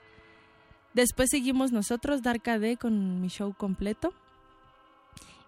Después 0.95 1.28
seguimos 1.30 1.72
nosotros, 1.72 2.22
Darkade, 2.22 2.76
con 2.76 3.20
mi 3.20 3.28
show 3.28 3.53
completo. 3.55 4.12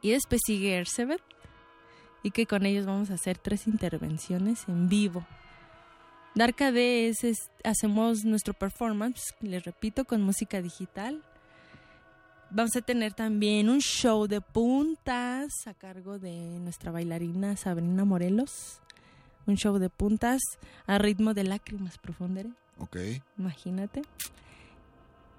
Y 0.03 0.11
después 0.11 0.41
sigue 0.45 0.75
Ercebet. 0.77 1.23
Y 2.23 2.33
que 2.33 2.47
con 2.47 2.67
ellos 2.67 2.87
vamos 2.87 3.11
a 3.11 3.15
hacer 3.15 3.39
tres 3.39 3.67
intervenciones 3.69 4.65
en 4.69 4.89
vivo. 4.89 5.25
Darkade 6.35 7.09
es, 7.09 7.23
es- 7.25 7.51
hacemos 7.65 8.25
nuestro 8.25 8.53
performance, 8.53 9.35
les 9.41 9.65
repito, 9.65 10.05
con 10.05 10.23
música 10.23 10.61
digital. 10.61 11.23
Vamos 12.51 12.77
a 12.77 12.81
tener 12.83 13.13
también 13.15 13.69
un 13.69 13.81
show 13.81 14.27
de 14.27 14.41
puntas 14.41 15.49
a 15.67 15.75
cargo 15.75 16.19
de 16.19 16.35
nuestra 16.61 16.91
bailarina 16.91 17.57
Sabrina 17.57 18.05
Morelos. 18.05 18.81
Un 19.47 19.57
show 19.57 19.79
de 19.79 19.89
puntas 19.89 20.41
a 20.87 20.99
ritmo 20.99 21.33
de 21.33 21.45
lágrimas 21.45 21.99
profundere, 21.99 22.51
Ok. 22.79 22.97
imagínate. 23.39 24.03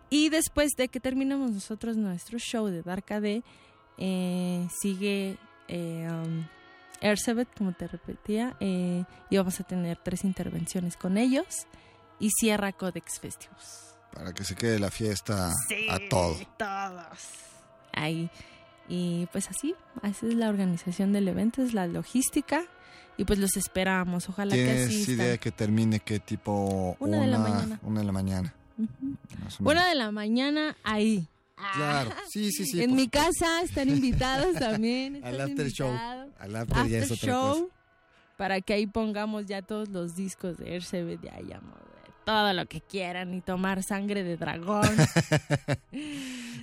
Y 0.10 0.30
después 0.30 0.72
de 0.78 0.88
que 0.88 0.99
terminemos 0.99 1.51
nosotros 1.51 1.97
nuestro 1.97 2.39
show 2.39 2.68
de 2.68 2.82
Darkade, 2.82 3.43
eh, 3.97 4.68
sigue 4.82 5.38
eh, 5.68 6.08
um, 6.10 6.45
como 7.58 7.74
te 7.74 7.88
repetía, 7.88 8.55
eh, 8.60 9.03
y 9.30 9.38
vamos 9.38 9.60
a 9.60 9.64
tener 9.64 9.97
tres 10.03 10.24
intervenciones 10.24 10.95
con 10.97 11.18
ellos. 11.18 11.68
Y 12.20 12.32
cierra 12.32 12.72
Codex 12.72 13.20
Festivus. 13.20 13.95
Para 14.12 14.34
que 14.34 14.43
se 14.43 14.55
quede 14.55 14.80
la 14.80 14.89
fiesta 14.89 15.51
a 15.89 15.99
todo. 16.10 16.36
Todos. 16.58 17.28
Ahí. 17.93 18.32
Y 18.89 19.28
pues 19.32 19.49
así, 19.49 19.76
así 20.01 20.28
es 20.28 20.34
la 20.34 20.49
organización 20.49 21.14
del 21.14 21.28
evento, 21.28 21.62
es 21.62 21.74
la 21.74 21.86
logística. 21.86 22.64
Y 23.18 23.26
pues 23.26 23.38
los 23.38 23.55
esperamos. 23.58 24.30
Ojalá 24.30 24.55
que 24.55 24.64
¿Tienes 24.64 24.88
así. 24.88 25.12
idea 25.12 25.38
que 25.38 25.51
termine 25.51 25.99
qué 25.99 26.20
tipo? 26.20 26.95
Una 26.99 27.22
de 27.22 27.28
la 27.28 27.38
mañana. 27.39 27.80
Una 27.84 27.99
de 27.99 28.05
la 28.05 28.12
mañana. 28.12 28.53
Una 29.60 29.88
de 29.88 29.96
la 29.96 30.12
mañana 30.12 30.76
ahí. 30.84 31.28
Claro, 31.74 32.12
sí, 32.30 32.52
sí, 32.52 32.66
sí. 32.66 32.84
en 32.84 32.96
mi 32.96 33.06
supuesto. 33.06 33.32
casa 33.32 33.62
están 33.64 33.90
invitados 33.90 34.56
también. 34.58 35.24
Al 35.24 35.42
after 35.42 35.70
show. 35.72 35.90
Al 36.38 36.56
after 36.56 36.88
ya 36.88 37.00
es 37.00 37.12
After 37.12 37.30
otra 37.30 37.42
cosa. 37.42 37.60
show. 37.60 37.72
Para 38.38 38.62
que 38.62 38.74
ahí 38.74 38.86
pongamos 38.86 39.48
ya 39.48 39.64
todos 39.64 39.90
los 39.90 40.16
discos 40.16 40.58
de 40.58 40.78
RCB 40.78 41.20
de 41.20 41.32
Ayamo, 41.32 41.74
de 41.74 42.12
todo 42.24 42.54
lo 42.54 42.68
que 42.68 42.82
quieran 42.82 43.34
y 43.34 43.42
tomar 43.42 43.82
sangre 43.82 44.24
de 44.24 44.38
dragón. 44.38 44.88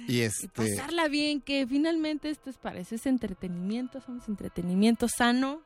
y, 0.07 0.21
este... 0.21 0.47
pasarla 0.49 1.09
bien, 1.09 1.41
que 1.41 1.67
finalmente 1.67 2.31
esto 2.31 2.49
es 2.49 2.59
para 2.59 2.79
eso, 2.79 2.95
es 2.95 3.07
entretenimiento, 3.07 4.01
somos 4.01 4.29
entretenimiento 4.29 5.09
sano, 5.09 5.61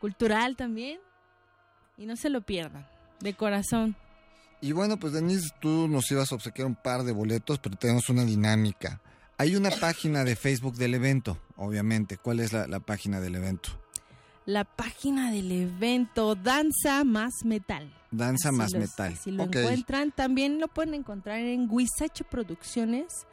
cultural 0.00 0.56
también. 0.56 1.00
Y 1.96 2.04
no 2.04 2.14
se 2.14 2.28
lo 2.28 2.42
pierdan, 2.42 2.86
de 3.20 3.32
corazón. 3.32 3.96
Y 4.60 4.72
bueno, 4.72 4.98
pues 4.98 5.12
Denise, 5.12 5.50
tú 5.60 5.86
nos 5.88 6.10
ibas 6.10 6.32
a 6.32 6.34
obsequiar 6.34 6.66
un 6.66 6.74
par 6.74 7.04
de 7.04 7.12
boletos, 7.12 7.58
pero 7.58 7.76
tenemos 7.76 8.08
una 8.08 8.24
dinámica. 8.24 9.00
Hay 9.36 9.54
una 9.54 9.70
página 9.70 10.24
de 10.24 10.34
Facebook 10.34 10.74
del 10.74 10.94
evento, 10.94 11.38
obviamente. 11.56 12.16
¿Cuál 12.16 12.40
es 12.40 12.52
la, 12.52 12.80
página 12.80 13.20
del 13.20 13.36
evento? 13.36 13.70
La 14.46 14.64
página 14.64 15.30
del 15.30 15.52
evento 15.52 16.34
Danza 16.34 17.04
Más 17.04 17.32
Metal. 17.44 17.88
Danza 18.10 18.50
Más 18.50 18.74
Metal. 18.74 19.16
Si 19.16 19.30
lo 19.30 19.44
encuentran, 19.44 20.10
también 20.10 20.58
lo 20.58 20.66
pueden 20.66 20.94
encontrar 20.94 21.38
en 21.38 21.68
Guisacho 21.68 22.24
Producciones, 22.24 23.26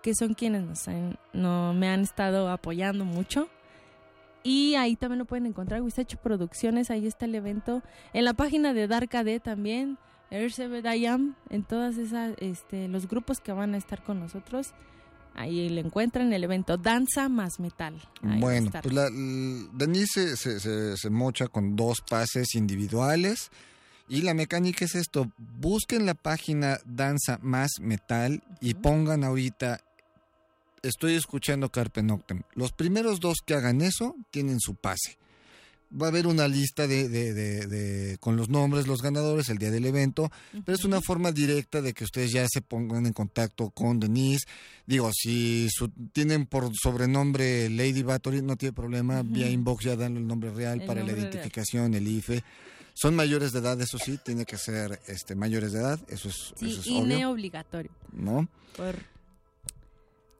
que 0.00 0.14
son 0.14 0.34
quienes 0.34 0.62
nos 0.62 0.84
no, 1.32 1.74
me 1.74 1.88
han 1.88 2.02
estado 2.02 2.50
apoyando 2.50 3.04
mucho. 3.04 3.48
Y 4.44 4.76
ahí 4.76 4.94
también 4.94 5.18
lo 5.18 5.24
pueden 5.24 5.46
encontrar, 5.46 5.82
Guisacho 5.82 6.18
Producciones, 6.18 6.90
ahí 6.92 7.04
está 7.08 7.24
el 7.24 7.34
evento. 7.34 7.82
En 8.12 8.24
la 8.24 8.34
página 8.34 8.74
de 8.74 8.86
Dark 8.86 9.10
AD 9.16 9.40
también, 9.40 9.98
Ersebet 10.30 10.84
I 10.84 11.06
Am, 11.06 11.36
en 11.50 11.64
todas 11.64 11.96
esas, 11.96 12.34
este, 12.38 12.88
los 12.88 13.08
grupos 13.08 13.40
que 13.40 13.52
van 13.52 13.74
a 13.74 13.78
estar 13.78 14.02
con 14.02 14.20
nosotros. 14.20 14.72
Ahí 15.34 15.68
le 15.68 15.80
encuentran 15.80 16.32
el 16.32 16.42
evento 16.42 16.76
Danza 16.76 17.28
más 17.28 17.60
Metal. 17.60 17.94
bueno, 18.22 18.70
pues 18.82 18.92
la, 18.92 19.08
Denise 19.72 20.36
se, 20.36 20.96
se, 20.96 21.10
mocha 21.10 21.46
con 21.46 21.76
dos 21.76 21.98
pases 22.08 22.54
individuales. 22.54 23.50
Y 24.08 24.22
la 24.22 24.34
mecánica 24.34 24.86
es 24.86 24.94
esto, 24.94 25.30
busquen 25.36 26.06
la 26.06 26.14
página 26.14 26.78
Danza 26.86 27.38
más 27.42 27.72
Metal 27.80 28.42
y 28.60 28.72
pongan 28.72 29.22
ahorita, 29.22 29.82
estoy 30.82 31.14
escuchando 31.14 31.70
Carpe 31.70 32.02
Noctem. 32.02 32.42
Los 32.54 32.72
primeros 32.72 33.20
dos 33.20 33.36
que 33.44 33.54
hagan 33.54 33.82
eso 33.82 34.16
tienen 34.30 34.60
su 34.60 34.74
pase 34.74 35.18
va 35.90 36.06
a 36.06 36.08
haber 36.10 36.26
una 36.26 36.48
lista 36.48 36.86
de, 36.86 37.08
de, 37.08 37.32
de, 37.34 38.18
con 38.18 38.36
los 38.36 38.48
nombres, 38.48 38.86
los 38.86 39.02
ganadores 39.02 39.48
el 39.48 39.58
día 39.58 39.70
del 39.70 39.86
evento, 39.86 40.30
pero 40.64 40.76
es 40.76 40.84
una 40.84 41.00
forma 41.00 41.32
directa 41.32 41.80
de 41.80 41.94
que 41.94 42.04
ustedes 42.04 42.32
ya 42.32 42.46
se 42.48 42.60
pongan 42.60 43.06
en 43.06 43.12
contacto 43.12 43.70
con 43.70 43.98
Denise. 43.98 44.46
Digo, 44.86 45.10
si 45.12 45.68
tienen 46.12 46.46
por 46.46 46.70
sobrenombre 46.74 47.68
Lady 47.70 48.02
Battery, 48.02 48.42
no 48.42 48.56
tiene 48.56 48.72
problema, 48.72 49.22
vía 49.22 49.50
inbox 49.50 49.84
ya 49.84 49.96
dan 49.96 50.16
el 50.16 50.26
nombre 50.26 50.50
real 50.50 50.82
para 50.86 51.02
la 51.02 51.12
identificación, 51.12 51.94
el 51.94 52.06
IFE. 52.06 52.42
Son 52.94 53.14
mayores 53.14 53.52
de 53.52 53.60
edad, 53.60 53.80
eso 53.80 53.96
sí, 53.98 54.18
tiene 54.24 54.44
que 54.44 54.58
ser 54.58 55.00
este 55.06 55.36
mayores 55.36 55.72
de 55.72 55.78
edad, 55.78 56.00
eso 56.08 56.28
es, 56.28 56.52
eso 56.60 56.80
es 56.80 56.86
y 56.86 57.24
obligatorio. 57.24 57.92
¿No? 58.12 58.48
Por 58.76 58.96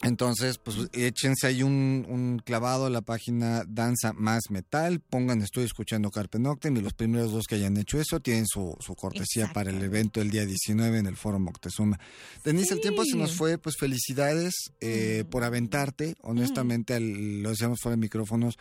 entonces, 0.09 0.59
pues 0.59 0.77
échense 0.93 1.47
ahí 1.47 1.63
un, 1.63 2.43
clavado 2.45 2.87
a 2.87 2.91
la 2.91 3.03
página 3.03 3.65
Danza 3.69 4.13
Más 4.13 4.51
Metal, 4.51 5.01
pongan 5.01 5.43
Estoy 5.43 5.65
escuchando 5.65 6.11
Carpe 6.11 6.39
Noctem 6.39 6.77
y 6.77 6.81
los 6.81 6.95
primeros 6.95 7.33
dos 7.33 7.47
que 7.47 7.55
hayan 7.55 7.77
hecho 7.77 8.01
eso 8.01 8.21
tienen 8.21 8.47
su, 8.47 8.77
cortesía 8.97 9.53
para 9.53 9.71
el 9.71 9.83
evento 9.83 10.21
el 10.21 10.31
día 10.31 10.45
19 10.45 10.99
en 10.99 11.07
el 11.07 11.17
Foro 11.17 11.39
Moctezuma. 11.39 11.99
Denise, 12.45 12.75
el 12.75 12.81
tiempo 12.81 13.05
se 13.05 13.17
nos 13.17 13.35
fue, 13.35 13.59
pues 13.59 13.77
felicidades 13.79 14.55
eh, 14.81 15.23
mm. 15.25 15.31
por 15.31 15.45
aventarte, 15.45 16.17
honestamente, 16.23 16.99
lo 16.99 17.51
decíamos 17.51 17.81
fuera 17.81 17.97
de 17.97 18.01
micrófonos, 18.01 18.59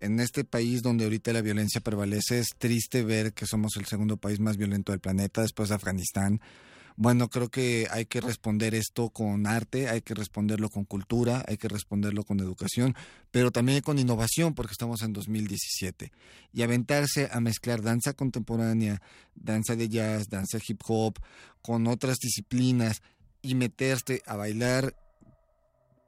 en 0.00 0.20
este 0.20 0.44
país 0.44 0.82
donde 0.82 1.04
ahorita 1.04 1.32
la 1.32 1.40
violencia 1.40 1.80
prevalece, 1.80 2.40
es 2.40 2.48
triste 2.56 3.02
ver 3.02 3.32
que 3.32 3.46
somos 3.46 3.76
el 3.76 3.86
segundo 3.86 4.16
país 4.16 4.40
más 4.40 4.56
violento 4.56 4.92
del 4.92 5.00
planeta 5.00 5.42
después 5.42 5.70
de 5.70 5.74
Afganistán. 5.74 6.40
Bueno, 7.00 7.30
creo 7.30 7.48
que 7.48 7.86
hay 7.92 8.06
que 8.06 8.20
responder 8.20 8.74
esto 8.74 9.10
con 9.10 9.46
arte, 9.46 9.88
hay 9.88 10.00
que 10.00 10.14
responderlo 10.14 10.68
con 10.68 10.84
cultura, 10.84 11.44
hay 11.46 11.56
que 11.56 11.68
responderlo 11.68 12.24
con 12.24 12.40
educación, 12.40 12.96
pero 13.30 13.52
también 13.52 13.82
con 13.82 14.00
innovación, 14.00 14.52
porque 14.52 14.72
estamos 14.72 15.02
en 15.02 15.12
2017. 15.12 16.10
Y 16.52 16.62
aventarse 16.62 17.28
a 17.30 17.38
mezclar 17.38 17.82
danza 17.82 18.14
contemporánea, 18.14 19.00
danza 19.36 19.76
de 19.76 19.88
jazz, 19.88 20.28
danza 20.28 20.58
hip 20.66 20.80
hop, 20.88 21.20
con 21.62 21.86
otras 21.86 22.16
disciplinas 22.16 23.00
y 23.42 23.54
meterse 23.54 24.20
a 24.26 24.34
bailar 24.34 24.96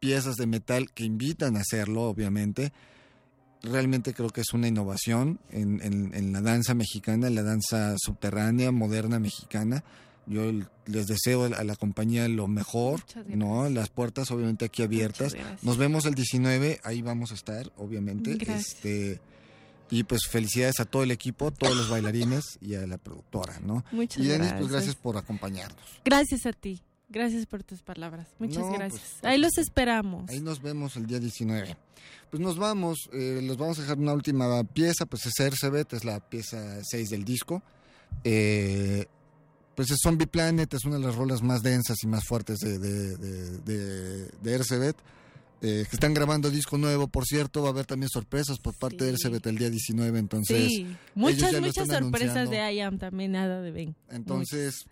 piezas 0.01 0.35
de 0.35 0.49
metal 0.49 0.91
que 0.93 1.05
invitan 1.05 1.57
a 1.57 1.61
hacerlo, 1.61 2.03
obviamente, 2.03 2.73
realmente 3.63 4.13
creo 4.13 4.31
que 4.31 4.41
es 4.41 4.53
una 4.55 4.67
innovación 4.67 5.39
en, 5.51 5.81
en, 6.13 6.33
la 6.33 6.41
danza 6.41 6.75
mexicana, 6.75 7.29
en 7.29 7.37
la 7.37 7.45
danza 7.45 7.95
subterránea, 7.97 8.73
moderna 8.73 9.21
mexicana. 9.21 9.85
Yo 10.27 10.53
les 10.87 11.07
deseo 11.07 11.45
a 11.45 11.65
la 11.65 11.77
compañía 11.77 12.29
lo 12.29 12.47
mejor, 12.47 13.01
¿no? 13.27 13.69
Las 13.69 13.89
puertas 13.89 14.31
obviamente 14.31 14.65
aquí 14.65 14.83
abiertas. 14.83 15.35
Nos 15.63 15.77
vemos 15.77 16.05
el 16.05 16.15
19, 16.15 16.81
ahí 16.85 17.03
vamos 17.03 17.33
a 17.33 17.35
estar, 17.35 17.73
obviamente. 17.77 18.39
Este 18.53 19.21
y 19.91 20.05
pues 20.05 20.29
felicidades 20.29 20.79
a 20.79 20.85
todo 20.85 21.03
el 21.03 21.11
equipo, 21.11 21.51
todos 21.51 21.77
los 21.77 21.91
bailarines 21.91 22.59
y 22.61 22.75
a 22.75 22.87
la 22.87 22.97
productora, 22.97 23.59
¿no? 23.61 23.85
Muchas 23.91 24.25
y 24.25 24.29
Denis, 24.29 24.53
pues 24.53 24.69
gracias 24.69 24.95
por 24.95 25.17
acompañarnos. 25.17 25.85
Gracias 26.05 26.47
a 26.47 26.53
ti. 26.53 26.81
Gracias 27.09 27.45
por 27.47 27.65
tus 27.65 27.83
palabras. 27.83 28.29
Muchas 28.39 28.63
pues, 28.63 28.73
gracias. 28.73 29.03
ahí 29.25 29.37
los 29.37 29.59
esperamos. 29.59 30.31
Ahí 30.31 30.41
nos 30.41 30.63
vemos 30.63 30.97
el 30.97 31.09
día 31.09 31.19
19. 31.19 31.77
Pues 32.31 32.41
nos 32.41 32.57
vamos, 32.57 33.11
eh, 33.13 33.41
les 33.43 33.57
vamos 33.57 33.79
a 33.79 33.83
dejar 33.83 33.99
una 33.99 34.13
última 34.13 34.63
pieza, 34.63 35.07
pues 35.07 35.27
es 35.27 35.41
Ercebet, 35.41 35.93
es 35.93 36.05
la 36.05 36.21
pieza 36.21 36.79
6 36.85 37.11
del 37.11 37.25
disco. 37.25 37.65
Eh, 38.23 39.07
pues 39.75 39.91
es 39.91 39.99
Zombie 40.03 40.27
Planet, 40.27 40.73
es 40.75 40.85
una 40.85 40.97
de 40.97 41.07
las 41.07 41.15
rolas 41.15 41.43
más 41.43 41.63
densas 41.63 41.97
y 42.03 42.07
más 42.07 42.25
fuertes 42.25 42.59
de, 42.59 42.79
de, 42.79 43.17
de, 43.17 44.27
de, 44.43 44.53
Ercebet. 44.53 44.97
Eh, 45.63 45.85
que 45.89 45.97
están 45.97 46.15
grabando 46.15 46.51
disco 46.51 46.79
nuevo, 46.79 47.07
por 47.07 47.27
cierto, 47.27 47.61
va 47.61 47.69
a 47.69 47.73
haber 47.73 47.85
también 47.85 48.09
sorpresas 48.09 48.59
por 48.59 48.75
parte 48.79 49.05
de 49.05 49.11
Ercebet 49.11 49.47
el 49.47 49.59
día 49.59 49.69
19, 49.69 50.19
entonces... 50.19 50.69
Sí, 50.69 50.97
muchas, 51.15 51.61
muchas 51.61 51.87
sorpresas 51.87 52.49
de 52.49 52.75
IAM 52.75 52.99
también, 52.99 53.33
nada 53.33 53.61
de 53.61 53.71
Ben. 53.71 53.95
Entonces, 54.09 54.87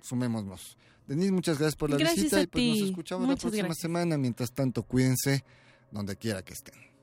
sumémonos. 0.00 0.76
Denise, 1.06 1.32
muchas 1.32 1.58
gracias 1.58 1.76
por 1.76 1.90
la 1.90 1.96
visita 1.96 2.40
y 2.40 2.46
pues 2.46 2.64
nos 2.64 2.88
escuchamos 2.88 3.28
la 3.28 3.36
próxima 3.36 3.74
semana. 3.74 4.16
Mientras 4.16 4.52
tanto, 4.52 4.82
cuídense 4.84 5.44
donde 5.90 6.16
quiera 6.16 6.42
que 6.42 6.54
estén. 6.54 6.93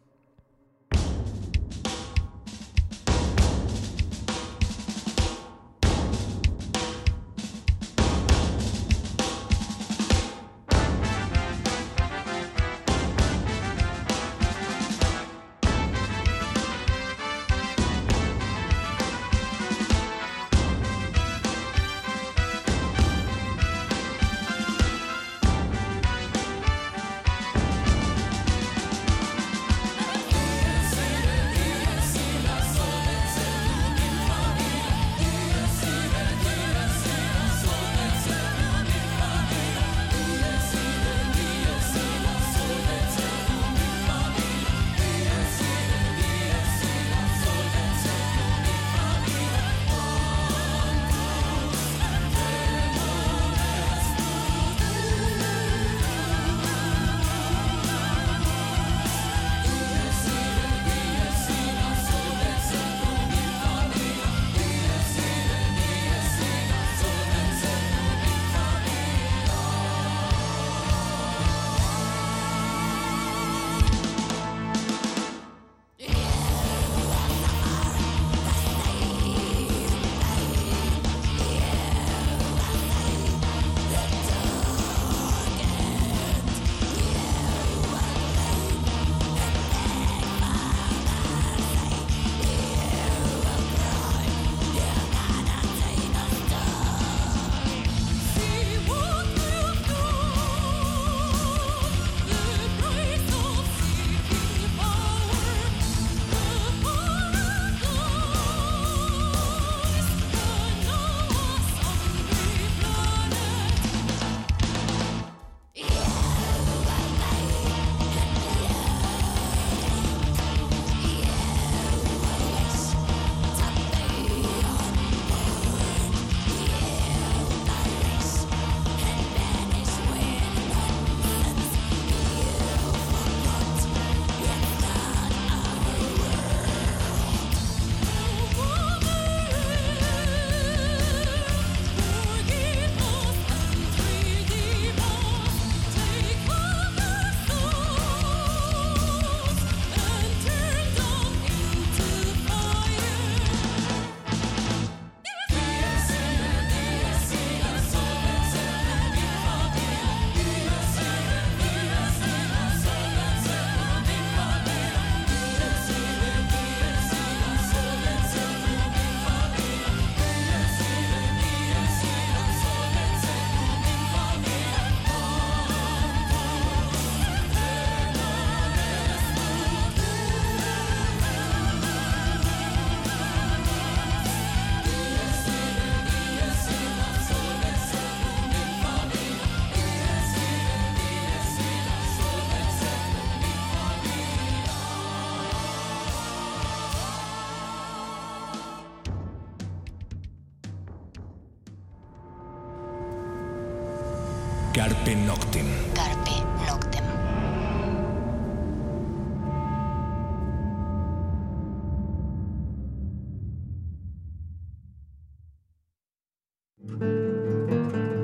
Carpe 205.11 205.25
Noctem. 205.25 205.65
Carpe 205.93 206.31
Noctem. 206.65 207.03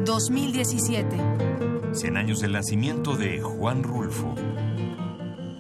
...2017... 0.06 1.94
Cien 1.94 2.16
años 2.16 2.40
del 2.40 2.54
nacimiento 2.54 3.18
de 3.18 3.42
Juan 3.42 3.84
Rulfo. 3.84 4.34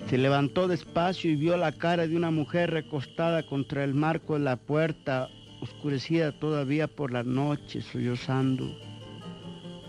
Se 0.09 0.17
levantó 0.17 0.69
despacio 0.69 1.29
y 1.29 1.35
vio 1.35 1.57
la 1.57 1.73
cara 1.73 2.07
de 2.07 2.15
una 2.15 2.31
mujer 2.31 2.71
recostada 2.71 3.45
contra 3.45 3.83
el 3.83 3.93
marco 3.93 4.35
de 4.35 4.39
la 4.39 4.55
puerta, 4.55 5.27
oscurecida 5.61 6.31
todavía 6.39 6.87
por 6.87 7.11
la 7.11 7.23
noche, 7.23 7.81
sollozando. 7.81 8.77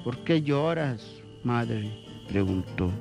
¿Por 0.03 0.25
qué 0.25 0.43
lloras, 0.43 1.19
madre? 1.45 1.91
preguntó. 2.29 2.93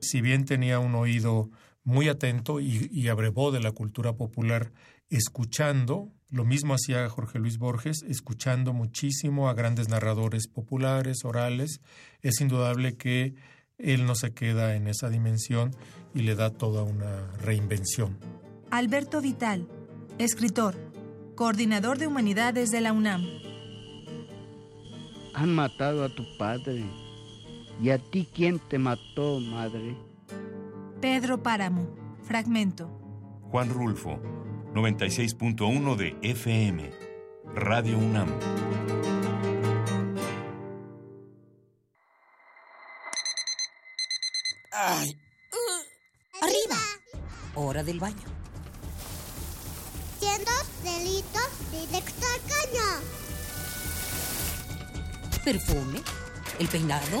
Si 0.00 0.20
bien 0.20 0.44
tenía 0.44 0.78
un 0.78 0.94
oído 0.94 1.50
muy 1.84 2.08
atento 2.08 2.60
y, 2.60 2.88
y 2.92 3.08
abrevó 3.08 3.50
de 3.52 3.60
la 3.60 3.72
cultura 3.72 4.14
popular, 4.14 4.72
escuchando, 5.08 6.12
lo 6.30 6.44
mismo 6.44 6.74
hacía 6.74 7.08
Jorge 7.08 7.38
Luis 7.38 7.58
Borges, 7.58 8.02
escuchando 8.02 8.72
muchísimo 8.72 9.48
a 9.48 9.54
grandes 9.54 9.88
narradores 9.88 10.48
populares, 10.48 11.24
orales, 11.24 11.80
es 12.22 12.40
indudable 12.40 12.96
que 12.96 13.34
él 13.78 14.06
no 14.06 14.14
se 14.14 14.32
queda 14.32 14.74
en 14.74 14.88
esa 14.88 15.10
dimensión 15.10 15.70
y 16.14 16.22
le 16.22 16.34
da 16.34 16.50
toda 16.50 16.82
una 16.82 17.30
reinvención. 17.38 18.18
Alberto 18.70 19.20
Vital, 19.20 19.68
escritor, 20.18 20.74
coordinador 21.34 21.98
de 21.98 22.06
humanidades 22.06 22.70
de 22.70 22.80
la 22.80 22.92
UNAM. 22.92 23.24
Han 25.34 25.54
matado 25.54 26.04
a 26.04 26.08
tu 26.08 26.24
padre. 26.38 26.84
¿Y 27.80 27.90
a 27.90 27.98
ti 27.98 28.28
quién 28.32 28.58
te 28.58 28.78
mató, 28.78 29.38
madre? 29.40 29.96
Pedro 31.00 31.42
Páramo, 31.42 31.94
fragmento. 32.22 32.88
Juan 33.50 33.68
Rulfo, 33.68 34.18
96.1 34.74 35.96
de 35.96 36.16
FM, 36.22 36.90
Radio 37.54 37.98
UNAM. 37.98 38.28
¡Ay! 44.72 45.16
¡Arriba! 46.42 46.76
Hora 47.54 47.82
del 47.82 48.00
baño. 48.00 48.16
Cientos 50.18 50.82
delitos 50.82 51.50
directo 51.70 52.26
al 52.34 52.40
caño. 52.50 53.02
Perfume, 55.44 56.00
el 56.58 56.68
peinado 56.68 57.20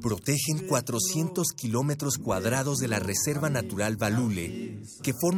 Protegen 0.00 0.66
400 0.66 1.48
kilómetros 1.54 2.16
cuadrados 2.16 2.78
de 2.78 2.88
la 2.88 2.98
Reserva 2.98 3.50
Natural 3.50 3.96
Balule, 3.96 4.82
que 5.02 5.12
forma 5.12 5.28